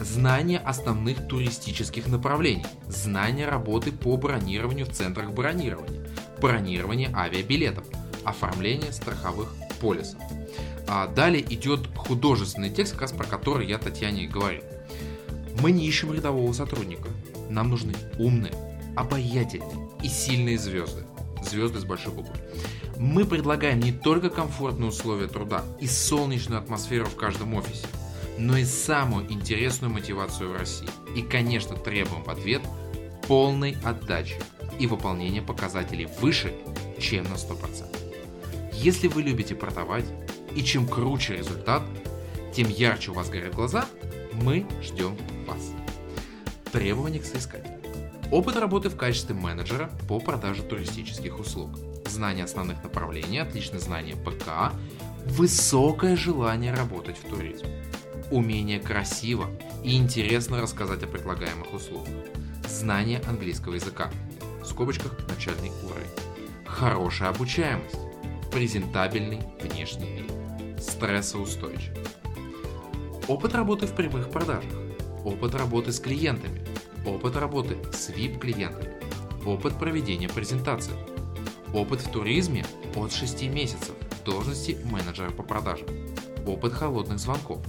Знание 0.00 0.58
основных 0.58 1.28
туристических 1.28 2.06
направлений. 2.06 2.64
Знание 2.88 3.46
работы 3.46 3.92
по 3.92 4.16
бронированию 4.16 4.86
в 4.86 4.90
центрах 4.92 5.32
бронирования. 5.32 6.02
Бронирование 6.40 7.10
авиабилетов. 7.14 7.84
Оформление 8.24 8.92
страховых 8.92 9.54
полисов. 9.82 10.18
А 10.88 11.08
далее 11.08 11.42
идет 11.42 11.88
художественный 11.94 12.70
текст, 12.70 12.94
как 12.94 13.02
раз 13.02 13.12
про 13.12 13.24
который 13.24 13.66
я 13.66 13.76
Татьяне 13.76 14.26
говорил. 14.26 14.62
Мы 15.60 15.72
не 15.72 15.86
ищем 15.86 16.14
рядового 16.14 16.52
сотрудника. 16.54 17.08
Нам 17.50 17.68
нужны 17.68 17.92
умные, 18.18 18.54
обаятельные 18.96 19.83
и 20.04 20.08
сильные 20.08 20.58
звезды. 20.58 21.02
Звезды 21.42 21.80
с 21.80 21.84
большой 21.84 22.12
буквы. 22.12 22.34
Мы 22.98 23.24
предлагаем 23.24 23.80
не 23.80 23.90
только 23.90 24.30
комфортные 24.30 24.90
условия 24.90 25.26
труда 25.26 25.64
и 25.80 25.86
солнечную 25.86 26.60
атмосферу 26.60 27.06
в 27.06 27.16
каждом 27.16 27.54
офисе, 27.54 27.86
но 28.38 28.56
и 28.56 28.64
самую 28.64 29.30
интересную 29.32 29.92
мотивацию 29.92 30.50
в 30.50 30.56
России. 30.56 30.88
И, 31.16 31.22
конечно, 31.22 31.76
требуем 31.76 32.22
в 32.22 32.28
ответ 32.28 32.62
полной 33.26 33.76
отдачи 33.82 34.36
и 34.78 34.86
выполнения 34.86 35.42
показателей 35.42 36.06
выше, 36.20 36.52
чем 37.00 37.24
на 37.24 37.34
100%. 37.34 37.96
Если 38.74 39.08
вы 39.08 39.22
любите 39.22 39.54
продавать, 39.54 40.04
и 40.54 40.62
чем 40.62 40.86
круче 40.86 41.36
результат, 41.36 41.82
тем 42.54 42.68
ярче 42.68 43.10
у 43.10 43.14
вас 43.14 43.28
горят 43.30 43.54
глаза, 43.54 43.86
мы 44.34 44.66
ждем 44.82 45.16
вас. 45.46 45.72
Требования 46.72 47.20
к 47.20 47.24
соискателю. 47.24 47.73
Опыт 48.34 48.56
работы 48.56 48.88
в 48.88 48.96
качестве 48.96 49.32
менеджера 49.32 49.88
по 50.08 50.18
продаже 50.18 50.64
туристических 50.64 51.38
услуг. 51.38 51.70
Знание 52.04 52.46
основных 52.46 52.82
направлений, 52.82 53.38
отличное 53.38 53.78
знание 53.78 54.16
ПК, 54.16 54.74
высокое 55.24 56.16
желание 56.16 56.74
работать 56.74 57.16
в 57.16 57.28
туризм. 57.30 57.66
Умение 58.32 58.80
красиво 58.80 59.48
и 59.84 59.96
интересно 59.96 60.60
рассказать 60.60 61.04
о 61.04 61.06
предлагаемых 61.06 61.72
услугах. 61.72 62.12
Знание 62.68 63.22
английского 63.28 63.74
языка. 63.74 64.10
В 64.60 64.66
скобочках 64.66 65.16
начальный 65.28 65.70
уровень. 65.84 66.66
Хорошая 66.66 67.28
обучаемость. 67.28 68.00
Презентабельный 68.50 69.42
внешний 69.62 70.10
вид. 70.10 70.82
Стрессоустойчивость. 70.82 72.16
Опыт 73.28 73.54
работы 73.54 73.86
в 73.86 73.94
прямых 73.94 74.28
продажах. 74.30 74.72
Опыт 75.24 75.54
работы 75.54 75.92
с 75.92 76.00
клиентами 76.00 76.73
опыт 77.06 77.36
работы 77.36 77.76
с 77.92 78.10
VIP-клиентами, 78.10 78.94
опыт 79.44 79.78
проведения 79.78 80.28
презентаций, 80.28 80.94
опыт 81.72 82.00
в 82.00 82.10
туризме 82.10 82.64
от 82.94 83.12
6 83.12 83.42
месяцев 83.44 83.94
должности 84.24 84.78
менеджера 84.84 85.30
по 85.30 85.42
продажам, 85.42 85.88
опыт 86.46 86.72
холодных 86.72 87.18
звонков, 87.18 87.60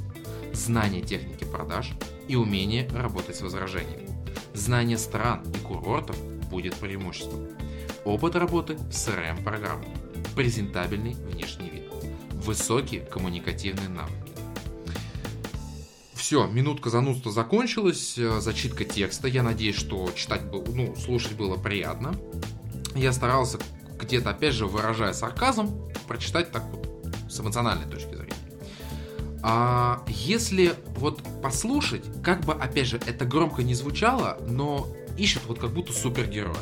знание 0.53 1.01
техники 1.01 1.43
продаж 1.43 1.91
и 2.27 2.35
умение 2.35 2.87
работать 2.93 3.35
с 3.35 3.41
возражениями. 3.41 4.09
Знание 4.53 4.97
стран 4.97 5.43
и 5.53 5.57
курортов 5.59 6.17
будет 6.49 6.75
преимуществом. 6.75 7.49
Опыт 8.05 8.35
работы 8.35 8.75
в 8.75 8.89
CRM-программах, 8.89 9.87
презентабельный 10.35 11.13
внешний 11.13 11.69
вид, 11.69 11.83
высокие 12.33 13.01
коммуникативные 13.01 13.89
навыки, 13.89 14.24
все, 16.25 16.47
минутка 16.47 16.89
занудства 16.89 17.31
закончилась, 17.31 18.15
э, 18.17 18.39
зачитка 18.39 18.83
текста. 18.83 19.27
Я 19.27 19.43
надеюсь, 19.43 19.75
что 19.75 20.09
читать 20.15 20.41
было, 20.41 20.63
ну, 20.73 20.95
слушать 20.95 21.33
было 21.33 21.55
приятно. 21.55 22.15
Я 22.95 23.11
старался 23.11 23.59
где-то, 24.01 24.31
опять 24.31 24.55
же, 24.55 24.65
выражая 24.65 25.13
сарказм, 25.13 25.69
прочитать 26.07 26.51
так 26.51 26.63
вот 26.71 26.89
с 27.29 27.39
эмоциональной 27.39 27.85
точки 27.85 28.15
зрения. 28.15 28.33
А 29.43 30.01
если 30.07 30.73
вот 30.97 31.21
послушать, 31.43 32.03
как 32.23 32.41
бы, 32.41 32.53
опять 32.53 32.87
же, 32.87 32.99
это 33.05 33.23
громко 33.25 33.61
не 33.61 33.75
звучало, 33.75 34.39
но 34.49 34.87
ищут 35.19 35.43
вот 35.47 35.59
как 35.59 35.69
будто 35.69 35.93
супергероя. 35.93 36.55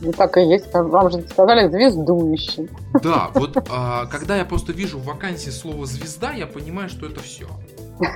Ну 0.00 0.10
так 0.10 0.36
и 0.38 0.40
есть, 0.40 0.74
вам 0.74 1.12
же 1.12 1.22
сказали 1.28 1.70
звезду 1.70 2.32
ищем. 2.32 2.68
Да, 3.00 3.30
вот 3.32 3.56
а, 3.70 4.06
когда 4.06 4.36
я 4.36 4.44
просто 4.44 4.72
вижу 4.72 4.98
в 4.98 5.04
вакансии 5.04 5.50
слово 5.50 5.86
звезда, 5.86 6.32
я 6.32 6.48
понимаю, 6.48 6.88
что 6.88 7.06
это 7.06 7.20
все. 7.20 7.46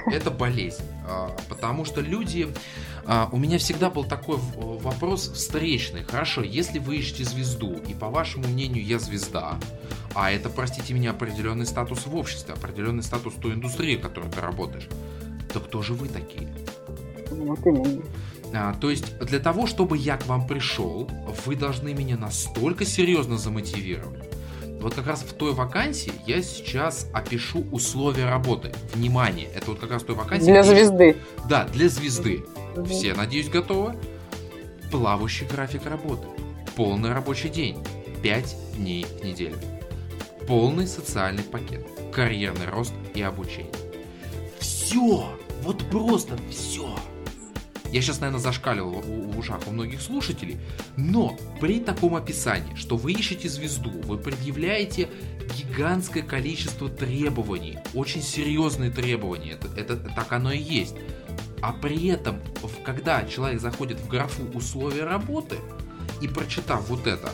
Это 0.06 0.30
болезнь. 0.30 0.82
А, 1.06 1.34
потому 1.48 1.84
что 1.84 2.00
люди... 2.00 2.48
А, 3.06 3.28
у 3.32 3.38
меня 3.38 3.58
всегда 3.58 3.90
был 3.90 4.04
такой 4.04 4.38
вопрос 4.56 5.30
встречный. 5.32 6.04
Хорошо, 6.04 6.42
если 6.42 6.78
вы 6.78 6.96
ищете 6.96 7.24
звезду, 7.24 7.76
и 7.88 7.94
по 7.94 8.08
вашему 8.08 8.46
мнению 8.48 8.84
я 8.84 8.98
звезда, 8.98 9.58
а 10.14 10.30
это, 10.30 10.48
простите 10.48 10.92
меня, 10.94 11.10
определенный 11.10 11.66
статус 11.66 12.06
в 12.06 12.14
обществе, 12.14 12.54
определенный 12.54 13.02
статус 13.02 13.34
той 13.34 13.54
индустрии, 13.54 13.96
в 13.96 14.00
которой 14.00 14.30
ты 14.30 14.40
работаешь, 14.40 14.88
то 15.52 15.60
кто 15.60 15.82
же 15.82 15.94
вы 15.94 16.08
такие? 16.08 16.48
Вот 17.30 17.64
именно. 17.64 18.02
А, 18.52 18.74
то 18.74 18.90
есть 18.90 19.18
для 19.18 19.38
того, 19.38 19.66
чтобы 19.66 19.96
я 19.96 20.16
к 20.16 20.26
вам 20.26 20.46
пришел, 20.46 21.08
вы 21.46 21.54
должны 21.54 21.94
меня 21.94 22.16
настолько 22.16 22.84
серьезно 22.84 23.38
замотивировать, 23.38 24.29
вот 24.80 24.94
как 24.94 25.06
раз 25.06 25.22
в 25.22 25.32
той 25.34 25.52
вакансии 25.52 26.12
я 26.26 26.42
сейчас 26.42 27.06
опишу 27.12 27.64
условия 27.70 28.28
работы. 28.28 28.72
Внимание, 28.94 29.48
это 29.54 29.70
вот 29.70 29.80
как 29.80 29.90
раз 29.90 30.02
той 30.02 30.16
вакансии. 30.16 30.46
Для 30.46 30.62
звезды. 30.62 31.16
Да, 31.48 31.64
для 31.64 31.88
звезды. 31.88 32.44
Угу. 32.76 32.86
Все, 32.86 33.14
надеюсь, 33.14 33.48
готовы? 33.48 33.96
Плавающий 34.90 35.46
график 35.46 35.86
работы. 35.86 36.26
Полный 36.76 37.12
рабочий 37.12 37.48
день. 37.48 37.78
5 38.22 38.56
дней 38.76 39.04
в 39.04 39.24
неделю. 39.24 39.56
Полный 40.46 40.86
социальный 40.86 41.42
пакет. 41.42 41.86
Карьерный 42.12 42.66
рост 42.66 42.92
и 43.14 43.22
обучение. 43.22 43.72
все, 44.90 45.24
вот 45.62 45.84
просто 45.90 46.36
все. 46.50 46.88
Я 47.92 48.02
сейчас, 48.02 48.20
наверное, 48.20 48.40
зашкаливал 48.40 49.00
в 49.00 49.38
ушах 49.38 49.60
у 49.66 49.72
многих 49.72 50.00
слушателей, 50.00 50.58
но 50.96 51.36
при 51.60 51.80
таком 51.80 52.14
описании, 52.14 52.76
что 52.76 52.96
вы 52.96 53.12
ищете 53.12 53.48
звезду, 53.48 53.90
вы 53.90 54.16
предъявляете 54.16 55.08
гигантское 55.56 56.22
количество 56.22 56.88
требований, 56.88 57.78
очень 57.92 58.22
серьезные 58.22 58.90
требования, 58.90 59.52
это, 59.52 59.68
это 59.76 59.96
так 59.96 60.32
оно 60.32 60.52
и 60.52 60.58
есть. 60.58 60.94
А 61.62 61.72
при 61.72 62.08
этом, 62.08 62.40
когда 62.84 63.24
человек 63.24 63.60
заходит 63.60 63.98
в 63.98 64.08
графу 64.08 64.44
условия 64.54 65.04
работы 65.04 65.56
и 66.22 66.28
прочитав 66.28 66.88
вот 66.88 67.06
это, 67.06 67.30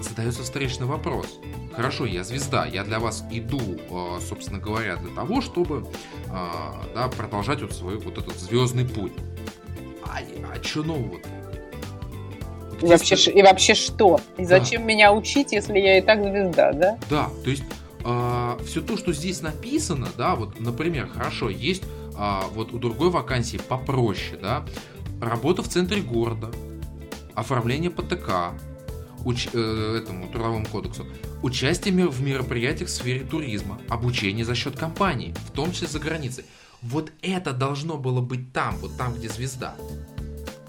задается 0.00 0.42
встречный 0.42 0.86
вопрос. 0.86 1.38
Хорошо, 1.74 2.04
я 2.06 2.24
звезда, 2.24 2.66
я 2.66 2.84
для 2.84 2.98
вас 2.98 3.24
иду, 3.30 3.60
а, 3.90 4.18
собственно 4.20 4.58
говоря, 4.58 4.96
для 4.96 5.14
того, 5.14 5.40
чтобы 5.40 5.86
а, 6.28 6.84
да, 6.94 7.08
продолжать 7.08 7.62
вот 7.62 7.72
свой 7.72 7.96
вот 7.98 8.18
этот 8.18 8.38
звездный 8.38 8.84
путь. 8.84 9.12
А, 10.06 10.18
а 10.20 10.64
что 10.64 10.82
нового-то? 10.82 11.28
И 12.82 12.86
вообще, 12.86 13.30
и 13.30 13.42
вообще 13.42 13.74
что? 13.74 14.20
И 14.36 14.42
да. 14.42 14.58
зачем 14.58 14.86
меня 14.86 15.12
учить, 15.12 15.52
если 15.52 15.78
я 15.78 15.98
и 15.98 16.00
так 16.00 16.20
звезда, 16.20 16.72
да? 16.72 16.98
Да, 17.08 17.30
то 17.44 17.50
есть 17.50 17.62
э, 18.04 18.58
все 18.66 18.80
то, 18.80 18.96
что 18.96 19.12
здесь 19.12 19.40
написано, 19.40 20.08
да, 20.16 20.34
вот, 20.34 20.58
например, 20.58 21.08
хорошо, 21.08 21.48
есть 21.48 21.84
э, 22.18 22.40
вот 22.54 22.72
у 22.72 22.78
другой 22.78 23.10
вакансии 23.10 23.58
попроще, 23.58 24.38
да, 24.40 24.64
работа 25.20 25.62
в 25.62 25.68
центре 25.68 26.00
города, 26.00 26.50
оформление 27.34 27.90
ПТК, 27.90 28.52
уч, 29.24 29.48
э, 29.52 29.98
этому 30.02 30.28
трудовому 30.28 30.66
кодексу, 30.66 31.06
участие 31.42 32.08
в 32.08 32.20
мероприятиях 32.22 32.88
в 32.88 32.92
сфере 32.92 33.20
туризма, 33.20 33.80
обучение 33.88 34.44
за 34.44 34.54
счет 34.54 34.76
компании, 34.76 35.34
в 35.46 35.52
том 35.52 35.72
числе 35.72 35.86
за 35.86 35.98
границей. 35.98 36.44
Вот 36.82 37.12
это 37.22 37.52
должно 37.52 37.96
было 37.96 38.20
быть 38.20 38.52
там, 38.52 38.76
вот 38.78 38.96
там, 38.96 39.14
где 39.14 39.28
звезда. 39.28 39.74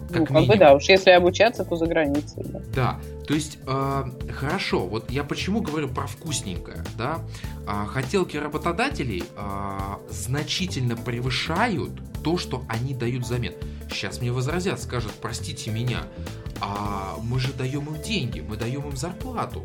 Как 0.08 0.20
ну, 0.20 0.26
как 0.26 0.30
минимум. 0.30 0.48
бы 0.48 0.56
да, 0.58 0.74
уж 0.74 0.84
если 0.84 1.10
обучаться, 1.10 1.64
то 1.64 1.76
за 1.76 1.86
границей. 1.86 2.44
Да, 2.44 2.60
да 2.74 3.00
то 3.26 3.32
есть, 3.32 3.58
э, 3.66 4.04
хорошо, 4.32 4.86
вот 4.86 5.10
я 5.10 5.24
почему 5.24 5.62
говорю 5.62 5.88
про 5.88 6.06
вкусненькое, 6.06 6.84
да? 6.98 7.20
Э, 7.66 7.86
хотелки 7.86 8.36
работодателей 8.36 9.24
э, 9.36 9.78
значительно 10.10 10.96
превышают 10.96 11.92
то, 12.22 12.36
что 12.36 12.64
они 12.68 12.94
дают 12.94 13.24
взамен. 13.24 13.54
Сейчас 13.90 14.20
мне 14.20 14.30
возразят, 14.30 14.80
скажут, 14.80 15.12
простите 15.22 15.70
меня, 15.70 16.02
а 16.60 17.16
мы 17.22 17.40
же 17.40 17.52
даем 17.52 17.86
им 17.94 18.02
деньги, 18.02 18.40
мы 18.40 18.56
даем 18.56 18.88
им 18.88 18.96
зарплату. 18.96 19.64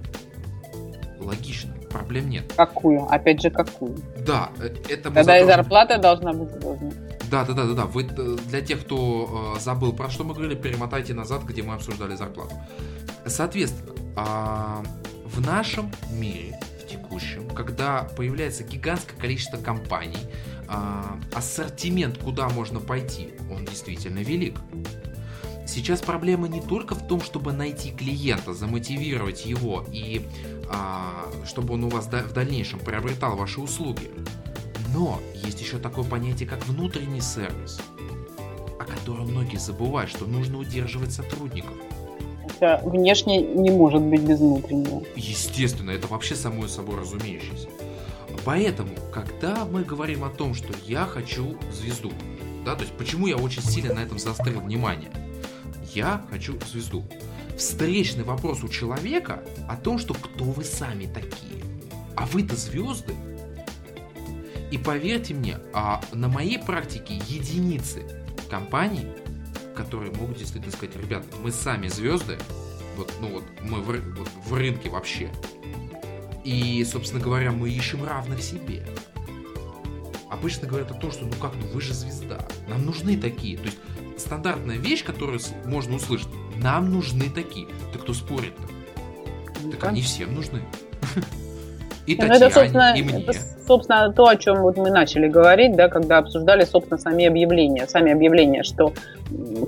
Логично, 1.30 1.72
проблем 1.92 2.28
нет. 2.28 2.52
Какую? 2.58 3.04
Опять 3.04 3.40
же, 3.40 3.52
какую? 3.52 3.96
Да, 4.26 4.50
э, 4.60 4.74
это... 4.90 5.12
Тогда 5.12 5.38
и 5.38 5.46
зарплата 5.46 6.00
должна 6.00 6.34
быть 6.34 6.60
должна. 6.60 6.90
Да, 7.30 7.46
да, 7.46 7.54
да, 7.54 7.66
да, 7.66 7.74
да. 7.74 7.86
Вы 7.86 8.06
э, 8.06 8.38
для 8.48 8.62
тех, 8.62 8.82
кто 8.82 9.54
э, 9.56 9.60
забыл, 9.60 9.94
про 9.94 10.10
что 10.10 10.24
мы 10.24 10.34
говорили, 10.34 10.56
перемотайте 10.56 11.14
назад, 11.14 11.44
где 11.44 11.62
мы 11.62 11.76
обсуждали 11.76 12.16
зарплату. 12.16 12.56
Соответственно, 13.28 13.94
э, 14.18 14.84
в 15.26 15.46
нашем 15.46 15.92
мире, 16.12 16.60
в 16.82 16.88
текущем, 16.88 17.48
когда 17.50 18.08
появляется 18.18 18.64
гигантское 18.64 19.16
количество 19.20 19.58
компаний, 19.58 20.26
э, 20.68 20.74
ассортимент, 21.36 22.18
куда 22.18 22.50
можно 22.50 22.80
пойти, 22.80 23.36
он 23.52 23.66
действительно 23.66 24.20
велик. 24.20 24.58
Сейчас 25.70 26.02
проблема 26.02 26.48
не 26.48 26.62
только 26.62 26.96
в 26.96 27.06
том, 27.06 27.22
чтобы 27.22 27.54
найти 27.54 27.92
клиента, 27.92 28.56
замотивировать 28.56 29.46
его 29.46 29.86
и 29.92 30.24
а, 30.68 31.26
чтобы 31.46 31.76
он 31.76 31.84
у 31.84 31.90
вас 31.90 32.08
в 32.08 32.34
дальнейшем 32.34 32.80
приобретал 32.80 33.36
ваши 33.36 33.62
услуги. 33.62 34.10
Но 34.96 35.20
есть 35.36 35.62
еще 35.62 35.78
такое 35.78 36.04
понятие, 36.06 36.50
как 36.50 36.66
внутренний 36.66 37.22
сервис, 37.22 37.80
о 38.80 38.84
котором 38.84 39.30
многие 39.30 39.58
забывают, 39.58 40.10
что 40.10 40.26
нужно 40.26 40.58
удерживать 40.58 41.12
сотрудников. 41.12 41.74
Хотя 42.48 42.82
внешне 42.84 43.40
не 43.40 43.70
может 43.70 44.02
быть 44.02 44.22
без 44.22 44.40
внутреннего. 44.40 45.04
Естественно, 45.16 45.92
это 45.92 46.08
вообще 46.08 46.34
само 46.34 46.68
собой 46.68 47.00
разумеющееся. 47.00 47.70
Поэтому, 48.44 48.90
когда 49.14 49.66
мы 49.66 49.84
говорим 49.84 50.24
о 50.24 50.30
том, 50.30 50.56
что 50.56 50.74
я 50.88 51.06
хочу 51.06 51.56
звезду, 51.72 52.12
да, 52.66 52.74
то 52.74 52.82
есть 52.82 52.94
почему 52.94 53.28
я 53.28 53.38
очень 53.38 53.62
сильно 53.62 53.94
на 53.94 54.00
этом 54.00 54.18
заострил 54.18 54.62
внимание, 54.62 55.12
я 55.94 56.26
хочу 56.30 56.60
звезду. 56.66 57.04
Встречный 57.58 58.24
вопрос 58.24 58.64
у 58.64 58.70
человека 58.70 59.44
о 59.68 59.76
том, 59.76 60.00
что 60.00 60.14
кто 60.14 60.46
вы 60.46 60.64
сами 60.64 61.06
такие. 61.06 61.64
А 62.16 62.26
вы-то 62.26 62.56
звезды. 62.56 63.14
И 64.72 64.78
поверьте 64.78 65.34
мне, 65.34 65.58
а 65.74 66.02
на 66.14 66.28
моей 66.28 66.60
практике 66.60 67.16
единицы 67.16 68.04
компаний, 68.50 69.08
которые 69.76 70.12
могут 70.14 70.38
действительно 70.38 70.72
сказать, 70.72 70.96
ребята, 70.96 71.26
мы 71.44 71.52
сами 71.52 71.88
звезды, 71.88 72.38
вот, 72.96 73.14
ну 73.20 73.30
вот, 73.30 73.44
мы 73.62 73.82
в, 73.82 74.18
вот, 74.18 74.30
в 74.46 74.54
рынке 74.54 74.90
вообще. 74.90 75.32
И, 76.44 76.84
собственно 76.84 77.24
говоря, 77.24 77.52
мы 77.52 77.70
ищем 77.70 78.04
равных 78.04 78.42
себе. 78.42 78.86
Обычно 80.30 80.68
говорят 80.68 80.92
о 80.92 80.94
том, 80.94 81.12
что 81.12 81.26
ну 81.26 81.34
как, 81.42 81.54
ну 81.56 81.68
вы 81.74 81.82
же 81.82 81.94
звезда. 81.94 82.40
Нам 82.68 82.86
нужны 82.86 83.18
такие. 83.18 83.58
То 83.58 83.66
есть 83.66 83.78
стандартная 84.20 84.78
вещь, 84.78 85.04
которую 85.04 85.40
можно 85.66 85.96
услышать, 85.96 86.30
нам 86.58 86.92
нужны 86.92 87.30
такие. 87.30 87.68
Так 87.92 88.04
кто 88.04 88.14
спорит-то? 88.14 88.64
Ну, 89.64 89.72
так 89.72 89.84
они 89.86 90.02
всем 90.02 90.36
нужны. 90.36 90.62
И 92.06 92.16
ну, 92.16 92.28
Татьяне, 92.28 93.00
и 93.00 93.04
мне. 93.04 93.24
Это, 93.24 93.34
собственно, 93.70 94.12
то, 94.12 94.28
о 94.28 94.36
чем 94.36 94.64
вот 94.64 94.78
мы 94.78 94.90
начали 94.90 95.28
говорить, 95.28 95.76
да, 95.76 95.90
когда 95.90 96.18
обсуждали, 96.18 96.66
собственно, 96.66 96.98
сами 96.98 97.28
объявления. 97.28 97.86
Сами 97.86 98.12
объявления, 98.12 98.64
что 98.64 98.94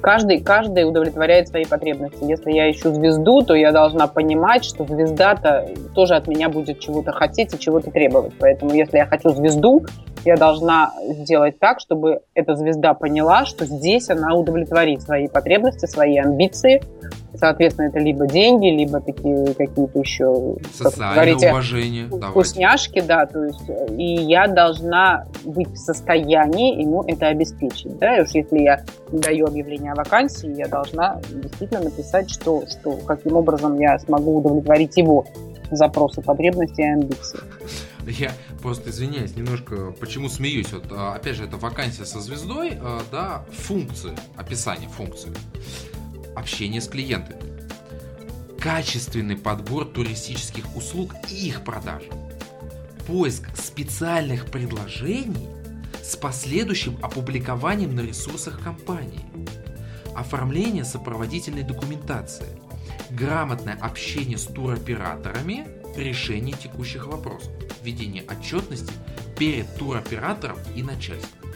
каждый, 0.02 0.40
каждый 0.40 0.90
удовлетворяет 0.90 1.50
свои 1.50 1.66
потребности. 1.66 2.24
Если 2.24 2.52
я 2.52 2.72
ищу 2.72 2.92
звезду, 2.96 3.44
то 3.44 3.54
я 3.54 3.72
должна 3.72 4.08
понимать, 4.08 4.66
что 4.66 4.86
звезда-то 4.86 5.70
тоже 5.94 6.16
от 6.16 6.28
меня 6.28 6.50
будет 6.50 6.80
чего-то 6.80 7.12
хотеть 7.12 7.54
и 7.54 7.60
чего-то 7.60 7.92
требовать. 7.92 8.34
Поэтому, 8.40 8.74
если 8.74 8.98
я 8.98 9.06
хочу 9.06 9.30
звезду, 9.30 9.86
я 10.26 10.36
должна 10.36 10.92
сделать 11.08 11.60
так, 11.60 11.80
чтобы 11.80 12.22
эта 12.34 12.56
звезда 12.56 12.94
поняла, 12.94 13.46
что 13.46 13.66
здесь 13.66 14.10
она 14.10 14.36
удовлетворит 14.36 15.02
свои 15.02 15.28
потребности, 15.28 15.86
свои 15.86 16.18
амбиции. 16.18 16.82
Соответственно, 17.34 17.88
это 17.88 18.00
либо 18.00 18.28
деньги, 18.28 18.68
либо 18.68 19.00
такие 19.00 19.54
какие-то 19.54 20.00
еще 20.00 20.58
Социальное 20.74 21.16
говорите, 21.16 21.50
уважение. 21.52 22.06
Вкусняшки, 22.06 23.02
да. 23.02 23.26
То 23.26 23.46
есть, 23.46 23.70
и 23.98 24.24
я 24.24 24.48
должна 24.48 25.26
быть 25.46 25.70
в 25.70 25.78
состоянии 25.78 26.82
ему 26.82 27.04
это 27.04 27.28
обеспечить. 27.28 27.98
Да? 27.98 28.18
И 28.18 28.22
уж 28.22 28.30
если 28.30 28.60
я 28.60 28.86
даю 29.12 29.48
объявление 29.48 29.92
о 29.94 29.96
вакансии, 29.96 30.54
я 30.58 30.68
должна 30.68 31.20
действительно 31.30 31.82
написать, 31.82 32.30
что, 32.30 32.64
что 32.68 32.92
каким 33.08 33.36
образом 33.36 33.80
я 33.80 33.98
смогу 34.00 34.38
удовлетворить 34.38 34.98
его 34.98 35.26
запросы, 35.72 36.22
потребности 36.22 36.82
и 36.82 36.86
амбиции. 36.86 37.40
Я 38.08 38.32
просто 38.62 38.90
извиняюсь 38.90 39.36
немножко, 39.36 39.92
почему 40.00 40.28
смеюсь. 40.28 40.72
Вот, 40.74 40.86
а, 40.92 41.14
опять 41.16 41.36
же, 41.36 41.46
это 41.46 41.58
вакансия 41.58 42.06
со 42.06 42.20
звездой, 42.20 42.74
а, 42.82 43.02
да, 43.12 43.46
функции, 43.52 44.12
описание 44.36 44.90
функции. 44.90 45.32
Общение 46.36 46.82
с 46.82 46.88
клиентами. 46.88 47.40
Качественный 48.60 49.38
подбор 49.38 49.86
туристических 49.86 50.76
услуг 50.76 51.14
и 51.30 51.48
их 51.48 51.64
продажа. 51.64 52.08
Поиск 53.12 53.44
специальных 53.58 54.46
предложений 54.46 55.50
с 56.02 56.16
последующим 56.16 56.98
опубликованием 57.02 57.94
на 57.94 58.00
ресурсах 58.08 58.64
компании. 58.64 59.26
Оформление 60.16 60.86
сопроводительной 60.86 61.64
документации. 61.64 62.46
Грамотное 63.10 63.78
общение 63.82 64.38
с 64.38 64.46
туроператорами 64.46 65.68
решение 65.98 66.56
текущих 66.56 67.06
вопросов 67.06 67.52
ведения 67.84 68.24
отчетности 68.30 68.94
перед 69.38 69.66
туроператором 69.76 70.56
и 70.74 70.82
начальством. 70.82 71.52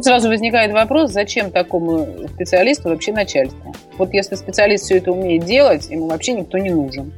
сразу 0.00 0.28
возникает 0.28 0.70
вопрос, 0.70 1.10
зачем 1.10 1.50
такому 1.50 2.28
специалисту 2.32 2.90
вообще 2.90 3.12
начальство? 3.12 3.74
Вот 3.98 4.14
если 4.14 4.36
специалист 4.36 4.84
все 4.84 4.98
это 4.98 5.10
умеет 5.10 5.44
делать, 5.46 5.90
ему 5.90 6.08
вообще 6.08 6.34
никто 6.34 6.58
не 6.58 6.70
нужен. 6.70 7.12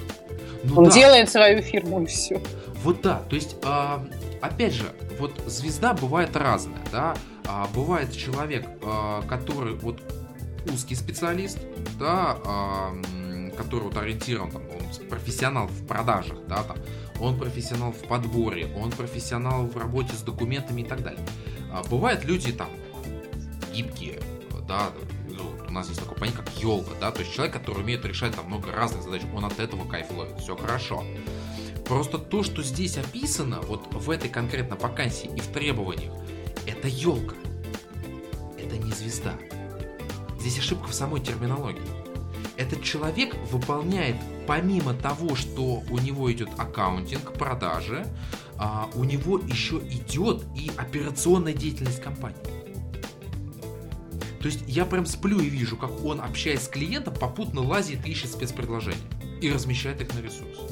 Ну, 0.69 0.79
Он 0.79 0.85
да. 0.85 0.91
делает 0.91 1.31
свою 1.31 1.63
фирму 1.63 2.03
и 2.03 2.07
все. 2.07 2.41
Вот 2.83 3.01
да, 3.03 3.23
то 3.29 3.37
есть, 3.37 3.57
а, 3.65 4.05
опять 4.41 4.73
же, 4.73 4.85
вот 5.19 5.33
звезда 5.47 5.93
бывает 5.95 6.37
разная, 6.37 6.83
да, 6.93 7.17
а, 7.47 7.67
бывает 7.75 8.13
человек, 8.13 8.67
а, 8.83 9.23
который 9.23 9.75
вот 9.75 10.01
узкий 10.73 10.95
специалист, 10.95 11.59
да, 11.99 12.37
который 13.57 13.85
вот 13.85 13.97
ориентирован, 13.97 14.51
там, 14.51 14.63
он 14.63 15.09
профессионал 15.09 15.69
в 15.69 15.87
продажах, 15.87 16.39
да, 16.49 16.63
там, 16.65 16.77
он 17.21 17.39
профессионал 17.39 17.93
в 17.93 18.03
подборе, 18.07 18.69
он 18.77 18.91
профессионал 18.91 19.67
в 19.67 19.77
работе 19.77 20.15
с 20.15 20.23
документами 20.23 20.83
и 20.83 20.85
так 20.85 21.03
далее. 21.03 21.25
А 21.73 21.83
бывают 21.89 22.25
люди 22.25 22.53
там 22.53 22.69
гибкие, 23.73 24.21
да, 24.69 24.91
нас 25.77 25.89
есть 25.89 26.01
такое 26.01 26.19
понятие, 26.19 26.43
как 26.43 26.55
елка, 26.57 26.93
да, 27.01 27.11
то 27.11 27.21
есть 27.21 27.33
человек, 27.33 27.55
который 27.55 27.83
умеет 27.83 28.05
решать 28.05 28.35
там 28.35 28.47
много 28.47 28.73
разных 28.73 29.03
задач, 29.03 29.23
он 29.35 29.45
от 29.45 29.59
этого 29.59 29.89
кайф 29.89 30.11
ловит, 30.11 30.39
все 30.41 30.57
хорошо. 30.57 31.05
Просто 31.87 32.19
то, 32.19 32.43
что 32.43 32.63
здесь 32.63 32.99
описано, 32.99 33.61
вот 33.63 33.87
в 33.93 34.11
этой 34.11 34.29
конкретно 34.29 34.77
вакансии 34.77 35.31
и 35.35 35.41
в 35.41 35.47
требованиях, 35.49 36.13
это 36.67 36.89
елка. 36.89 37.37
Это 38.59 38.77
не 38.77 38.93
звезда. 38.93 39.35
Здесь 40.41 40.59
ошибка 40.59 40.89
в 40.89 40.95
самой 40.95 41.21
терминологии. 41.21 41.81
Этот 42.57 42.83
человек 42.83 43.37
выполняет, 43.53 44.17
помимо 44.47 44.95
того, 44.95 45.37
что 45.37 45.83
у 45.91 45.99
него 45.99 46.33
идет 46.33 46.49
аккаунтинг, 46.57 47.35
продажи, 47.35 48.07
а, 48.59 48.89
у 48.95 49.05
него 49.05 49.39
еще 49.39 49.77
идет 49.77 50.43
и 50.57 50.71
операционная 50.77 51.53
деятельность 51.53 52.03
компании. 52.03 52.66
То 54.47 54.53
есть 54.53 54.63
я 54.69 54.85
прям 54.85 55.07
сплю 55.07 55.41
и 55.41 55.49
вижу, 55.49 55.77
как 55.77 56.05
он, 56.05 56.21
общаясь 56.21 56.63
с 56.63 56.69
клиентом, 56.69 57.15
попутно 57.15 57.63
лазит, 57.63 58.07
ищет 58.07 58.31
спецпредложения 58.31 59.01
и 59.41 59.51
размещает 59.51 60.01
их 60.01 60.15
на 60.15 60.21
ресурс. 60.21 60.71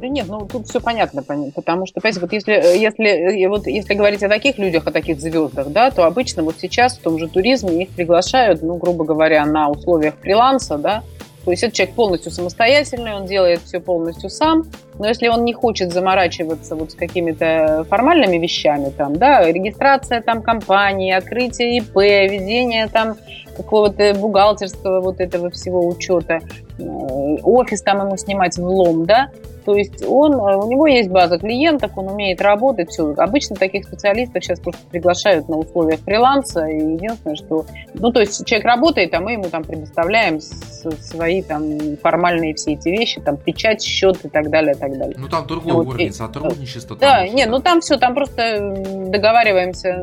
Да 0.00 0.08
нет, 0.08 0.26
ну 0.26 0.48
тут 0.50 0.66
все 0.66 0.80
понятно, 0.80 1.22
потому 1.22 1.86
что, 1.86 2.00
понимаете, 2.00 2.20
вот 2.20 2.32
если, 2.32 2.52
если, 2.52 3.46
вот 3.48 3.66
если 3.66 3.92
говорить 3.92 4.22
о 4.22 4.30
таких 4.30 4.56
людях, 4.56 4.86
о 4.86 4.92
таких 4.92 5.20
звездах, 5.20 5.68
да, 5.68 5.90
то 5.90 6.06
обычно 6.06 6.42
вот 6.42 6.54
сейчас 6.58 6.96
в 6.96 7.02
том 7.02 7.18
же 7.18 7.28
туризме 7.28 7.82
их 7.82 7.90
приглашают, 7.90 8.62
ну, 8.62 8.76
грубо 8.76 9.04
говоря, 9.04 9.44
на 9.44 9.68
условиях 9.68 10.14
фриланса, 10.22 10.78
да, 10.78 11.04
то 11.44 11.50
есть 11.50 11.62
этот 11.62 11.76
человек 11.76 11.94
полностью 11.94 12.32
самостоятельный, 12.32 13.14
он 13.14 13.26
делает 13.26 13.60
все 13.60 13.78
полностью 13.78 14.30
сам, 14.30 14.64
но 14.98 15.06
если 15.06 15.28
он 15.28 15.44
не 15.44 15.52
хочет 15.52 15.92
заморачиваться 15.92 16.74
вот 16.74 16.92
с 16.92 16.94
какими-то 16.94 17.86
формальными 17.90 18.38
вещами, 18.38 18.90
там, 18.90 19.16
да, 19.16 19.50
регистрация 19.50 20.22
там 20.22 20.42
компании, 20.42 21.12
открытие 21.12 21.78
ИП, 21.78 21.96
ведение 21.96 22.86
там 22.88 23.16
какого-то 23.56 24.14
бухгалтерского 24.14 25.00
вот 25.00 25.20
этого 25.20 25.50
всего 25.50 25.86
учета, 25.86 26.40
э, 26.78 26.82
офис 26.82 27.82
там 27.82 28.00
ему 28.00 28.16
снимать 28.16 28.56
в 28.56 28.64
лом, 28.64 29.04
да, 29.04 29.30
то 29.64 29.74
есть 29.74 30.04
он, 30.06 30.34
э, 30.34 30.56
у 30.56 30.70
него 30.70 30.86
есть 30.86 31.10
база 31.10 31.38
клиентов, 31.38 31.92
он 31.96 32.08
умеет 32.08 32.40
работать, 32.40 32.90
все. 32.90 33.14
Обычно 33.16 33.56
таких 33.56 33.84
специалистов 33.84 34.42
сейчас 34.44 34.60
просто 34.60 34.82
приглашают 34.90 35.48
на 35.48 35.56
условиях 35.56 36.00
фриланса, 36.00 36.66
и 36.66 36.94
единственное, 36.94 37.36
что, 37.36 37.64
ну, 37.94 38.12
то 38.12 38.20
есть 38.20 38.44
человек 38.46 38.66
работает, 38.66 39.14
а 39.14 39.20
мы 39.20 39.32
ему 39.32 39.44
там 39.44 39.64
предоставляем 39.64 40.40
свои 40.40 41.42
там 41.42 41.96
формальные 42.02 42.54
все 42.54 42.74
эти 42.74 42.88
вещи, 42.88 43.20
там 43.20 43.36
печать, 43.36 43.82
счет 43.82 44.24
и 44.24 44.28
так 44.28 44.50
далее, 44.50 44.74
и 44.74 44.78
так 44.78 44.96
далее. 44.98 45.16
Ну, 45.18 45.28
там 45.28 45.46
другой 45.46 45.72
вот, 45.72 45.86
уровень 45.86 46.12
сотрудничества. 46.12 46.96
Да, 46.96 47.26
нет, 47.26 47.48
ну 47.48 47.60
там 47.60 47.80
все, 47.80 47.96
там 47.96 48.14
просто 48.14 48.74
договариваемся 49.06 50.00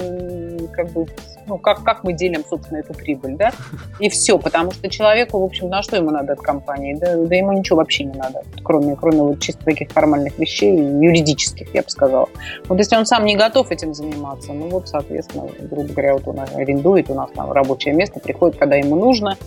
как 0.73 0.91
бы 0.91 1.05
ну, 1.47 1.57
как, 1.57 1.83
как 1.83 2.03
мы 2.03 2.13
делим, 2.13 2.43
собственно, 2.47 2.77
эту 2.77 2.93
прибыль, 2.93 3.35
да, 3.35 3.51
и 3.99 4.09
все, 4.09 4.37
потому 4.37 4.71
что 4.71 4.89
человеку, 4.89 5.39
в 5.39 5.43
общем, 5.43 5.69
на 5.69 5.81
что 5.81 5.97
ему 5.97 6.11
надо 6.11 6.33
от 6.33 6.39
компании, 6.39 6.93
да, 6.93 7.15
да 7.15 7.35
ему 7.35 7.51
ничего 7.51 7.77
вообще 7.77 8.05
не 8.05 8.17
надо, 8.17 8.43
кроме, 8.63 8.95
кроме 8.95 9.21
вот 9.21 9.39
чисто 9.51 9.65
таких 9.65 9.91
формальных 9.91 10.37
вещей, 10.39 10.75
юридических, 10.75 11.73
я 11.73 11.81
бы 11.81 11.89
сказала. 11.89 12.29
Вот 12.67 12.77
если 12.77 12.95
он 12.95 13.05
сам 13.05 13.25
не 13.25 13.35
готов 13.35 13.71
этим 13.71 13.93
заниматься, 13.93 14.53
ну 14.53 14.69
вот, 14.69 14.87
соответственно, 14.87 15.49
грубо 15.59 15.93
говоря, 15.93 16.13
вот 16.13 16.27
он 16.27 16.39
арендует 16.39 17.09
у 17.09 17.15
нас 17.15 17.29
там 17.35 17.51
рабочее 17.51 17.93
место, 17.93 18.19
приходит, 18.19 18.57
когда 18.57 18.75
ему 18.75 18.95
нужно, 18.95 19.37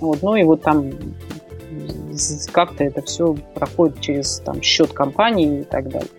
вот, 0.00 0.22
ну 0.22 0.36
и 0.36 0.44
вот 0.44 0.62
там 0.62 0.90
как-то 2.52 2.84
это 2.84 3.02
все 3.02 3.34
проходит 3.54 4.00
через 4.00 4.38
там 4.40 4.62
счет 4.62 4.92
компании 4.92 5.60
и 5.60 5.64
так 5.64 5.88
далее. 5.88 6.10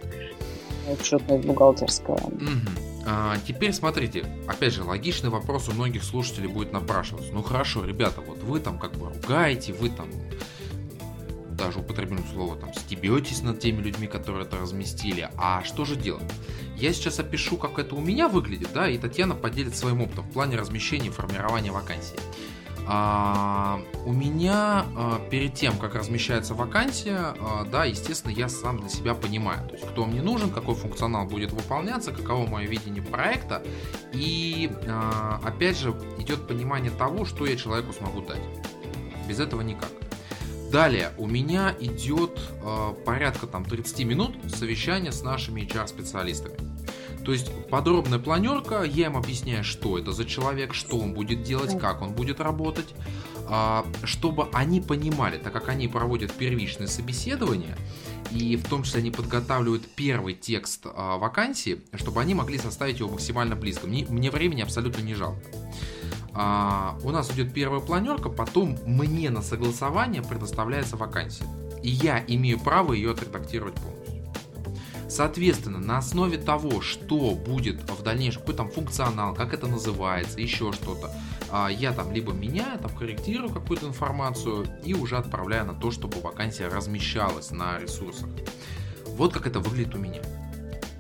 Счетная 1.03 1.37
бухгалтерская. 1.39 2.17
Mm-hmm. 2.17 2.85
А, 3.07 3.37
теперь 3.47 3.71
смотрите, 3.71 4.25
опять 4.47 4.73
же, 4.73 4.83
логичный 4.83 5.29
вопрос 5.29 5.69
у 5.69 5.73
многих 5.73 6.03
слушателей 6.03 6.47
будет 6.47 6.73
напрашиваться. 6.73 7.31
Ну 7.31 7.43
хорошо, 7.43 7.85
ребята, 7.85 8.21
вот 8.21 8.39
вы 8.43 8.59
там 8.59 8.79
как 8.79 8.93
бы 8.93 9.09
ругаете, 9.09 9.73
вы 9.73 9.89
там 9.89 10.07
даже 11.55 11.79
употребим 11.79 12.23
слово, 12.33 12.55
там, 12.55 12.73
стебетесь 12.73 13.41
над 13.41 13.59
теми 13.59 13.81
людьми, 13.81 14.07
которые 14.07 14.45
это 14.45 14.57
разместили. 14.57 15.29
А 15.37 15.63
что 15.63 15.85
же 15.85 15.95
делать? 15.95 16.23
Я 16.77 16.93
сейчас 16.93 17.19
опишу, 17.19 17.57
как 17.57 17.79
это 17.79 17.95
у 17.95 18.01
меня 18.01 18.27
выглядит, 18.27 18.69
да, 18.73 18.89
и 18.89 18.97
Татьяна 18.97 19.35
поделится 19.35 19.79
своим 19.79 20.01
опытом 20.01 20.25
в 20.25 20.31
плане 20.31 20.57
размещения 20.57 21.07
и 21.07 21.11
формирования 21.11 21.71
вакансий. 21.71 22.17
А, 22.87 23.81
у 24.05 24.13
меня 24.13 24.85
а, 24.95 25.19
перед 25.31 25.55
тем, 25.55 25.77
как 25.77 25.95
размещается 25.95 26.53
вакансия, 26.53 27.33
а, 27.39 27.65
да, 27.65 27.85
естественно, 27.85 28.31
я 28.31 28.47
сам 28.47 28.79
для 28.79 28.89
себя 28.89 29.15
понимаю, 29.15 29.67
то 29.67 29.73
есть 29.73 29.87
кто 29.87 30.05
мне 30.05 30.21
нужен, 30.21 30.51
какой 30.51 30.75
функционал 30.75 31.25
будет 31.25 31.51
выполняться, 31.51 32.11
каково 32.11 32.47
мое 32.47 32.67
видение 32.67 33.01
проекта, 33.01 33.63
и 34.13 34.69
а, 34.87 35.41
опять 35.43 35.79
же 35.79 35.95
идет 36.19 36.47
понимание 36.47 36.91
того, 36.91 37.25
что 37.25 37.47
я 37.47 37.55
человеку 37.55 37.91
смогу 37.91 38.21
дать. 38.21 38.41
Без 39.27 39.39
этого 39.39 39.61
никак. 39.61 39.89
Далее 40.75 41.13
у 41.17 41.25
меня 41.25 41.73
идет 41.79 42.37
э, 42.61 42.93
порядка 43.05 43.47
там 43.47 43.63
30 43.63 44.03
минут 44.03 44.35
совещания 44.53 45.13
с 45.13 45.23
нашими 45.23 45.61
HR-специалистами. 45.61 46.57
То 47.23 47.31
есть 47.31 47.49
подробная 47.69 48.19
планерка, 48.19 48.83
я 48.83 49.05
им 49.05 49.15
объясняю, 49.15 49.63
что 49.63 49.97
это 49.97 50.11
за 50.11 50.25
человек, 50.25 50.73
что 50.73 50.97
он 50.97 51.13
будет 51.13 51.43
делать, 51.43 51.79
как 51.79 52.01
он 52.01 52.11
будет 52.11 52.41
работать, 52.41 52.93
а, 53.47 53.85
чтобы 54.03 54.49
они 54.51 54.81
понимали, 54.81 55.37
так 55.37 55.53
как 55.53 55.69
они 55.69 55.87
проводят 55.87 56.33
первичное 56.33 56.87
собеседование, 56.87 57.77
и 58.31 58.57
в 58.57 58.67
том 58.67 58.83
числе 58.83 58.99
они 58.99 59.11
подготавливают 59.11 59.87
первый 59.95 60.33
текст 60.33 60.81
а, 60.87 61.17
вакансии, 61.17 61.83
чтобы 61.93 62.19
они 62.19 62.33
могли 62.33 62.57
составить 62.57 62.99
его 62.99 63.09
максимально 63.09 63.55
близко. 63.55 63.87
Мне, 63.87 64.05
мне 64.09 64.29
времени 64.29 64.61
абсолютно 64.61 65.01
не 65.01 65.13
жалко. 65.13 65.39
А, 66.35 66.97
у 67.03 67.11
нас 67.11 67.31
идет 67.31 67.53
первая 67.53 67.79
планерка, 67.79 68.29
потом 68.29 68.77
мне 68.85 69.29
на 69.29 69.41
согласование 69.41 70.21
предоставляется 70.21 70.97
вакансия. 70.97 71.45
И 71.81 71.89
я 71.89 72.23
имею 72.27 72.59
право 72.59 72.93
ее 72.93 73.11
отредактировать 73.11 73.75
полностью. 73.75 74.05
Соответственно, 75.07 75.79
на 75.79 75.99
основе 75.99 76.37
того, 76.37 76.81
что 76.81 77.31
будет 77.35 77.89
в 77.89 78.03
дальнейшем, 78.03 78.41
какой 78.41 78.55
там 78.55 78.69
функционал, 78.69 79.33
как 79.33 79.53
это 79.53 79.67
называется, 79.67 80.41
еще 80.41 80.73
что-то, 80.73 81.09
а, 81.49 81.69
я 81.69 81.93
там 81.93 82.11
либо 82.11 82.33
меняю, 82.33 82.79
там 82.79 82.91
корректирую 82.91 83.49
какую-то 83.49 83.87
информацию 83.87 84.65
и 84.83 84.93
уже 84.93 85.17
отправляю 85.17 85.65
на 85.65 85.73
то, 85.73 85.89
чтобы 85.91 86.19
вакансия 86.19 86.67
размещалась 86.67 87.51
на 87.51 87.79
ресурсах. 87.79 88.27
Вот 89.07 89.31
как 89.31 89.47
это 89.47 89.61
выглядит 89.61 89.95
у 89.95 89.99
меня. 89.99 90.21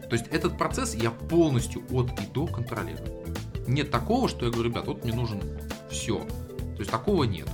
То 0.09 0.13
есть 0.13 0.27
этот 0.27 0.57
процесс 0.57 0.95
я 0.95 1.11
полностью 1.11 1.83
от 1.91 2.11
и 2.21 2.25
до 2.27 2.47
контролирую. 2.47 3.25
Нет 3.67 3.91
такого, 3.91 4.27
что 4.27 4.45
я 4.45 4.51
говорю, 4.51 4.69
ребят, 4.69 4.87
вот 4.87 5.03
мне 5.03 5.13
нужен 5.13 5.41
все. 5.89 6.17
То 6.17 6.79
есть 6.79 6.91
такого 6.91 7.23
нет. 7.23 7.47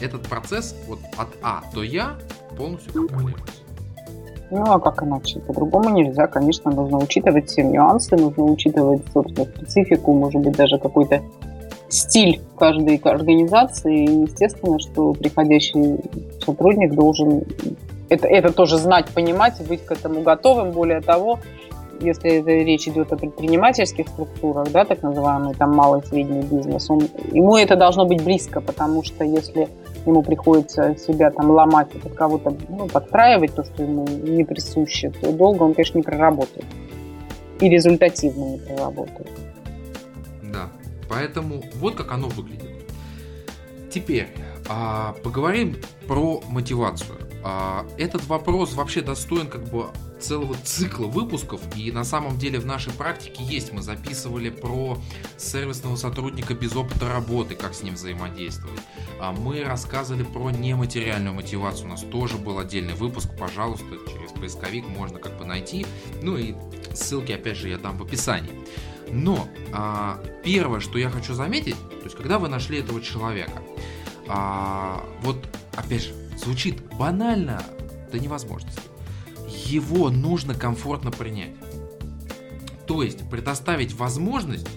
Этот 0.00 0.22
процесс 0.22 0.74
вот 0.88 0.98
от 1.16 1.28
А 1.42 1.62
до 1.72 1.82
Я 1.82 2.18
полностью 2.56 2.92
контролируется. 2.92 3.62
Ну, 4.50 4.62
а 4.62 4.78
как 4.78 5.02
иначе? 5.02 5.40
По-другому 5.40 5.90
нельзя. 5.90 6.26
Конечно, 6.26 6.70
нужно 6.70 6.98
учитывать 6.98 7.48
все 7.48 7.62
нюансы, 7.62 8.16
нужно 8.16 8.44
учитывать, 8.44 9.02
собственно, 9.12 9.46
специфику, 9.46 10.12
может 10.12 10.42
быть, 10.42 10.56
даже 10.56 10.78
какой-то 10.78 11.22
стиль 11.88 12.40
каждой 12.58 12.96
организации. 12.96 14.04
И 14.04 14.22
естественно, 14.22 14.78
что 14.78 15.12
приходящий 15.14 15.98
сотрудник 16.44 16.94
должен 16.94 17.44
это, 18.08 18.26
это 18.28 18.52
тоже 18.52 18.78
знать, 18.78 19.08
понимать, 19.10 19.60
быть 19.66 19.84
к 19.84 19.92
этому 19.92 20.22
готовым. 20.22 20.72
Более 20.72 21.00
того, 21.00 21.40
если 22.00 22.42
речь 22.42 22.88
идет 22.88 23.12
о 23.12 23.16
предпринимательских 23.16 24.08
структурах, 24.08 24.70
да, 24.72 24.84
так 24.84 25.02
называемый 25.02 25.54
там 25.54 25.74
малый 25.74 26.00
и 26.00 26.06
средний 26.06 26.42
бизнес, 26.42 26.90
он, 26.90 27.08
ему 27.32 27.56
это 27.56 27.76
должно 27.76 28.04
быть 28.04 28.22
близко, 28.22 28.60
потому 28.60 29.02
что 29.02 29.24
если 29.24 29.68
ему 30.06 30.22
приходится 30.22 30.96
себя 30.96 31.30
там 31.30 31.50
ломать 31.50 31.94
и 31.94 31.98
под 31.98 32.14
кого-то 32.14 32.56
ну, 32.68 32.86
подстраивать, 32.88 33.54
то, 33.54 33.64
что 33.64 33.82
ему 33.82 34.06
не 34.06 34.44
присуще, 34.44 35.10
то 35.10 35.32
долго 35.32 35.62
он, 35.62 35.74
конечно, 35.74 35.98
не 35.98 36.04
проработает. 36.04 36.66
И 37.60 37.68
результативно 37.68 38.44
не 38.44 38.58
проработает. 38.58 39.30
Да, 40.42 40.68
поэтому 41.08 41.62
вот 41.76 41.94
как 41.94 42.12
оно 42.12 42.28
выглядит. 42.28 42.70
Теперь 43.90 44.28
а, 44.68 45.14
поговорим 45.22 45.76
про 46.08 46.42
мотивацию. 46.48 47.18
А, 47.44 47.86
этот 47.98 48.26
вопрос 48.26 48.74
вообще 48.74 49.02
достоин 49.02 49.46
как 49.46 49.64
бы 49.64 49.86
целого 50.24 50.56
цикла 50.64 51.06
выпусков, 51.06 51.60
и 51.76 51.92
на 51.92 52.04
самом 52.04 52.38
деле 52.38 52.58
в 52.58 52.66
нашей 52.66 52.92
практике 52.92 53.44
есть. 53.44 53.72
Мы 53.72 53.82
записывали 53.82 54.50
про 54.50 54.98
сервисного 55.36 55.96
сотрудника 55.96 56.54
без 56.54 56.74
опыта 56.74 57.08
работы, 57.08 57.54
как 57.54 57.74
с 57.74 57.82
ним 57.82 57.94
взаимодействовать. 57.94 58.80
А 59.20 59.32
мы 59.32 59.62
рассказывали 59.62 60.24
про 60.24 60.50
нематериальную 60.50 61.34
мотивацию. 61.34 61.86
У 61.86 61.90
нас 61.90 62.02
тоже 62.02 62.36
был 62.36 62.58
отдельный 62.58 62.94
выпуск. 62.94 63.30
Пожалуйста, 63.38 63.86
через 64.10 64.32
поисковик 64.32 64.86
можно 64.88 65.18
как 65.18 65.36
бы 65.38 65.44
найти. 65.44 65.86
Ну 66.22 66.36
и 66.36 66.54
ссылки, 66.94 67.32
опять 67.32 67.56
же, 67.56 67.68
я 67.68 67.78
дам 67.78 67.98
в 67.98 68.02
описании. 68.02 68.52
Но 69.10 69.48
а, 69.72 70.20
первое, 70.42 70.80
что 70.80 70.98
я 70.98 71.10
хочу 71.10 71.34
заметить, 71.34 71.76
то 71.76 72.04
есть 72.04 72.16
когда 72.16 72.38
вы 72.38 72.48
нашли 72.48 72.80
этого 72.80 73.00
человека, 73.00 73.62
а, 74.26 75.04
вот 75.20 75.44
опять 75.76 76.02
же, 76.02 76.14
звучит 76.38 76.82
банально 76.94 77.62
до 78.10 78.18
невозможности. 78.18 78.93
Его 79.66 80.10
нужно 80.10 80.54
комфортно 80.54 81.10
принять. 81.10 81.54
То 82.86 83.02
есть 83.02 83.28
предоставить 83.30 83.94
возможность 83.94 84.68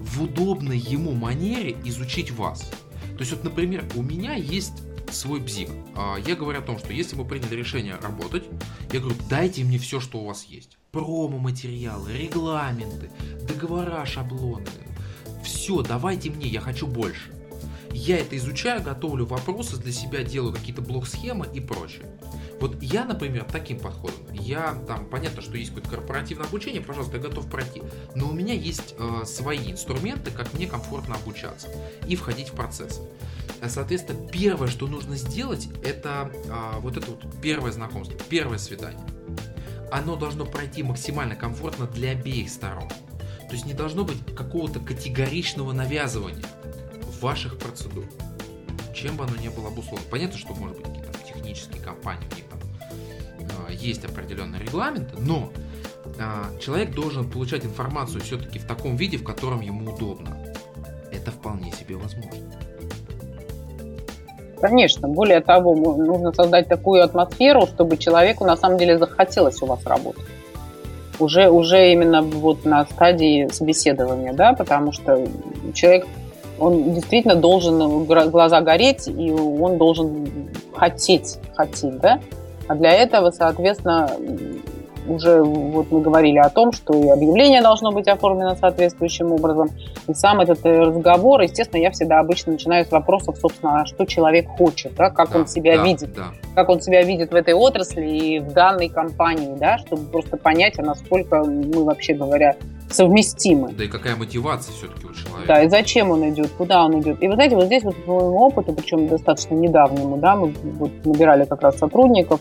в 0.00 0.22
удобной 0.22 0.78
ему 0.78 1.12
манере 1.12 1.76
изучить 1.84 2.30
вас. 2.30 2.70
То 3.12 3.20
есть 3.20 3.32
вот, 3.32 3.44
например, 3.44 3.84
у 3.94 4.02
меня 4.02 4.34
есть 4.34 4.82
свой 5.10 5.40
бзик. 5.40 5.70
А, 5.94 6.16
я 6.16 6.34
говорю 6.34 6.60
о 6.60 6.62
том, 6.62 6.78
что 6.78 6.92
если 6.92 7.16
мы 7.16 7.24
приняли 7.24 7.54
решение 7.54 7.96
работать, 7.96 8.44
я 8.92 9.00
говорю, 9.00 9.16
дайте 9.28 9.64
мне 9.64 9.78
все, 9.78 10.00
что 10.00 10.18
у 10.18 10.26
вас 10.26 10.44
есть. 10.44 10.78
Промо-материалы, 10.92 12.12
регламенты, 12.12 13.10
договора, 13.46 14.04
шаблоны. 14.06 14.66
Все, 15.44 15.82
давайте 15.82 16.30
мне, 16.30 16.48
я 16.48 16.60
хочу 16.60 16.86
больше. 16.86 17.37
Я 17.92 18.18
это 18.18 18.36
изучаю, 18.36 18.82
готовлю 18.82 19.26
вопросы 19.26 19.76
для 19.76 19.92
себя, 19.92 20.22
делаю 20.22 20.52
какие-то 20.52 20.82
блок-схемы 20.82 21.46
и 21.52 21.60
прочее. 21.60 22.06
Вот 22.60 22.82
я, 22.82 23.04
например, 23.04 23.44
таким 23.44 23.78
подходом. 23.78 24.18
Я 24.32 24.74
там, 24.86 25.06
понятно, 25.06 25.42
что 25.42 25.56
есть 25.56 25.70
какое-то 25.70 25.90
корпоративное 25.90 26.46
обучение, 26.46 26.80
пожалуйста, 26.80 27.16
я 27.16 27.22
готов 27.22 27.48
пройти. 27.48 27.82
Но 28.14 28.28
у 28.28 28.32
меня 28.32 28.54
есть 28.54 28.94
э, 28.98 29.24
свои 29.24 29.70
инструменты, 29.70 30.30
как 30.30 30.52
мне 30.54 30.66
комфортно 30.66 31.14
обучаться 31.14 31.68
и 32.06 32.16
входить 32.16 32.48
в 32.48 32.52
процесс. 32.52 33.00
Соответственно, 33.66 34.28
первое, 34.28 34.68
что 34.68 34.86
нужно 34.86 35.16
сделать, 35.16 35.68
это 35.84 36.30
э, 36.32 36.80
вот 36.80 36.96
это 36.96 37.10
вот 37.10 37.24
первое 37.40 37.72
знакомство, 37.72 38.16
первое 38.28 38.58
свидание. 38.58 39.04
Оно 39.90 40.16
должно 40.16 40.44
пройти 40.44 40.82
максимально 40.82 41.34
комфортно 41.34 41.86
для 41.86 42.10
обеих 42.10 42.50
сторон. 42.50 42.88
То 42.88 43.54
есть 43.54 43.64
не 43.64 43.72
должно 43.72 44.04
быть 44.04 44.18
какого-то 44.36 44.78
категоричного 44.80 45.72
навязывания 45.72 46.44
ваших 47.20 47.58
процедур. 47.58 48.04
Чем 48.94 49.16
бы 49.16 49.24
оно 49.24 49.36
ни 49.36 49.48
было 49.48 49.68
обусловлено. 49.68 50.08
Понятно, 50.10 50.38
что 50.38 50.54
может 50.54 50.76
быть 50.76 50.86
какие-то 50.86 51.12
технические 51.26 51.82
компании, 51.82 52.26
у 52.32 52.34
них 52.34 52.44
там 52.46 52.58
э, 53.68 53.74
есть 53.74 54.04
определенные 54.04 54.62
регламенты, 54.62 55.14
но 55.20 55.50
э, 56.18 56.58
человек 56.60 56.94
должен 56.94 57.30
получать 57.30 57.64
информацию 57.64 58.20
все-таки 58.22 58.58
в 58.58 58.64
таком 58.64 58.96
виде, 58.96 59.16
в 59.16 59.24
котором 59.24 59.60
ему 59.60 59.92
удобно. 59.92 60.36
Это 61.12 61.30
вполне 61.30 61.72
себе 61.72 61.96
возможно. 61.96 62.58
Конечно, 64.60 65.06
более 65.06 65.40
того, 65.40 65.74
нужно 65.74 66.32
создать 66.32 66.68
такую 66.68 67.02
атмосферу, 67.04 67.66
чтобы 67.66 67.96
человеку 67.96 68.44
на 68.44 68.56
самом 68.56 68.78
деле 68.78 68.98
захотелось 68.98 69.62
у 69.62 69.66
вас 69.66 69.84
работать. 69.86 70.24
Уже, 71.20 71.48
уже 71.48 71.92
именно 71.92 72.22
вот 72.22 72.64
на 72.64 72.84
стадии 72.86 73.48
собеседования, 73.52 74.32
да, 74.32 74.52
потому 74.52 74.92
что 74.92 75.26
человек 75.74 76.06
он 76.58 76.94
действительно 76.94 77.36
должен 77.36 78.04
глаза 78.04 78.60
гореть, 78.60 79.08
и 79.08 79.30
он 79.30 79.78
должен 79.78 80.28
хотеть, 80.74 81.38
хотеть, 81.54 81.98
да? 82.00 82.20
А 82.66 82.74
для 82.74 82.92
этого, 82.92 83.30
соответственно, 83.30 84.10
уже 85.08 85.42
вот 85.42 85.90
мы 85.90 86.00
говорили 86.00 86.38
о 86.38 86.48
том, 86.50 86.72
что 86.72 86.94
и 86.94 87.08
объявление 87.08 87.62
должно 87.62 87.92
быть 87.92 88.08
оформлено 88.08 88.54
соответствующим 88.56 89.32
образом. 89.32 89.70
И 90.06 90.14
сам 90.14 90.40
этот 90.40 90.64
э, 90.64 90.80
разговор, 90.80 91.40
естественно, 91.40 91.80
я 91.80 91.90
всегда 91.90 92.20
обычно 92.20 92.52
начинаю 92.52 92.84
с 92.84 92.90
вопросов, 92.90 93.36
собственно, 93.38 93.80
а 93.80 93.86
что 93.86 94.04
человек 94.04 94.48
хочет, 94.48 94.94
да, 94.94 95.10
как 95.10 95.32
да, 95.32 95.40
он 95.40 95.46
себя 95.46 95.76
да, 95.76 95.84
видит, 95.84 96.12
да. 96.14 96.32
как 96.54 96.68
он 96.68 96.80
себя 96.80 97.02
видит 97.02 97.32
в 97.32 97.34
этой 97.34 97.54
отрасли 97.54 98.06
и 98.06 98.38
в 98.40 98.52
данной 98.52 98.88
компании, 98.88 99.56
да, 99.58 99.78
чтобы 99.78 100.04
просто 100.10 100.36
понять, 100.36 100.78
а 100.78 100.82
насколько 100.82 101.44
мы 101.44 101.84
вообще 101.84 102.14
говоря 102.14 102.56
совместимы. 102.90 103.72
Да 103.72 103.84
и 103.84 103.88
какая 103.88 104.16
мотивация 104.16 104.72
все-таки 104.74 105.06
у 105.06 105.12
человека. 105.12 105.46
Да, 105.46 105.62
и 105.62 105.68
зачем 105.68 106.10
он 106.10 106.28
идет, 106.30 106.50
куда 106.56 106.84
он 106.84 107.00
идет. 107.00 107.22
И 107.22 107.28
вы 107.28 107.34
знаете, 107.34 107.54
вот 107.54 107.66
здесь 107.66 107.82
вот 107.82 107.96
по 108.04 108.14
моему 108.14 108.38
опыту, 108.38 108.72
причем 108.72 109.08
достаточно 109.08 109.54
недавнему, 109.54 110.16
да, 110.16 110.36
мы 110.36 110.54
вот 110.78 110.90
набирали 111.04 111.44
как 111.44 111.62
раз 111.62 111.78
сотрудников, 111.78 112.40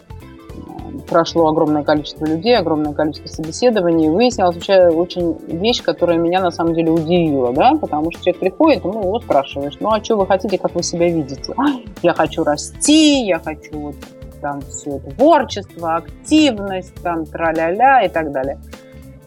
прошло 1.07 1.47
огромное 1.47 1.83
количество 1.83 2.25
людей, 2.25 2.57
огромное 2.57 2.93
количество 2.93 3.27
собеседований, 3.27 4.07
и 4.07 4.09
вообще 4.41 4.87
очень 4.87 5.37
вещь, 5.47 5.81
которая 5.81 6.17
меня 6.17 6.41
на 6.41 6.51
самом 6.51 6.73
деле 6.73 6.91
удивила, 6.91 7.53
да, 7.53 7.73
потому 7.79 8.11
что 8.11 8.23
человек 8.23 8.39
приходит, 8.39 8.83
ну, 8.83 8.99
его 8.99 9.19
спрашиваешь, 9.19 9.77
ну, 9.79 9.91
а 9.91 10.03
что 10.03 10.17
вы 10.17 10.27
хотите, 10.27 10.57
как 10.57 10.75
вы 10.75 10.83
себя 10.83 11.07
видите? 11.07 11.53
Я 12.03 12.13
хочу 12.13 12.43
расти, 12.43 13.25
я 13.25 13.39
хочу 13.39 13.71
вот 13.79 13.95
там 14.41 14.61
все 14.61 14.99
творчество, 14.99 15.95
активность, 15.95 16.93
там, 17.01 17.25
тра-ля-ля 17.25 18.03
и 18.03 18.09
так 18.09 18.31
далее. 18.31 18.59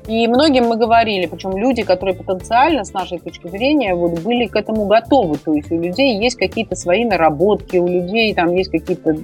И 0.07 0.27
многим 0.29 0.65
мы 0.65 0.77
говорили, 0.77 1.27
причем 1.27 1.57
люди, 1.57 1.83
которые 1.83 2.15
потенциально, 2.15 2.85
с 2.85 2.93
нашей 2.93 3.19
точки 3.19 3.49
зрения, 3.49 3.95
вот, 3.95 4.21
были 4.21 4.47
к 4.47 4.57
этому 4.57 4.87
готовы. 4.87 5.37
То 5.37 5.53
есть 5.53 5.71
у 5.71 5.79
людей 5.79 6.19
есть 6.19 6.37
какие-то 6.37 6.75
свои 6.75 7.05
наработки, 7.05 7.77
у 7.77 7.87
людей 7.87 8.35
там 8.35 8.55
есть 8.55 8.71
какие-то... 8.71 9.15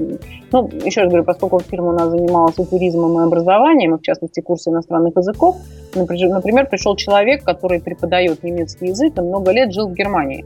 Ну, 0.53 0.71
еще 0.85 1.03
раз 1.03 1.09
говорю, 1.09 1.25
поскольку 1.25 1.61
фирма 1.61 1.89
у 1.89 1.93
нас 1.93 2.11
занималась 2.11 2.59
и 2.59 2.65
туризмом, 2.65 3.21
и 3.21 3.25
образованием, 3.25 3.95
и 3.95 3.99
в 3.99 4.03
частности 4.03 4.41
курсы 4.41 4.71
иностранных 4.71 5.17
языков, 5.17 5.57
например, 5.95 6.69
пришел 6.69 6.95
человек, 6.97 7.43
который 7.43 7.81
преподает 7.81 8.43
немецкий 8.43 8.87
язык 8.87 9.17
и 9.17 9.21
много 9.21 9.53
лет 9.53 9.73
жил 9.73 9.89
в 9.89 9.95
Германии. 9.95 10.45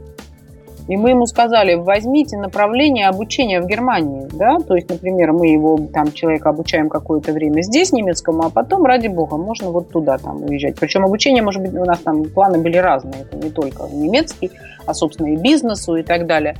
И 0.91 0.97
мы 0.97 1.11
ему 1.11 1.25
сказали, 1.25 1.75
возьмите 1.75 2.35
направление 2.35 3.07
обучения 3.07 3.61
в 3.61 3.65
Германии, 3.65 4.27
да, 4.33 4.57
то 4.57 4.75
есть, 4.75 4.89
например, 4.89 5.31
мы 5.31 5.47
его, 5.47 5.79
там, 5.93 6.11
человека 6.11 6.49
обучаем 6.49 6.89
какое-то 6.89 7.31
время 7.31 7.61
здесь 7.61 7.93
немецкому, 7.93 8.43
а 8.43 8.49
потом, 8.49 8.83
ради 8.83 9.07
бога, 9.07 9.37
можно 9.37 9.69
вот 9.69 9.87
туда 9.87 10.17
там 10.17 10.43
уезжать. 10.43 10.77
Причем 10.77 11.05
обучение, 11.05 11.43
может 11.43 11.61
быть, 11.61 11.73
у 11.73 11.85
нас 11.85 11.99
там 11.99 12.25
планы 12.25 12.57
были 12.57 12.75
разные, 12.75 13.21
это 13.21 13.37
не 13.37 13.49
только 13.51 13.83
немецкий, 13.83 14.51
а, 14.85 14.93
собственно, 14.93 15.27
и 15.27 15.37
бизнесу 15.37 15.95
и 15.95 16.03
так 16.03 16.27
далее. 16.27 16.57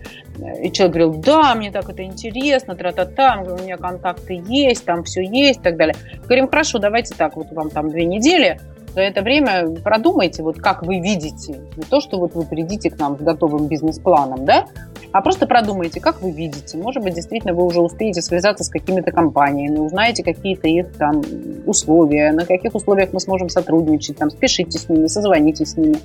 И 0.64 0.72
человек 0.72 0.96
говорил, 0.96 1.22
да, 1.22 1.54
мне 1.54 1.70
так 1.70 1.90
это 1.90 2.02
интересно, 2.04 2.74
тра-та-та, 2.76 3.44
у 3.46 3.62
меня 3.62 3.76
контакты 3.76 4.42
есть, 4.48 4.86
там 4.86 5.04
все 5.04 5.24
есть 5.24 5.60
и 5.60 5.64
так 5.64 5.76
далее. 5.76 5.96
Говорим, 6.24 6.48
хорошо, 6.48 6.80
давайте 6.80 7.14
так, 7.16 7.36
вот 7.36 7.52
вам 7.52 7.70
там 7.70 7.90
две 7.90 8.06
недели, 8.06 8.62
за 8.94 9.02
это 9.02 9.22
время 9.22 9.70
продумайте, 9.84 10.44
вот 10.44 10.58
как 10.58 10.84
вы 10.84 11.00
видите, 11.00 11.62
не 11.78 11.84
то, 11.84 12.02
что 12.02 12.18
вот 12.18 12.36
вы 12.36 12.44
придите 12.44 12.90
к 12.90 13.00
нам 13.00 13.18
с 13.18 13.22
готовым 13.22 13.68
бизнес-планом, 13.68 14.46
да, 14.46 14.66
а 15.12 15.22
просто 15.22 15.46
продумайте, 15.46 16.00
как 16.00 16.22
вы 16.22 16.32
видите. 16.32 16.78
Может 16.78 17.04
быть, 17.04 17.14
действительно, 17.14 17.54
вы 17.54 17.66
уже 17.66 17.82
успеете 17.82 18.22
связаться 18.22 18.64
с 18.64 18.70
какими-то 18.70 19.12
компаниями, 19.12 19.78
узнаете 19.78 20.24
какие-то 20.24 20.68
их 20.68 20.94
там 20.98 21.22
условия, 21.66 22.32
на 22.32 22.46
каких 22.46 22.76
условиях 22.76 23.12
мы 23.12 23.20
сможем 23.20 23.50
сотрудничать, 23.50 24.18
там, 24.18 24.30
спешите 24.30 24.78
с 24.78 24.88
ними, 24.88 25.08
созвонитесь 25.08 25.72
с 25.72 25.78
ними. 25.78 25.98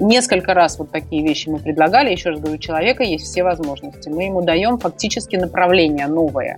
Несколько 0.00 0.54
раз 0.54 0.78
вот 0.78 0.90
такие 0.90 1.22
вещи 1.22 1.48
мы 1.48 1.58
предлагали. 1.58 2.10
Еще 2.10 2.30
раз 2.30 2.40
говорю, 2.40 2.56
у 2.56 2.58
человека 2.58 3.02
есть 3.02 3.24
все 3.24 3.42
возможности. 3.42 4.08
Мы 4.08 4.24
ему 4.24 4.40
даем 4.40 4.78
фактически 4.78 5.36
направление 5.36 6.06
новое. 6.06 6.56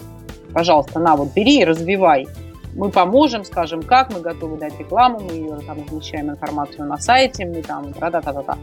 Пожалуйста, 0.55 1.01
на, 1.01 1.16
вот 1.16 1.35
бери 1.35 1.61
и 1.61 1.64
развивай 1.64 2.28
мы 2.75 2.91
поможем, 2.91 3.45
скажем, 3.45 3.83
как, 3.83 4.12
мы 4.12 4.20
готовы 4.20 4.59
дать 4.59 4.79
рекламу, 4.79 5.20
мы 5.20 5.33
ее 5.33 5.59
там 5.66 5.85
размещаем 5.85 6.31
информацию 6.31 6.87
на 6.87 6.99
сайте, 6.99 7.47
мы 7.47 7.62
там, 7.62 7.93
та-та-та-та. 7.93 8.57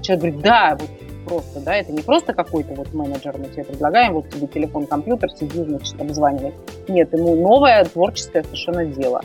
Человек 0.00 0.22
говорит, 0.22 0.42
да, 0.42 0.78
вот 0.80 0.90
просто, 1.24 1.60
да, 1.60 1.76
это 1.76 1.92
не 1.92 2.02
просто 2.02 2.32
какой-то 2.32 2.74
вот 2.74 2.92
менеджер 2.92 3.36
мы 3.38 3.46
тебе 3.46 3.64
предлагаем, 3.64 4.14
вот 4.14 4.30
тебе 4.30 4.46
телефон, 4.46 4.86
компьютер, 4.86 5.30
сиди, 5.30 5.62
значит, 5.62 6.00
обзванивай. 6.00 6.54
Нет, 6.88 7.12
ему 7.12 7.36
новое 7.36 7.84
творческое 7.84 8.42
совершенно 8.42 8.84
дело. 8.86 9.22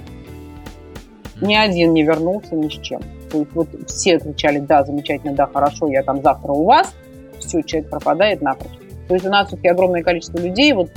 Ни 1.41 1.55
один 1.55 1.93
не 1.93 2.03
вернулся 2.03 2.55
ни 2.55 2.67
с 2.67 2.81
чем. 2.81 3.01
То 3.31 3.39
есть 3.39 3.51
вот 3.53 3.67
все 3.87 4.17
отвечали, 4.17 4.59
да, 4.59 4.83
замечательно, 4.83 5.33
да, 5.33 5.47
хорошо, 5.47 5.87
я 5.87 6.03
там 6.03 6.21
завтра 6.21 6.51
у 6.51 6.63
вас, 6.63 6.93
все, 7.39 7.61
человек 7.61 7.89
пропадает 7.89 8.41
напрочь. 8.41 8.86
То 9.07 9.13
есть 9.13 9.25
у 9.25 9.29
нас 9.29 9.47
все-таки 9.47 9.69
огромное 9.69 10.03
количество 10.03 10.37
людей, 10.37 10.73
вот 10.73 10.89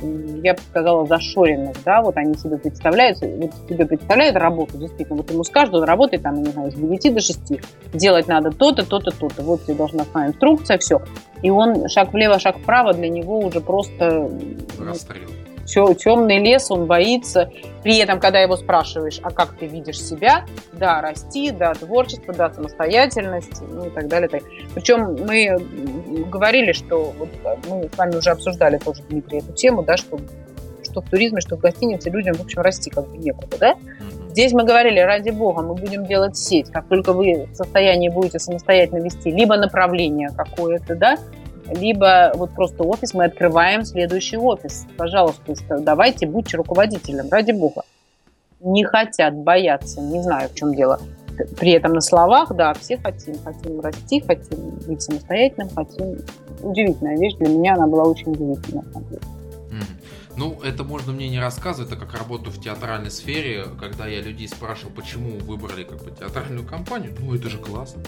я 0.42 0.54
бы 0.54 0.60
сказала, 0.60 1.06
зашоренных, 1.06 1.76
да, 1.84 2.02
вот 2.02 2.16
они 2.16 2.34
себе 2.34 2.56
представляют, 2.58 3.20
вот 3.20 3.52
себе 3.68 3.86
представляют 3.86 4.36
работу, 4.36 4.78
действительно, 4.78 5.18
вот 5.18 5.30
ему 5.30 5.44
скажут, 5.44 5.74
он 5.74 5.84
работает 5.84 6.22
там, 6.22 6.42
не 6.42 6.50
знаю, 6.50 6.72
с 6.72 6.74
9 6.74 7.14
до 7.14 7.20
6, 7.20 7.38
делать 7.92 8.26
надо 8.26 8.50
то-то, 8.50 8.84
то-то, 8.84 9.12
то-то, 9.12 9.42
вот 9.42 9.64
тебе 9.64 9.74
должна 9.74 10.04
быть 10.04 10.26
инструкция, 10.26 10.78
все. 10.78 11.00
И 11.42 11.50
он 11.50 11.88
шаг 11.88 12.12
влево, 12.12 12.38
шаг 12.38 12.58
вправо, 12.58 12.92
для 12.92 13.08
него 13.08 13.38
уже 13.38 13.60
просто... 13.60 14.28
Расстрел 14.78 15.28
темный 15.70 16.38
лес, 16.38 16.70
он 16.70 16.86
боится. 16.86 17.50
При 17.82 17.98
этом, 17.98 18.20
когда 18.20 18.40
его 18.40 18.56
спрашиваешь, 18.56 19.20
а 19.22 19.30
как 19.30 19.56
ты 19.56 19.66
видишь 19.66 20.00
себя, 20.02 20.44
да, 20.72 21.00
расти, 21.00 21.50
да, 21.50 21.72
творчество, 21.74 22.34
да, 22.34 22.50
самостоятельность, 22.50 23.62
ну 23.62 23.86
и 23.86 23.90
так 23.90 24.08
далее. 24.08 24.28
Так. 24.28 24.42
Причем 24.74 25.16
мы 25.26 25.56
говорили, 26.30 26.72
что 26.72 27.12
вот 27.18 27.28
мы 27.68 27.88
с 27.92 27.96
вами 27.96 28.16
уже 28.16 28.30
обсуждали 28.30 28.78
тоже, 28.78 29.02
Дмитрий, 29.08 29.38
эту 29.38 29.52
тему, 29.52 29.82
да, 29.82 29.96
что, 29.96 30.18
что 30.82 31.00
в 31.00 31.08
туризме, 31.08 31.40
что 31.40 31.56
в 31.56 31.60
гостинице 31.60 32.10
людям, 32.10 32.34
в 32.34 32.42
общем, 32.42 32.60
расти 32.60 32.90
как 32.90 33.08
бы 33.08 33.16
некуда, 33.16 33.56
да? 33.58 33.74
Здесь 34.30 34.52
мы 34.52 34.64
говорили, 34.64 35.00
ради 35.00 35.30
бога, 35.30 35.62
мы 35.62 35.74
будем 35.74 36.06
делать 36.06 36.36
сеть. 36.36 36.70
Как 36.70 36.86
только 36.86 37.12
вы 37.12 37.48
в 37.50 37.54
состоянии 37.56 38.08
будете 38.08 38.38
самостоятельно 38.38 39.02
вести 39.02 39.30
либо 39.30 39.56
направление 39.56 40.30
какое-то, 40.36 40.94
да, 40.94 41.16
либо 41.70 42.32
вот 42.34 42.50
просто 42.54 42.82
офис, 42.84 43.14
мы 43.14 43.24
открываем 43.24 43.84
следующий 43.84 44.36
офис. 44.36 44.86
Пожалуйста, 44.96 45.54
давайте, 45.80 46.26
будьте 46.26 46.56
руководителем, 46.56 47.28
ради 47.30 47.52
бога. 47.52 47.82
Не 48.60 48.84
хотят, 48.84 49.34
боятся, 49.34 50.00
не 50.00 50.22
знаю, 50.22 50.48
в 50.48 50.54
чем 50.54 50.74
дело. 50.74 51.00
При 51.58 51.72
этом 51.72 51.94
на 51.94 52.00
словах, 52.00 52.54
да, 52.54 52.74
все 52.74 52.98
хотим. 52.98 53.36
Хотим 53.42 53.80
расти, 53.80 54.20
хотим 54.20 54.70
быть 54.86 55.02
самостоятельным, 55.02 55.70
хотим... 55.70 56.18
Удивительная 56.62 57.16
вещь. 57.16 57.36
Для 57.36 57.48
меня 57.48 57.74
она 57.74 57.86
была 57.86 58.04
очень 58.04 58.32
удивительная, 58.32 58.82
на 58.82 58.92
самом 58.92 59.08
деле. 59.08 59.22
Ну, 60.36 60.58
это 60.62 60.84
можно 60.84 61.12
мне 61.12 61.28
не 61.28 61.38
рассказывать, 61.38 61.90
так 61.90 61.98
как 61.98 62.14
работаю 62.14 62.50
в 62.50 62.60
театральной 62.60 63.10
сфере, 63.10 63.64
когда 63.78 64.06
я 64.06 64.22
людей 64.22 64.48
спрашивал, 64.48 64.90
почему 64.94 65.38
выбрали 65.38 65.84
как 65.84 66.02
бы 66.02 66.10
театральную 66.10 66.66
компанию, 66.66 67.14
ну 67.18 67.34
это 67.34 67.50
же 67.50 67.58
классно. 67.58 68.02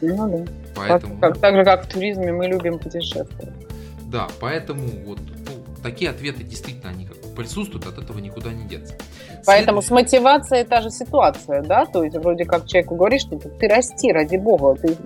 Ну 0.00 0.28
да. 0.28 0.52
Поэтому... 0.74 1.20
Так, 1.20 1.34
так, 1.34 1.40
так 1.40 1.54
же, 1.56 1.64
как 1.64 1.84
в 1.84 1.88
туризме, 1.88 2.32
мы 2.32 2.46
любим 2.46 2.78
путешествовать. 2.78 3.54
Да, 4.10 4.28
поэтому 4.40 4.86
вот 5.04 5.18
ну, 5.18 5.82
такие 5.82 6.10
ответы 6.10 6.44
действительно 6.44 6.90
они 6.90 7.06
как 7.06 7.16
присутствуют, 7.36 7.86
от 7.86 7.98
этого 7.98 8.18
никуда 8.18 8.52
не 8.52 8.64
деться. 8.64 8.94
Поэтому 9.44 9.82
с 9.82 9.90
мотивацией 9.90 10.64
та 10.64 10.80
же 10.80 10.90
ситуация, 10.90 11.62
да, 11.62 11.84
то 11.84 12.02
есть 12.02 12.16
вроде 12.16 12.44
как 12.44 12.66
человеку 12.66 12.96
говоришь, 12.96 13.22
что 13.22 13.38
ты 13.38 13.68
расти, 13.68 14.10
ради 14.10 14.36
бога, 14.36 14.74
ты, 14.74 14.96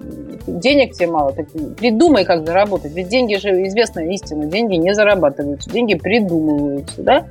денег 0.47 0.95
тебе 0.95 1.09
мало, 1.09 1.32
ты 1.32 1.45
придумай, 1.45 2.24
как 2.24 2.47
заработать, 2.47 2.93
ведь 2.93 3.09
деньги 3.09 3.34
же, 3.34 3.51
известная 3.66 4.11
истина, 4.12 4.47
деньги 4.47 4.76
не 4.76 4.95
зарабатываются, 4.95 5.68
деньги 5.68 5.95
придумываются, 5.95 7.03
да, 7.03 7.26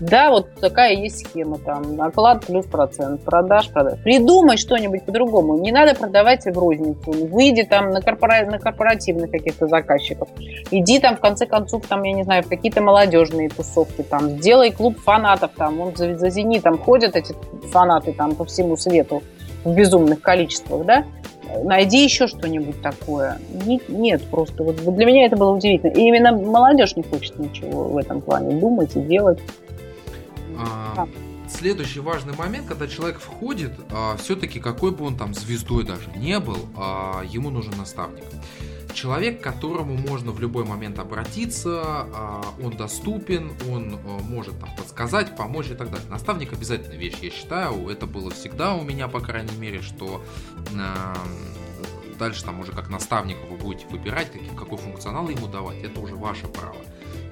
да, 0.00 0.30
вот 0.30 0.54
такая 0.60 0.94
есть 0.94 1.26
схема 1.26 1.58
там, 1.58 1.96
наклад 1.96 2.46
плюс 2.46 2.66
процент, 2.66 3.22
продаж, 3.22 3.70
продаж. 3.70 4.00
Придумай 4.02 4.56
что-нибудь 4.56 5.04
по-другому. 5.04 5.58
Не 5.58 5.70
надо 5.70 5.94
продавать 5.94 6.44
в 6.44 6.58
розницу. 6.58 7.12
Выйди 7.28 7.62
там 7.62 7.90
на, 7.90 8.00
корпора... 8.00 8.44
на 8.46 8.58
корпоративных 8.58 9.30
каких-то 9.30 9.68
заказчиков. 9.68 10.28
Иди 10.70 10.98
там, 10.98 11.16
в 11.16 11.20
конце 11.20 11.46
концов, 11.46 11.86
там, 11.86 12.02
я 12.02 12.12
не 12.12 12.24
знаю, 12.24 12.42
в 12.42 12.48
какие-то 12.48 12.80
молодежные 12.80 13.48
тусовки 13.48 14.02
там. 14.02 14.30
Сделай 14.40 14.72
клуб 14.72 14.98
фанатов 14.98 15.52
там. 15.56 15.80
Он 15.80 15.94
за, 15.94 16.16
за 16.16 16.30
«Зенитом» 16.30 16.78
ходят 16.78 17.14
эти 17.14 17.34
фанаты 17.70 18.12
там 18.12 18.34
по 18.34 18.44
всему 18.44 18.76
свету 18.76 19.22
в 19.64 19.72
безумных 19.74 20.20
количествах, 20.20 20.84
да? 20.84 21.04
найди 21.64 22.02
еще 22.02 22.26
что-нибудь 22.26 22.80
такое. 22.82 23.38
Нет, 23.88 24.22
просто 24.30 24.62
вот 24.62 24.76
для 24.76 25.06
меня 25.06 25.26
это 25.26 25.36
было 25.36 25.50
удивительно. 25.50 25.90
И 25.90 26.00
именно 26.00 26.32
молодежь 26.32 26.96
не 26.96 27.02
хочет 27.02 27.38
ничего 27.38 27.84
в 27.84 27.96
этом 27.96 28.20
плане 28.20 28.58
думать 28.58 28.96
и 28.96 29.00
делать. 29.00 29.38
А, 30.58 31.08
следующий 31.48 32.00
важный 32.00 32.34
момент, 32.34 32.66
когда 32.66 32.88
человек 32.88 33.20
входит, 33.20 33.72
а, 33.90 34.16
все-таки 34.16 34.60
какой 34.60 34.90
бы 34.90 35.04
он 35.04 35.16
там 35.16 35.34
звездой 35.34 35.84
даже 35.84 36.10
не 36.16 36.38
был, 36.38 36.58
а, 36.76 37.22
ему 37.24 37.50
нужен 37.50 37.76
наставник. 37.76 38.24
Человек, 38.94 39.40
к 39.40 39.42
которому 39.42 39.96
можно 39.96 40.32
в 40.32 40.40
любой 40.40 40.64
момент 40.64 40.98
обратиться, 40.98 41.80
а, 41.84 42.42
он 42.62 42.76
доступен, 42.76 43.52
он 43.70 43.98
может 44.22 44.58
там, 44.60 44.68
подсказать, 44.76 45.34
помочь 45.36 45.70
и 45.70 45.74
так 45.74 45.90
далее. 45.90 46.08
Наставник 46.10 46.52
обязательно 46.52 46.94
вещь, 46.94 47.16
я 47.22 47.30
считаю, 47.30 47.88
это 47.88 48.06
было 48.06 48.30
всегда 48.30 48.74
у 48.74 48.82
меня, 48.82 49.08
по 49.08 49.20
крайней 49.20 49.56
мере, 49.56 49.80
что 49.80 50.22
дальше 52.18 52.44
там 52.44 52.60
уже 52.60 52.72
как 52.72 52.88
наставника 52.88 53.40
вы 53.50 53.56
будете 53.56 53.86
выбирать, 53.88 54.30
какой 54.56 54.78
функционал 54.78 55.28
ему 55.28 55.48
давать, 55.48 55.82
это 55.82 55.98
уже 55.98 56.14
ваше 56.14 56.46
право. 56.46 56.76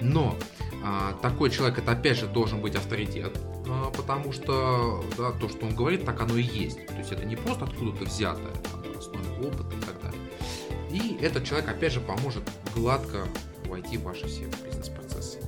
Но 0.01 0.37
а, 0.83 1.13
такой 1.21 1.49
человек, 1.49 1.77
это 1.77 1.91
опять 1.91 2.17
же 2.17 2.27
должен 2.27 2.61
быть 2.61 2.75
авторитет, 2.75 3.37
а, 3.67 3.91
потому 3.91 4.33
что 4.33 5.03
да, 5.17 5.31
то, 5.31 5.47
что 5.47 5.65
он 5.65 5.75
говорит, 5.75 6.05
так 6.05 6.21
оно 6.21 6.37
и 6.37 6.43
есть. 6.43 6.85
То 6.87 6.95
есть 6.97 7.11
это 7.11 7.25
не 7.25 7.35
просто 7.35 7.65
откуда-то 7.65 8.05
взятое, 8.05 8.53
там, 8.71 8.91
на 8.91 8.99
основе 8.99 9.47
опыта 9.47 9.75
и 9.75 9.81
так 9.81 10.01
далее. 10.01 10.21
И 10.91 11.23
этот 11.23 11.45
человек, 11.45 11.69
опять 11.69 11.93
же, 11.93 11.99
поможет 11.99 12.43
гладко 12.75 13.27
войти 13.65 13.97
в 13.97 14.03
ваши 14.03 14.27
все 14.27 14.45
бизнес-процессы. 14.65 15.39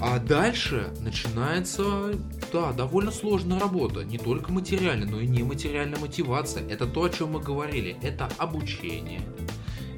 А 0.00 0.18
дальше 0.18 0.90
начинается, 1.00 2.14
да, 2.52 2.72
довольно 2.72 3.10
сложная 3.10 3.60
работа. 3.60 4.02
Не 4.02 4.16
только 4.16 4.50
материальная, 4.50 5.06
но 5.06 5.20
и 5.20 5.26
нематериальная 5.26 5.98
мотивация. 5.98 6.66
Это 6.66 6.86
то, 6.86 7.04
о 7.04 7.10
чем 7.10 7.32
мы 7.32 7.40
говорили. 7.40 7.98
Это 8.02 8.30
обучение, 8.38 9.20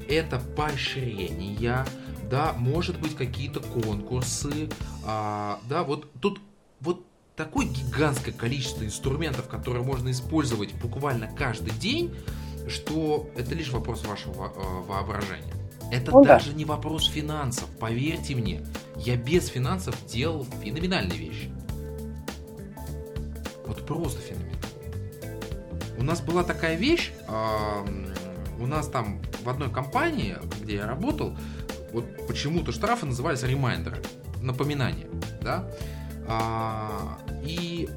это 0.09 0.39
поощрение, 0.57 1.85
да, 2.29 2.53
может 2.57 2.99
быть 2.99 3.15
какие-то 3.15 3.59
конкурсы, 3.59 4.69
а, 5.05 5.59
да, 5.69 5.83
вот 5.83 6.11
тут 6.19 6.39
вот 6.79 7.05
такое 7.35 7.65
гигантское 7.65 8.33
количество 8.33 8.83
инструментов, 8.83 9.47
которые 9.47 9.83
можно 9.83 10.11
использовать 10.11 10.73
буквально 10.75 11.27
каждый 11.35 11.73
день, 11.73 12.13
что 12.67 13.29
это 13.35 13.55
лишь 13.55 13.69
вопрос 13.69 14.05
вашего 14.05 14.47
э, 14.47 14.87
воображения. 14.87 15.53
Это 15.91 16.11
ну, 16.11 16.23
даже 16.23 16.51
да. 16.51 16.57
не 16.57 16.65
вопрос 16.65 17.07
финансов, 17.07 17.69
поверьте 17.79 18.35
мне. 18.35 18.65
Я 18.97 19.17
без 19.17 19.47
финансов 19.47 19.95
делал 20.07 20.45
феноменальные 20.63 21.17
вещи. 21.17 21.51
Вот 23.65 23.85
просто 23.85 24.21
феноменально. 24.21 24.53
У 25.97 26.03
нас 26.03 26.21
была 26.21 26.43
такая 26.43 26.75
вещь, 26.75 27.11
э, 27.27 28.13
у 28.59 28.65
нас 28.65 28.87
там 28.87 29.21
в 29.43 29.49
одной 29.49 29.69
компании, 29.69 30.37
где 30.61 30.75
я 30.75 30.87
работал, 30.87 31.37
вот 31.93 32.27
почему-то 32.27 32.71
штрафы 32.71 33.05
назывались 33.05 33.43
ремайдеры, 33.43 33.97
напоминания, 34.41 35.07
да, 35.41 35.69
а, 36.27 37.17
и 37.43 37.89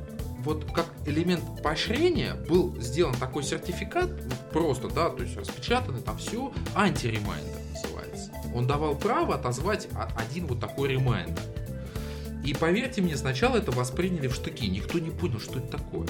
вот 0.47 0.65
как 0.73 0.87
элемент 1.07 1.43
поощрения 1.63 2.35
был 2.49 2.81
сделан 2.81 3.15
такой 3.17 3.43
сертификат, 3.43 4.11
просто, 4.53 4.89
да, 4.89 5.11
то 5.11 5.23
есть 5.23 5.37
распечатанный 5.37 6.01
там 6.01 6.19
все, 6.19 6.53
анти 6.75 7.02
reminder 7.02 7.57
называется. 7.73 8.31
Он 8.55 8.67
давал 8.67 8.95
право 8.95 9.35
отозвать 9.35 9.89
один 10.17 10.47
вот 10.47 10.61
такой 10.61 10.91
reminder. 10.91 11.43
И 12.45 12.55
поверьте 12.55 13.03
мне, 13.03 13.17
сначала 13.17 13.57
это 13.57 13.73
восприняли 13.73 14.29
в 14.29 14.35
штыки, 14.35 14.69
никто 14.69 15.01
не 15.01 15.11
понял, 15.11 15.41
что 15.41 15.59
это 15.59 15.79
такое. 15.79 16.07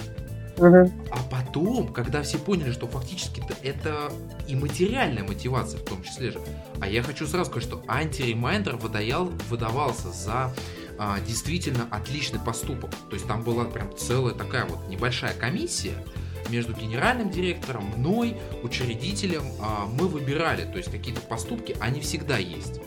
Угу. 0.57 0.91
А 1.11 1.17
потом, 1.57 1.87
когда 1.87 2.21
все 2.21 2.37
поняли, 2.37 2.71
что 2.71 2.87
фактически 2.87 3.43
это 3.63 4.11
и 4.47 4.55
материальная 4.55 5.23
мотивация 5.23 5.79
в 5.79 5.83
том 5.83 6.03
числе 6.03 6.31
же. 6.31 6.39
А 6.79 6.87
я 6.87 7.01
хочу 7.01 7.25
сразу 7.25 7.49
сказать, 7.49 7.67
что 7.67 7.83
анти 7.87 8.16
reminder 8.16 8.75
выдаял, 8.75 9.25
выдавался 9.49 10.11
за 10.11 10.53
а, 10.99 11.19
действительно 11.21 11.87
отличный 11.89 12.39
поступок. 12.39 12.91
То 13.09 13.15
есть 13.15 13.27
там 13.27 13.43
была 13.43 13.65
прям 13.65 13.95
целая 13.97 14.33
такая 14.33 14.65
вот 14.65 14.87
небольшая 14.87 15.33
комиссия 15.33 15.95
между 16.49 16.73
генеральным 16.73 17.29
директором, 17.29 17.85
мной, 17.97 18.37
учредителем. 18.63 19.43
А, 19.59 19.85
мы 19.85 20.07
выбирали, 20.07 20.63
то 20.63 20.77
есть 20.77 20.91
какие-то 20.91 21.21
поступки, 21.21 21.75
они 21.79 22.01
всегда 22.01 22.37
есть 22.37 22.81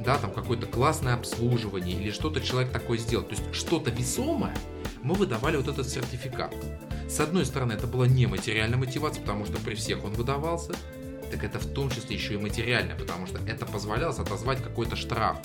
да, 0.00 0.16
там 0.16 0.32
какое-то 0.32 0.66
классное 0.66 1.12
обслуживание 1.12 1.94
или 1.94 2.10
что-то 2.10 2.40
человек 2.40 2.72
такое 2.72 2.96
сделал. 2.96 3.22
То 3.22 3.34
есть 3.34 3.54
что-то 3.54 3.90
весомое, 3.90 4.56
мы 5.02 5.14
выдавали 5.14 5.58
вот 5.58 5.68
этот 5.68 5.86
сертификат. 5.88 6.54
С 7.10 7.18
одной 7.18 7.44
стороны, 7.44 7.72
это 7.72 7.88
была 7.88 8.06
не 8.06 8.26
материальная 8.26 8.78
мотивация, 8.78 9.20
потому 9.20 9.44
что 9.44 9.58
при 9.58 9.74
всех 9.74 10.04
он 10.04 10.12
выдавался, 10.12 10.74
так 11.32 11.42
это 11.42 11.58
в 11.58 11.66
том 11.66 11.90
числе 11.90 12.14
еще 12.14 12.34
и 12.34 12.36
материальная, 12.36 12.94
потому 12.96 13.26
что 13.26 13.38
это 13.46 13.66
позволяло 13.66 14.14
отозвать 14.14 14.62
какой-то 14.62 14.94
штраф. 14.94 15.36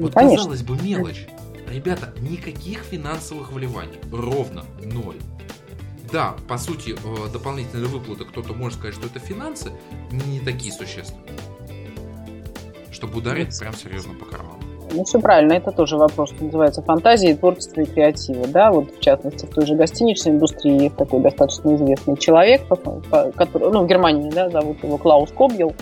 Ну, 0.00 0.06
вот 0.06 0.14
конечно. 0.14 0.38
казалось 0.38 0.62
бы 0.62 0.76
мелочь. 0.82 1.28
Ребята, 1.68 2.12
никаких 2.18 2.80
финансовых 2.80 3.52
вливаний. 3.52 4.00
Ровно 4.10 4.64
ноль. 4.82 5.18
Да, 6.10 6.34
по 6.48 6.58
сути, 6.58 6.96
э, 6.96 7.32
дополнительные 7.32 7.86
выплаты, 7.86 8.24
кто-то 8.24 8.52
может 8.52 8.78
сказать, 8.78 8.96
что 8.96 9.06
это 9.06 9.20
финансы, 9.20 9.70
не 10.10 10.40
такие 10.40 10.72
существенные. 10.72 11.38
Чтобы 12.90 13.18
ударить 13.18 13.56
прям 13.60 13.74
серьезно 13.74 14.14
по 14.14 14.24
карману. 14.24 14.69
Ну, 14.92 15.04
все 15.04 15.20
правильно, 15.20 15.52
это 15.52 15.70
тоже 15.70 15.96
вопрос, 15.96 16.30
что 16.30 16.44
называется 16.44 16.82
фантазии, 16.82 17.34
творчество 17.34 17.80
и 17.80 17.86
креатива. 17.86 18.46
Да? 18.48 18.72
Вот, 18.72 18.90
в 18.90 19.00
частности, 19.00 19.46
в 19.46 19.50
той 19.50 19.66
же 19.66 19.74
гостиничной 19.74 20.32
индустрии 20.32 20.84
есть 20.84 20.96
такой 20.96 21.20
достаточно 21.20 21.74
известный 21.76 22.16
человек, 22.16 22.62
который, 22.68 23.72
ну, 23.72 23.84
в 23.84 23.86
Германии, 23.86 24.30
да, 24.30 24.48
зовут 24.50 24.82
его 24.82 24.98
Клаус 24.98 25.30
Кобьел, 25.30 25.72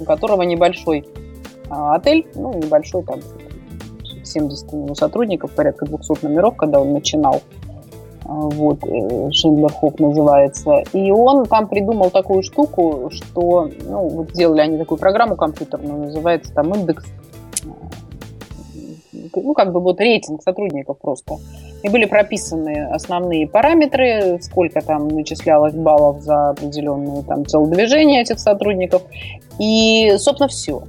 у 0.00 0.04
которого 0.04 0.42
небольшой 0.42 1.06
а, 1.68 1.94
отель, 1.94 2.26
ну, 2.34 2.52
небольшой, 2.54 3.04
там, 3.04 3.20
70 4.24 4.72
у 4.72 4.94
сотрудников, 4.94 5.52
порядка 5.52 5.86
200 5.86 6.24
номеров, 6.24 6.56
когда 6.56 6.80
он 6.80 6.92
начинал. 6.92 7.42
А, 8.24 8.32
вот, 8.32 8.82
э, 8.84 9.30
Шиндлерхоф 9.32 9.98
называется. 9.98 10.82
И 10.92 11.10
он 11.10 11.46
там 11.46 11.68
придумал 11.68 12.10
такую 12.10 12.42
штуку, 12.42 13.10
что, 13.12 13.70
ну, 13.84 14.08
вот 14.08 14.30
сделали 14.30 14.60
они 14.60 14.78
такую 14.78 14.98
программу 14.98 15.36
компьютерную, 15.36 16.04
называется 16.04 16.52
там 16.52 16.74
индекс 16.74 17.04
ну, 19.34 19.54
как 19.54 19.72
бы 19.72 19.80
вот 19.80 20.00
рейтинг 20.00 20.42
сотрудников 20.42 20.98
просто. 20.98 21.36
И 21.82 21.88
были 21.88 22.04
прописаны 22.04 22.88
основные 22.90 23.48
параметры, 23.48 24.38
сколько 24.42 24.82
там 24.82 25.08
начислялось 25.08 25.72
баллов 25.72 26.20
за 26.20 26.50
определенные 26.50 27.22
там 27.22 27.44
телодвижения 27.44 28.20
этих 28.20 28.38
сотрудников. 28.38 29.02
И, 29.58 30.14
собственно, 30.18 30.48
все. 30.48 30.82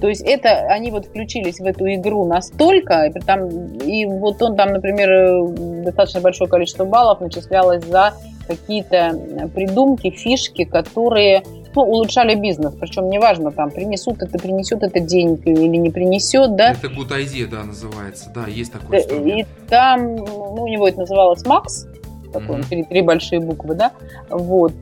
То 0.00 0.08
есть 0.08 0.22
это 0.22 0.48
они 0.66 0.90
вот 0.90 1.06
включились 1.06 1.60
в 1.60 1.64
эту 1.64 1.86
игру 1.94 2.24
настолько, 2.24 3.04
и, 3.04 3.20
там, 3.20 3.48
и 3.76 4.04
вот 4.04 4.42
он 4.42 4.56
там, 4.56 4.72
например, 4.72 5.46
достаточно 5.84 6.20
большое 6.20 6.50
количество 6.50 6.84
баллов 6.84 7.20
начислялось 7.20 7.84
за 7.84 8.12
какие-то 8.48 9.16
придумки, 9.54 10.10
фишки, 10.10 10.64
которые 10.64 11.44
ну, 11.74 11.82
улучшали 11.82 12.34
бизнес. 12.34 12.74
Причем 12.78 13.08
неважно, 13.10 13.50
там, 13.50 13.70
принесут 13.70 14.22
это, 14.22 14.38
принесет 14.38 14.82
это 14.82 15.00
деньги 15.00 15.48
или 15.48 15.76
не 15.76 15.90
принесет, 15.90 16.56
да. 16.56 16.72
Это 16.72 16.88
Good 16.88 17.10
Idea, 17.10 17.46
да, 17.46 17.64
называется. 17.64 18.30
Да, 18.34 18.46
есть 18.46 18.72
такой 18.72 18.98
инструмент. 18.98 19.48
И 19.48 19.68
там, 19.68 20.16
ну, 20.16 20.62
у 20.62 20.68
него 20.68 20.88
это 20.88 21.00
называлось 21.00 21.44
Макс, 21.46 21.86
такой, 22.32 22.58
mm-hmm. 22.58 22.68
три, 22.68 22.84
три 22.84 23.02
большие 23.02 23.40
буквы, 23.40 23.74
да. 23.74 23.92
Вот. 24.30 24.72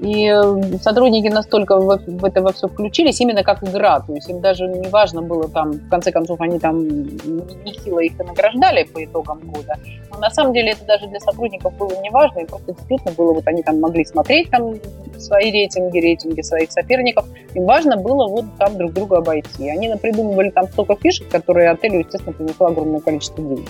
И 0.00 0.34
сотрудники 0.80 1.28
настолько 1.28 1.78
в, 1.78 2.00
в 2.06 2.24
это 2.24 2.40
во 2.40 2.52
все 2.52 2.68
включились, 2.68 3.20
именно 3.20 3.42
как 3.42 3.62
игра. 3.62 4.00
То 4.00 4.14
есть 4.14 4.30
им 4.30 4.40
даже 4.40 4.66
не 4.66 4.88
важно 4.88 5.20
было 5.20 5.48
там, 5.48 5.72
в 5.72 5.88
конце 5.90 6.10
концов, 6.10 6.40
они 6.40 6.58
там 6.58 6.82
нехило 6.86 8.00
их 8.00 8.18
и 8.18 8.22
награждали 8.22 8.84
по 8.84 9.04
итогам 9.04 9.40
года. 9.40 9.76
Но 10.10 10.18
на 10.18 10.30
самом 10.30 10.54
деле 10.54 10.70
это 10.72 10.86
даже 10.86 11.06
для 11.06 11.20
сотрудников 11.20 11.76
было 11.76 11.92
не 12.00 12.10
важно, 12.10 12.40
и 12.40 12.46
просто 12.46 12.72
действительно 12.72 13.12
было, 13.12 13.34
вот 13.34 13.46
они 13.46 13.62
там 13.62 13.78
могли 13.78 14.04
смотреть 14.04 14.50
там 14.50 14.74
свои 15.18 15.52
рейтинги, 15.52 15.98
рейтинги 15.98 16.40
своих 16.40 16.72
соперников. 16.72 17.26
Им 17.54 17.64
важно 17.64 17.96
было 17.96 18.26
вот 18.26 18.46
там 18.58 18.78
друг 18.78 18.94
друга 18.94 19.18
обойти. 19.18 19.68
Они 19.68 19.94
придумывали 19.96 20.50
там 20.50 20.66
столько 20.68 20.96
фишек, 20.96 21.28
которые 21.28 21.70
отелю, 21.70 21.98
естественно, 21.98 22.32
принесло 22.32 22.68
огромное 22.68 23.00
количество 23.00 23.44
денег. 23.44 23.68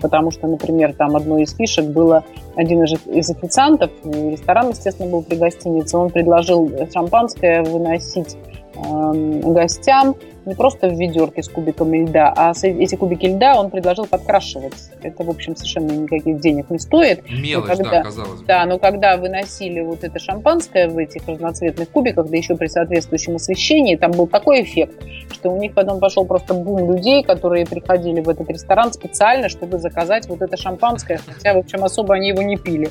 Потому 0.00 0.30
что, 0.30 0.46
например, 0.46 0.94
там 0.94 1.16
одной 1.16 1.42
из 1.42 1.54
фишек 1.54 1.86
было 1.86 2.24
один 2.54 2.84
из, 2.84 3.30
официантов, 3.30 3.90
ресторан, 4.04 4.70
естественно, 4.70 5.10
был 5.10 5.22
при 5.22 5.36
гостинице, 5.36 5.96
он 5.96 6.10
предложил 6.10 6.70
шампанское 6.92 7.62
выносить 7.62 8.36
гостям 8.76 10.16
не 10.46 10.54
просто 10.54 10.88
в 10.88 10.98
ведерке 10.98 11.42
с 11.42 11.48
кубиками 11.48 12.06
льда, 12.06 12.32
а 12.36 12.52
эти 12.62 12.94
кубики 12.94 13.26
льда 13.26 13.58
он 13.58 13.68
предложил 13.68 14.06
подкрашивать. 14.06 14.74
Это, 15.02 15.24
в 15.24 15.30
общем, 15.30 15.56
совершенно 15.56 15.90
никаких 15.90 16.40
денег 16.40 16.70
не 16.70 16.78
стоит. 16.78 17.28
Мелочь, 17.28 17.66
когда, 17.66 17.90
да, 17.90 18.02
казалось 18.02 18.40
бы. 18.40 18.46
Да, 18.46 18.64
но 18.64 18.78
когда 18.78 19.16
выносили 19.16 19.80
вот 19.80 20.04
это 20.04 20.18
шампанское 20.20 20.88
в 20.88 20.96
этих 20.98 21.26
разноцветных 21.26 21.90
кубиках, 21.90 22.28
да 22.28 22.36
еще 22.36 22.54
при 22.54 22.68
соответствующем 22.68 23.34
освещении, 23.34 23.96
там 23.96 24.12
был 24.12 24.28
такой 24.28 24.62
эффект, 24.62 25.02
что 25.32 25.50
у 25.50 25.58
них 25.58 25.74
потом 25.74 25.98
пошел 25.98 26.24
просто 26.24 26.54
бум 26.54 26.94
людей, 26.94 27.24
которые 27.24 27.66
приходили 27.66 28.20
в 28.20 28.28
этот 28.28 28.48
ресторан 28.48 28.92
специально, 28.92 29.48
чтобы 29.48 29.78
заказать 29.78 30.28
вот 30.28 30.42
это 30.42 30.56
шампанское, 30.56 31.18
хотя, 31.26 31.54
в 31.54 31.58
общем, 31.58 31.82
особо 31.82 32.14
они 32.14 32.28
его 32.28 32.42
не 32.42 32.56
пили. 32.56 32.90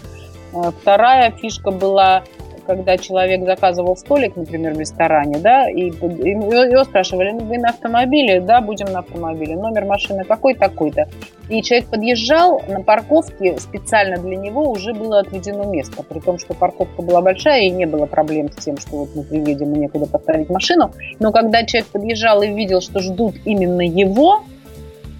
А, 0.54 0.72
вторая 0.72 1.32
фишка 1.32 1.72
была 1.72 2.24
когда 2.66 2.98
человек 2.98 3.46
заказывал 3.46 3.96
столик, 3.98 4.36
например, 4.36 4.74
в 4.74 4.80
ресторане, 4.80 5.40
да, 5.40 5.70
и, 5.70 5.90
и 5.90 6.30
его 6.30 6.84
спрашивали, 6.84 7.32
ну, 7.32 7.46
вы 7.46 7.58
на 7.58 7.70
автомобиле? 7.70 8.42
Да, 8.42 8.62
будем 8.62 8.88
на 8.88 9.00
автомобиле. 9.00 9.56
Номер 9.56 9.86
машины 9.86 10.24
какой 10.24 10.56
такой-то. 10.56 11.08
И 11.50 11.62
человек 11.62 11.90
подъезжал 11.90 12.62
на 12.68 12.82
парковке, 12.82 13.58
специально 13.60 14.18
для 14.18 14.36
него 14.36 14.70
уже 14.70 14.94
было 14.94 15.20
отведено 15.20 15.66
место, 15.66 16.04
при 16.04 16.20
том, 16.20 16.40
что 16.40 16.54
парковка 16.54 17.02
была 17.02 17.22
большая 17.22 17.64
и 17.64 17.70
не 17.70 17.86
было 17.86 18.08
проблем 18.08 18.52
с 18.52 18.64
тем, 18.64 18.78
что 18.78 18.98
вот 18.98 19.10
мы 19.16 19.24
приедем 19.24 19.74
и 19.76 19.80
некуда 19.80 20.08
поставить 20.08 20.50
машину. 20.50 20.92
Но 21.20 21.32
когда 21.32 21.64
человек 21.64 21.90
подъезжал 21.90 22.42
и 22.42 22.48
видел, 22.48 22.82
что 22.82 23.00
ждут 23.00 23.36
именно 23.46 23.82
его, 23.82 24.42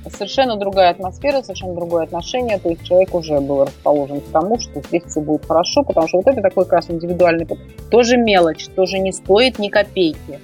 совершенно 0.10 0.56
другая 0.56 0.92
атмосфера, 0.92 1.42
совершенно 1.42 1.74
другое 1.74 2.04
отношение, 2.04 2.60
то 2.60 2.70
есть 2.70 2.84
человек 2.84 3.14
уже 3.14 3.40
был 3.40 3.66
расположен 3.66 4.22
к 4.22 4.32
тому, 4.32 4.60
что 4.60 4.82
здесь 4.82 5.04
все 5.04 5.22
будет 5.22 5.46
хорошо, 5.46 5.84
потому 5.84 6.08
что 6.08 6.18
вот 6.18 6.28
это 6.28 6.42
такой 6.42 6.66
как 6.66 6.74
раз 6.74 6.90
индивидуальный 6.90 7.46
путь. 7.46 7.60
Тоже 7.90 8.18
мелочь, 8.18 8.68
тоже 8.76 9.00
не 9.00 9.12
стоит 9.12 9.60
ни 9.60 9.70
копейки, 9.70 10.40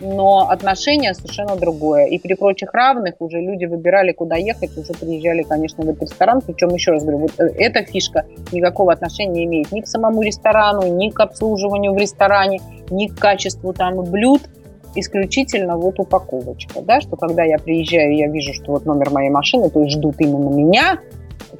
но 0.00 0.48
отношение 0.50 1.14
совершенно 1.14 1.56
другое. 1.56 2.06
И 2.06 2.18
при 2.18 2.34
прочих 2.34 2.72
равных 2.72 3.14
уже 3.20 3.40
люди 3.40 3.64
выбирали, 3.64 4.12
куда 4.12 4.36
ехать, 4.36 4.76
уже 4.76 4.92
приезжали, 4.92 5.42
конечно, 5.42 5.84
в 5.84 5.88
этот 5.88 6.02
ресторан. 6.02 6.40
Причем, 6.40 6.70
еще 6.70 6.90
раз 6.90 7.02
говорю, 7.02 7.18
вот 7.18 7.32
э, 7.38 7.46
эта 7.56 7.84
фишка 7.84 8.26
никакого 8.52 8.92
отношения 8.92 9.32
не 9.32 9.44
имеет 9.44 9.72
ни 9.72 9.80
к 9.80 9.86
самому 9.86 10.22
ресторану, 10.22 10.94
ни 10.94 11.10
к 11.10 11.20
обслуживанию 11.20 11.94
в 11.94 11.98
ресторане, 11.98 12.60
ни 12.90 13.06
к 13.06 13.18
качеству 13.18 13.72
там 13.72 14.02
блюд– 14.02 14.42
исключительно 14.94 15.76
вот 15.76 15.98
упаковочка, 15.98 16.80
да, 16.82 17.00
что 17.00 17.16
когда 17.16 17.44
я 17.44 17.58
приезжаю, 17.58 18.16
я 18.16 18.28
вижу, 18.28 18.52
что 18.54 18.72
вот 18.72 18.86
номер 18.86 19.10
моей 19.10 19.30
машины, 19.30 19.70
то 19.70 19.82
есть 19.82 19.96
ждут 19.96 20.16
именно 20.20 20.48
меня, 20.48 21.00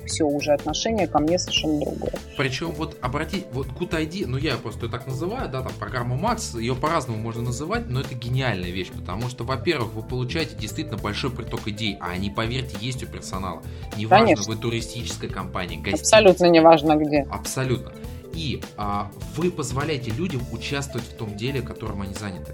все 0.07 0.24
уже 0.24 0.53
отношение 0.53 1.07
ко 1.07 1.18
мне 1.18 1.39
совершенно 1.39 1.80
другое. 1.80 2.12
Причем 2.37 2.72
вот 2.72 2.97
обратить, 3.01 3.47
вот 3.53 3.68
ID, 3.68 4.24
ну 4.26 4.37
я 4.37 4.57
просто 4.57 4.87
ее 4.87 4.93
так 4.93 5.07
называю, 5.07 5.49
да, 5.49 5.62
там 5.62 5.72
программа 5.78 6.16
Max, 6.16 6.59
ее 6.59 6.74
по-разному 6.74 7.18
можно 7.18 7.43
называть, 7.43 7.89
но 7.89 8.01
это 8.01 8.14
гениальная 8.14 8.70
вещь, 8.70 8.91
потому 8.91 9.28
что, 9.28 9.45
во-первых, 9.45 9.93
вы 9.95 10.03
получаете 10.03 10.57
действительно 10.57 10.99
большой 10.99 11.30
приток 11.30 11.66
идей, 11.68 11.97
а 12.01 12.11
они, 12.11 12.30
поверьте, 12.30 12.76
есть 12.80 13.03
у 13.03 13.07
персонала. 13.07 13.62
Неважно, 13.97 14.26
Конечно. 14.26 14.53
вы 14.53 14.61
туристическая 14.61 15.30
компания, 15.30 15.76
гостиница. 15.76 16.03
Абсолютно 16.03 16.47
неважно 16.47 16.97
где. 16.97 17.26
Абсолютно. 17.30 17.93
И 18.35 18.61
а, 18.76 19.11
вы 19.37 19.51
позволяете 19.51 20.11
людям 20.11 20.43
участвовать 20.53 21.07
в 21.07 21.16
том 21.16 21.37
деле, 21.37 21.62
которым 21.62 22.03
они 22.03 22.14
заняты. 22.14 22.53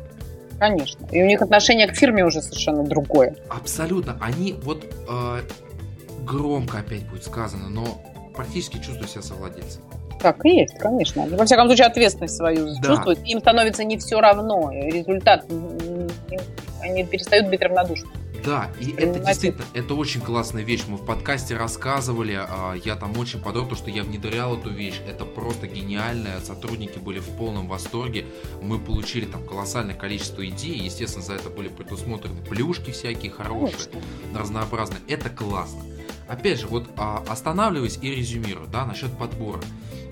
Конечно. 0.60 1.06
И 1.10 1.22
у 1.22 1.26
них 1.26 1.40
отношение 1.40 1.88
к 1.88 1.96
фирме 1.96 2.22
уже 2.22 2.42
совершенно 2.42 2.84
другое. 2.84 3.34
Абсолютно. 3.48 4.18
Они 4.20 4.54
вот 4.62 4.84
э, 5.08 5.40
громко 6.22 6.78
опять 6.78 7.08
будет 7.08 7.24
сказано, 7.24 7.70
но 7.70 8.02
практически 8.36 8.76
чувствуют 8.76 9.10
себя 9.10 9.22
совладельцем. 9.22 9.82
Так 10.20 10.44
и 10.44 10.50
есть, 10.50 10.76
конечно. 10.78 11.26
Во 11.26 11.46
всяком 11.46 11.66
случае, 11.66 11.86
ответственность 11.86 12.36
свою 12.36 12.74
да. 12.74 12.88
чувствуют. 12.88 13.20
Им 13.24 13.40
становится 13.40 13.84
не 13.84 13.96
все 13.96 14.20
равно. 14.20 14.70
Результат, 14.70 15.46
они 16.82 17.04
перестают 17.04 17.48
быть 17.48 17.62
равнодушными. 17.62 18.12
Да, 18.44 18.70
и 18.80 18.92
это 18.92 19.18
действительно, 19.18 19.64
это 19.74 19.94
очень 19.94 20.20
классная 20.20 20.62
вещь. 20.62 20.84
Мы 20.88 20.96
в 20.96 21.04
подкасте 21.04 21.56
рассказывали, 21.56 22.38
а, 22.38 22.74
я 22.74 22.96
там 22.96 23.16
очень 23.18 23.40
подробно, 23.40 23.76
что 23.76 23.90
я 23.90 24.02
внедрял 24.02 24.56
эту 24.56 24.70
вещь. 24.70 25.00
Это 25.06 25.24
просто 25.24 25.66
гениально. 25.66 26.40
Сотрудники 26.42 26.98
были 26.98 27.18
в 27.18 27.28
полном 27.36 27.68
восторге. 27.68 28.26
Мы 28.62 28.78
получили 28.78 29.26
там 29.26 29.46
колоссальное 29.46 29.94
количество 29.94 30.46
идей. 30.46 30.78
Естественно, 30.78 31.24
за 31.24 31.34
это 31.34 31.50
были 31.50 31.68
предусмотрены 31.68 32.42
плюшки 32.42 32.90
всякие 32.92 33.30
хорошие, 33.30 34.02
разнообразные. 34.34 35.00
Это 35.08 35.28
классно. 35.28 35.82
Опять 36.28 36.60
же, 36.60 36.68
вот 36.68 36.88
а, 36.96 37.24
останавливаясь 37.28 37.98
и 38.00 38.10
резюмирую, 38.10 38.68
да, 38.68 38.86
насчет 38.86 39.16
подбора. 39.18 39.60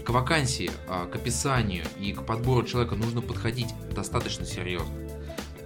К 0.05 0.11
вакансии, 0.11 0.71
а, 0.89 1.07
к 1.07 1.15
описанию 1.15 1.85
и 2.01 2.13
к 2.13 2.23
подбору 2.23 2.67
человека 2.67 2.95
нужно 2.95 3.21
подходить 3.21 3.69
достаточно 3.95 4.45
серьезно. 4.45 5.08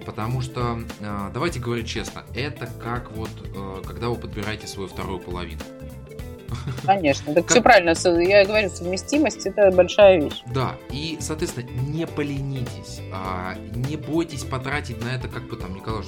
Потому 0.04 0.40
что, 0.40 0.80
а, 1.00 1.30
давайте 1.32 1.60
говорить 1.60 1.86
честно, 1.86 2.24
это 2.34 2.66
как 2.66 3.12
вот, 3.12 3.30
э, 3.54 3.82
когда 3.86 4.08
вы 4.08 4.16
подбираете 4.16 4.66
свою 4.66 4.88
вторую 4.88 5.20
половину. 5.20 5.60
Конечно, 6.84 7.34
так 7.34 7.44
как... 7.44 7.52
все 7.52 7.62
правильно. 7.62 7.94
Я 8.20 8.44
говорю, 8.44 8.68
совместимость 8.70 9.46
это 9.46 9.70
большая 9.70 10.20
вещь. 10.20 10.42
Да, 10.52 10.76
и, 10.90 11.18
соответственно, 11.20 11.68
не 11.70 12.06
поленитесь, 12.06 13.00
а, 13.12 13.54
не 13.74 13.96
бойтесь 13.96 14.44
потратить 14.44 15.02
на 15.02 15.08
это, 15.08 15.28
как 15.28 15.44
бы 15.48 15.56
там, 15.56 15.74
Николай, 15.74 16.04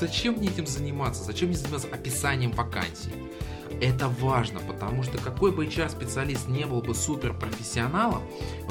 зачем 0.00 0.34
мне 0.34 0.48
этим 0.48 0.66
заниматься? 0.66 1.22
Зачем 1.22 1.48
мне 1.48 1.56
заниматься 1.56 1.88
описанием 1.92 2.52
вакансий? 2.52 3.12
Это 3.82 4.06
важно, 4.08 4.60
потому 4.60 5.02
что 5.02 5.18
какой 5.18 5.50
бы 5.50 5.66
HR-специалист 5.66 6.46
не 6.46 6.66
был 6.66 6.82
бы 6.82 6.94
суперпрофессионалом, 6.94 8.22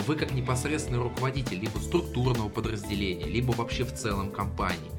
вы 0.08 0.16
как 0.16 0.32
непосредственный 0.32 1.00
руководитель 1.00 1.60
либо 1.60 1.80
структурного 1.80 2.48
подразделения, 2.48 3.26
либо 3.26 3.52
вообще 3.52 3.84
в 3.84 3.94
целом 3.94 4.32
компании, 4.32 4.90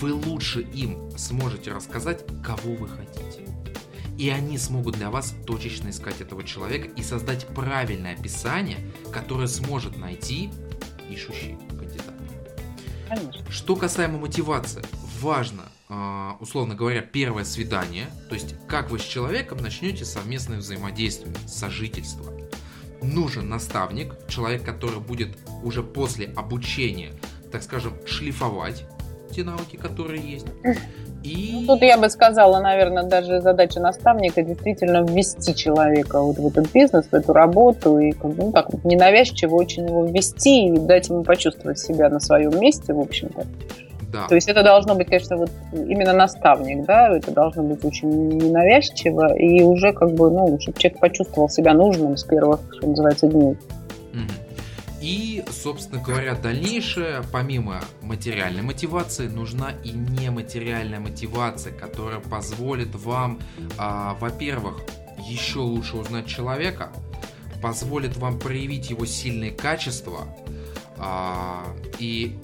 вы 0.00 0.12
лучше 0.14 0.62
им 0.62 1.16
сможете 1.16 1.70
рассказать, 1.70 2.24
кого 2.44 2.74
вы 2.74 2.88
хотите. 2.88 3.46
И 4.18 4.30
они 4.30 4.58
смогут 4.58 4.96
для 4.96 5.10
вас 5.10 5.32
точечно 5.46 5.90
искать 5.90 6.20
этого 6.20 6.42
человека 6.42 6.88
и 6.88 7.02
создать 7.04 7.46
правильное 7.46 8.14
описание, 8.14 8.78
которое 9.12 9.46
сможет 9.46 9.96
найти 9.96 10.50
ищущий 11.08 11.56
кандидат. 11.68 12.14
Конечно. 13.08 13.52
Что 13.52 13.76
касаемо 13.76 14.18
мотивации, 14.18 14.82
важно 15.20 15.62
условно 16.40 16.74
говоря, 16.74 17.00
первое 17.00 17.44
свидание, 17.44 18.06
то 18.28 18.34
есть 18.34 18.54
как 18.66 18.90
вы 18.90 18.98
с 18.98 19.02
человеком 19.02 19.58
начнете 19.58 20.04
совместное 20.04 20.58
взаимодействие, 20.58 21.34
сожительство. 21.46 22.32
Нужен 23.02 23.48
наставник, 23.48 24.14
человек, 24.28 24.64
который 24.64 25.00
будет 25.00 25.36
уже 25.62 25.82
после 25.82 26.26
обучения, 26.34 27.12
так 27.52 27.62
скажем, 27.62 27.92
шлифовать 28.06 28.84
те 29.30 29.44
навыки, 29.44 29.76
которые 29.76 30.22
есть. 30.22 30.46
И... 31.22 31.50
Ну, 31.52 31.66
тут 31.66 31.82
я 31.82 31.98
бы 31.98 32.08
сказала, 32.08 32.60
наверное, 32.60 33.02
даже 33.02 33.40
задача 33.40 33.80
наставника 33.80 34.42
действительно 34.42 35.04
ввести 35.04 35.54
человека 35.54 36.20
вот 36.20 36.38
в 36.38 36.46
этот 36.46 36.72
бизнес, 36.72 37.06
в 37.06 37.14
эту 37.14 37.32
работу, 37.32 37.98
и 37.98 38.14
ну, 38.22 38.52
так 38.52 38.68
ненавязчиво 38.84 39.56
очень 39.56 39.86
его 39.86 40.06
ввести 40.06 40.68
и 40.68 40.78
дать 40.78 41.08
ему 41.08 41.24
почувствовать 41.24 41.78
себя 41.78 42.08
на 42.08 42.20
своем 42.20 42.58
месте, 42.60 42.92
в 42.92 43.00
общем-то. 43.00 43.46
Да. 44.12 44.26
То 44.28 44.34
есть 44.34 44.48
это 44.48 44.62
должно 44.62 44.94
быть, 44.94 45.08
конечно, 45.08 45.36
вот 45.36 45.50
именно 45.72 46.12
наставник, 46.12 46.86
да, 46.86 47.16
это 47.16 47.32
должно 47.32 47.62
быть 47.64 47.84
очень 47.84 48.08
ненавязчиво 48.38 49.36
и 49.36 49.62
уже 49.62 49.92
как 49.92 50.12
бы, 50.14 50.30
ну, 50.30 50.58
чтобы 50.60 50.78
человек 50.78 51.00
почувствовал 51.00 51.48
себя 51.48 51.74
нужным 51.74 52.16
с 52.16 52.24
первых, 52.24 52.60
что 52.76 52.86
называется, 52.86 53.26
дней. 53.26 53.56
И, 55.06 55.44
собственно 55.50 56.02
говоря, 56.02 56.34
дальнейшее, 56.34 57.22
помимо 57.30 57.80
материальной 58.02 58.62
мотивации, 58.62 59.28
нужна 59.28 59.70
и 59.84 59.92
нематериальная 59.92 60.98
мотивация, 60.98 61.72
которая 61.72 62.18
позволит 62.18 62.92
вам, 62.96 63.38
а, 63.78 64.16
во-первых, 64.18 64.82
еще 65.18 65.60
лучше 65.60 65.96
узнать 65.96 66.26
человека, 66.26 66.90
позволит 67.62 68.16
вам 68.16 68.40
проявить 68.40 68.90
его 68.90 69.06
сильные 69.06 69.52
качества, 69.52 70.26
а, 70.98 71.62
и 72.00 72.36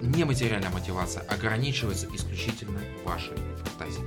нематериальная 0.00 0.70
мотивация 0.70 1.22
ограничивается 1.22 2.06
исключительно 2.12 2.80
вашей 3.04 3.36
фантазией. 3.64 4.04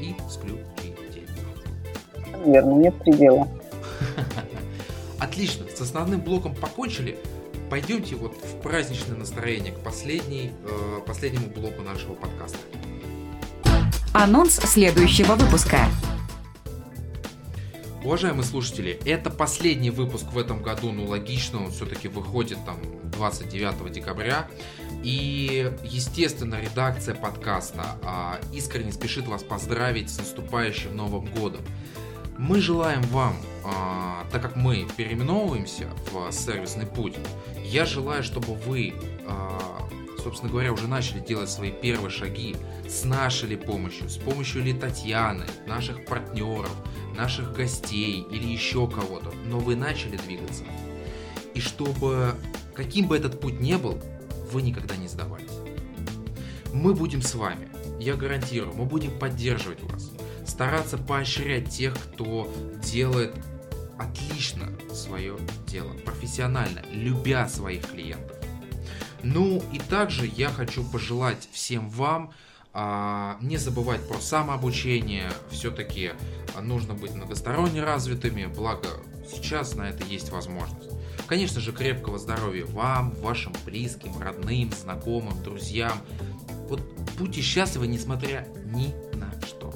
И 0.00 0.14
сплю 0.30 0.58
и 0.82 0.94
Верно, 2.44 2.72
нет 2.74 2.98
предела. 2.98 3.48
Отлично, 5.18 5.64
с 5.74 5.80
основным 5.80 6.20
блоком 6.20 6.54
покончили. 6.54 7.18
Пойдемте 7.70 8.14
вот 8.16 8.34
в 8.36 8.60
праздничное 8.60 9.16
настроение 9.16 9.72
к 9.72 9.78
последней, 9.78 10.52
э, 10.64 11.00
последнему 11.06 11.46
блоку 11.48 11.82
нашего 11.82 12.14
подкаста. 12.14 12.58
Анонс 14.12 14.56
следующего 14.56 15.34
выпуска. 15.34 15.88
Уважаемые 18.04 18.44
слушатели, 18.44 19.00
это 19.06 19.30
последний 19.30 19.88
выпуск 19.88 20.26
в 20.30 20.36
этом 20.36 20.62
году, 20.62 20.92
ну 20.92 21.06
логично, 21.06 21.64
он 21.64 21.70
все-таки 21.70 22.06
выходит 22.06 22.58
там 22.66 22.76
29 23.04 23.90
декабря. 23.90 24.46
И, 25.02 25.72
естественно, 25.82 26.60
редакция 26.60 27.14
подкаста 27.14 27.96
а, 28.02 28.40
искренне 28.52 28.92
спешит 28.92 29.26
вас 29.26 29.42
поздравить 29.42 30.10
с 30.10 30.18
наступающим 30.18 30.94
Новым 30.94 31.24
Годом. 31.32 31.62
Мы 32.36 32.60
желаем 32.60 33.00
вам, 33.04 33.36
а, 33.64 34.26
так 34.30 34.42
как 34.42 34.54
мы 34.54 34.86
переименовываемся 34.98 35.88
в 36.12 36.30
сервисный 36.30 36.86
путь, 36.86 37.14
я 37.64 37.86
желаю, 37.86 38.22
чтобы 38.22 38.52
вы 38.52 38.92
а, 39.26 39.88
собственно 40.24 40.50
говоря, 40.50 40.72
уже 40.72 40.88
начали 40.88 41.20
делать 41.20 41.50
свои 41.50 41.70
первые 41.70 42.10
шаги 42.10 42.56
с 42.88 43.04
нашей 43.04 43.50
ли 43.50 43.56
помощью, 43.56 44.08
с 44.08 44.16
помощью 44.16 44.62
ли 44.62 44.72
Татьяны, 44.72 45.44
наших 45.66 46.06
партнеров, 46.06 46.74
наших 47.14 47.52
гостей 47.52 48.26
или 48.30 48.46
еще 48.46 48.88
кого-то, 48.88 49.32
но 49.46 49.58
вы 49.58 49.76
начали 49.76 50.16
двигаться. 50.16 50.64
И 51.52 51.60
чтобы, 51.60 52.34
каким 52.74 53.06
бы 53.06 53.16
этот 53.16 53.38
путь 53.38 53.60
ни 53.60 53.76
был, 53.76 54.00
вы 54.50 54.62
никогда 54.62 54.96
не 54.96 55.08
сдавались. 55.08 55.50
Мы 56.72 56.94
будем 56.94 57.20
с 57.20 57.34
вами, 57.34 57.68
я 58.00 58.16
гарантирую, 58.16 58.74
мы 58.74 58.86
будем 58.86 59.16
поддерживать 59.18 59.82
вас, 59.82 60.10
стараться 60.46 60.96
поощрять 60.96 61.68
тех, 61.68 61.94
кто 61.94 62.50
делает 62.82 63.34
отлично 63.98 64.72
свое 64.92 65.36
дело, 65.66 65.92
профессионально, 66.04 66.82
любя 66.90 67.46
своих 67.46 67.90
клиентов. 67.90 68.33
Ну 69.24 69.62
и 69.72 69.78
также 69.78 70.26
я 70.26 70.50
хочу 70.50 70.84
пожелать 70.84 71.48
всем 71.50 71.88
вам 71.88 72.32
а, 72.74 73.38
не 73.40 73.56
забывать 73.56 74.06
про 74.06 74.18
самообучение. 74.18 75.30
Все-таки 75.50 76.12
нужно 76.60 76.94
быть 76.94 77.14
многосторонне 77.14 77.82
развитыми, 77.82 78.46
благо 78.46 78.88
сейчас 79.28 79.74
на 79.74 79.88
это 79.88 80.04
есть 80.04 80.30
возможность. 80.30 80.90
Конечно 81.26 81.60
же, 81.60 81.72
крепкого 81.72 82.18
здоровья 82.18 82.66
вам, 82.66 83.12
вашим 83.12 83.54
близким, 83.64 84.18
родным, 84.18 84.70
знакомым, 84.72 85.42
друзьям. 85.42 85.98
Вот 86.68 86.80
будьте 87.18 87.40
счастливы, 87.40 87.86
несмотря 87.86 88.46
ни 88.66 88.92
на 89.16 89.32
что. 89.46 89.72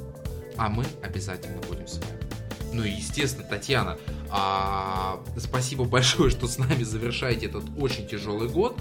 А 0.57 0.69
мы 0.69 0.85
обязательно 1.03 1.61
будем 1.63 1.87
с 1.87 1.99
вами. 1.99 2.28
Ну 2.73 2.85
и, 2.85 2.91
естественно, 2.91 3.47
Татьяна, 3.49 3.97
а, 4.31 5.21
спасибо 5.37 5.85
большое, 5.85 6.31
что 6.31 6.47
с 6.47 6.59
нами 6.59 6.83
завершаете 6.83 7.47
этот 7.47 7.65
очень 7.79 8.07
тяжелый 8.07 8.49
год. 8.49 8.79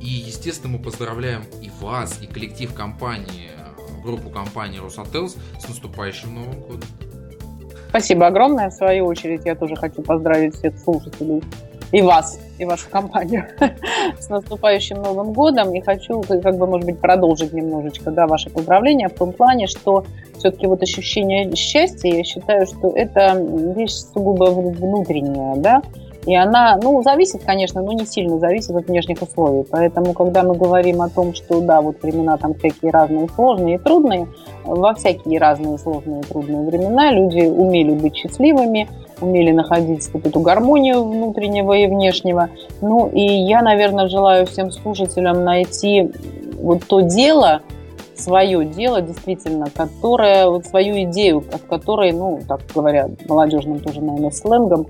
И, 0.00 0.06
естественно, 0.06 0.76
мы 0.76 0.82
поздравляем 0.82 1.42
и 1.62 1.70
вас, 1.80 2.18
и 2.22 2.26
коллектив 2.26 2.72
компании, 2.72 3.50
группу 4.02 4.30
компании 4.30 4.78
Росотелс 4.78 5.36
с 5.60 5.68
наступающим 5.68 6.34
Новым 6.34 6.60
годом. 6.60 6.88
Спасибо 7.88 8.26
огромное. 8.26 8.70
В 8.70 8.74
свою 8.74 9.06
очередь 9.06 9.44
я 9.44 9.54
тоже 9.54 9.76
хочу 9.76 10.02
поздравить 10.02 10.54
всех 10.54 10.78
слушателей 10.78 11.42
и 11.92 12.02
вас, 12.02 12.38
и 12.58 12.64
вашу 12.64 12.88
компанию 12.90 13.46
с 14.18 14.28
наступающим 14.28 14.96
Новым 15.02 15.32
годом. 15.32 15.74
И 15.74 15.80
хочу, 15.80 16.22
как 16.22 16.56
бы, 16.56 16.66
может 16.66 16.86
быть, 16.86 16.98
продолжить 16.98 17.52
немножечко 17.52 18.10
да, 18.10 18.26
ваши 18.26 18.50
поздравления 18.50 19.08
в 19.08 19.14
том 19.14 19.32
плане, 19.32 19.66
что 19.66 20.04
все-таки 20.38 20.66
вот 20.66 20.82
ощущение 20.82 21.54
счастья, 21.54 22.08
я 22.08 22.24
считаю, 22.24 22.66
что 22.66 22.92
это 22.94 23.34
вещь 23.76 23.92
сугубо 23.92 24.44
внутренняя, 24.44 25.56
да, 25.56 25.82
и 26.26 26.34
она, 26.34 26.76
ну, 26.82 27.02
зависит, 27.02 27.44
конечно, 27.44 27.80
но 27.82 27.92
не 27.92 28.04
сильно 28.04 28.38
зависит 28.38 28.74
от 28.74 28.88
внешних 28.88 29.22
условий. 29.22 29.64
Поэтому, 29.70 30.12
когда 30.12 30.42
мы 30.42 30.56
говорим 30.56 31.00
о 31.00 31.08
том, 31.08 31.34
что, 31.34 31.60
да, 31.60 31.80
вот 31.80 32.02
времена 32.02 32.36
там 32.36 32.54
всякие 32.54 32.90
разные, 32.90 33.28
сложные 33.28 33.76
и 33.76 33.78
трудные, 33.78 34.26
во 34.64 34.92
всякие 34.94 35.38
разные 35.38 35.78
сложные 35.78 36.20
и 36.20 36.24
трудные 36.24 36.62
времена 36.62 37.12
люди 37.12 37.46
умели 37.46 37.92
быть 37.92 38.16
счастливыми, 38.16 38.88
умели 39.20 39.52
находить 39.52 40.08
вот 40.12 40.26
эту 40.26 40.40
гармонию 40.40 41.04
внутреннего 41.04 41.72
и 41.72 41.86
внешнего. 41.86 42.48
Ну, 42.80 43.08
и 43.08 43.22
я, 43.22 43.62
наверное, 43.62 44.08
желаю 44.08 44.46
всем 44.46 44.72
слушателям 44.72 45.44
найти 45.44 46.10
вот 46.60 46.84
то 46.88 47.00
дело, 47.02 47.60
свое 48.16 48.64
дело, 48.64 49.00
действительно, 49.00 49.66
которое, 49.72 50.48
вот 50.48 50.66
свою 50.66 51.02
идею, 51.04 51.44
от 51.52 51.62
которой, 51.62 52.12
ну, 52.12 52.40
так 52.48 52.60
говоря, 52.74 53.08
молодежным 53.28 53.78
тоже, 53.78 54.00
наверное, 54.00 54.30
сленгом, 54.30 54.86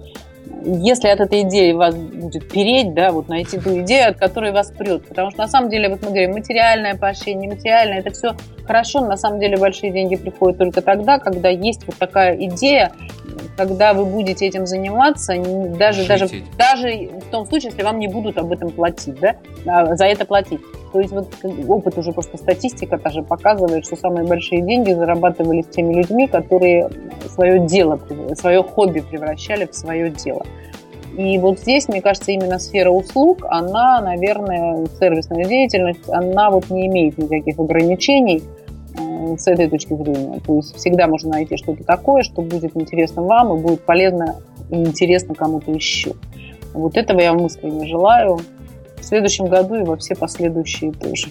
если 0.64 1.08
от 1.08 1.20
этой 1.20 1.42
идеи 1.42 1.72
вас 1.72 1.94
будет 1.94 2.50
переть, 2.50 2.94
да, 2.94 3.12
вот 3.12 3.28
найти 3.28 3.58
ту 3.58 3.80
идею, 3.80 4.10
от 4.10 4.18
которой 4.18 4.52
вас 4.52 4.70
прет. 4.70 5.06
Потому 5.06 5.30
что 5.30 5.40
на 5.40 5.48
самом 5.48 5.70
деле, 5.70 5.88
вот 5.88 6.02
мы 6.02 6.08
говорим, 6.08 6.32
материальное 6.32 6.94
поощрение, 6.94 7.48
нематериальное, 7.48 8.00
это 8.00 8.10
все 8.10 8.34
хорошо, 8.66 9.00
но 9.00 9.08
на 9.08 9.16
самом 9.16 9.40
деле 9.40 9.56
большие 9.56 9.92
деньги 9.92 10.16
приходят 10.16 10.58
только 10.58 10.82
тогда, 10.82 11.18
когда 11.18 11.48
есть 11.48 11.86
вот 11.86 11.96
такая 11.96 12.36
идея, 12.36 12.92
когда 13.56 13.94
вы 13.94 14.04
будете 14.04 14.46
этим 14.46 14.66
заниматься, 14.66 15.34
даже, 15.78 16.06
даже, 16.06 16.28
даже 16.58 17.08
в 17.26 17.30
том 17.30 17.46
случае, 17.46 17.70
если 17.70 17.82
вам 17.82 17.98
не 17.98 18.08
будут 18.08 18.36
об 18.38 18.52
этом 18.52 18.70
платить, 18.70 19.18
да, 19.18 19.36
а, 19.66 19.96
за 19.96 20.06
это 20.06 20.24
платить. 20.24 20.60
То 20.92 21.00
есть 21.00 21.12
вот 21.12 21.28
опыт 21.68 21.98
уже 21.98 22.12
просто 22.12 22.36
статистика 22.36 22.98
даже 22.98 23.22
показывает, 23.22 23.84
что 23.84 23.96
самые 23.96 24.26
большие 24.26 24.62
деньги 24.62 24.92
зарабатывались 24.92 25.66
теми 25.66 25.94
людьми, 25.94 26.26
которые 26.26 26.90
свое 27.28 27.66
дело, 27.66 28.00
свое 28.34 28.62
хобби 28.62 29.00
превращали 29.00 29.66
в 29.66 29.74
свое 29.74 30.10
дело. 30.10 30.44
И 31.16 31.38
вот 31.38 31.58
здесь, 31.60 31.88
мне 31.88 32.02
кажется, 32.02 32.32
именно 32.32 32.58
сфера 32.58 32.90
услуг, 32.90 33.46
она, 33.48 34.00
наверное, 34.02 34.86
сервисная 35.00 35.46
деятельность, 35.46 36.08
она 36.08 36.50
вот 36.50 36.68
не 36.68 36.86
имеет 36.88 37.16
никаких 37.16 37.58
ограничений 37.58 38.42
с 39.38 39.46
этой 39.46 39.68
точки 39.68 39.94
зрения. 39.94 40.40
То 40.40 40.56
есть 40.56 40.76
всегда 40.76 41.06
можно 41.06 41.30
найти 41.30 41.56
что-то 41.56 41.84
такое, 41.84 42.22
что 42.22 42.42
будет 42.42 42.76
интересно 42.76 43.22
вам 43.22 43.58
и 43.58 43.62
будет 43.62 43.84
полезно 43.84 44.36
и 44.70 44.76
интересно 44.76 45.34
кому-то 45.34 45.72
еще. 45.72 46.14
Вот 46.72 46.96
этого 46.96 47.20
я 47.20 47.32
вам 47.32 47.46
искренне 47.46 47.86
желаю 47.86 48.40
в 48.98 49.02
следующем 49.02 49.46
году 49.46 49.76
и 49.76 49.82
во 49.82 49.96
все 49.96 50.14
последующие 50.14 50.92
тоже. 50.92 51.28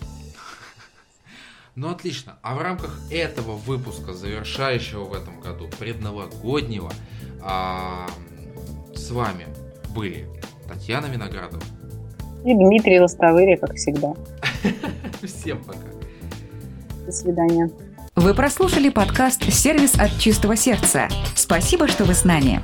Ну 1.76 1.90
отлично. 1.90 2.38
А 2.42 2.56
в 2.56 2.62
рамках 2.62 3.00
этого 3.12 3.52
выпуска, 3.52 4.14
завершающего 4.14 5.04
в 5.04 5.14
этом 5.14 5.42
году, 5.42 5.68
предновогоднего, 5.78 6.92
а, 7.42 8.08
с 8.96 9.12
вами 9.12 9.46
были 9.94 10.26
Татьяна 10.70 11.08
Виноградова. 11.08 11.62
И 12.46 12.54
Дмитрий 12.54 13.00
Лостовыря, 13.00 13.58
как 13.58 13.76
всегда. 13.76 14.14
Всем 15.24 15.62
пока. 15.64 15.95
До 17.06 17.12
свидания. 17.12 17.70
Вы 18.16 18.34
прослушали 18.34 18.90
подкаст 18.90 19.44
«Сервис 19.52 19.96
от 19.96 20.18
чистого 20.18 20.56
сердца». 20.56 21.08
Спасибо, 21.36 21.88
что 21.88 22.06
вы 22.06 22.14
с 22.14 22.24
нами. 22.24 22.62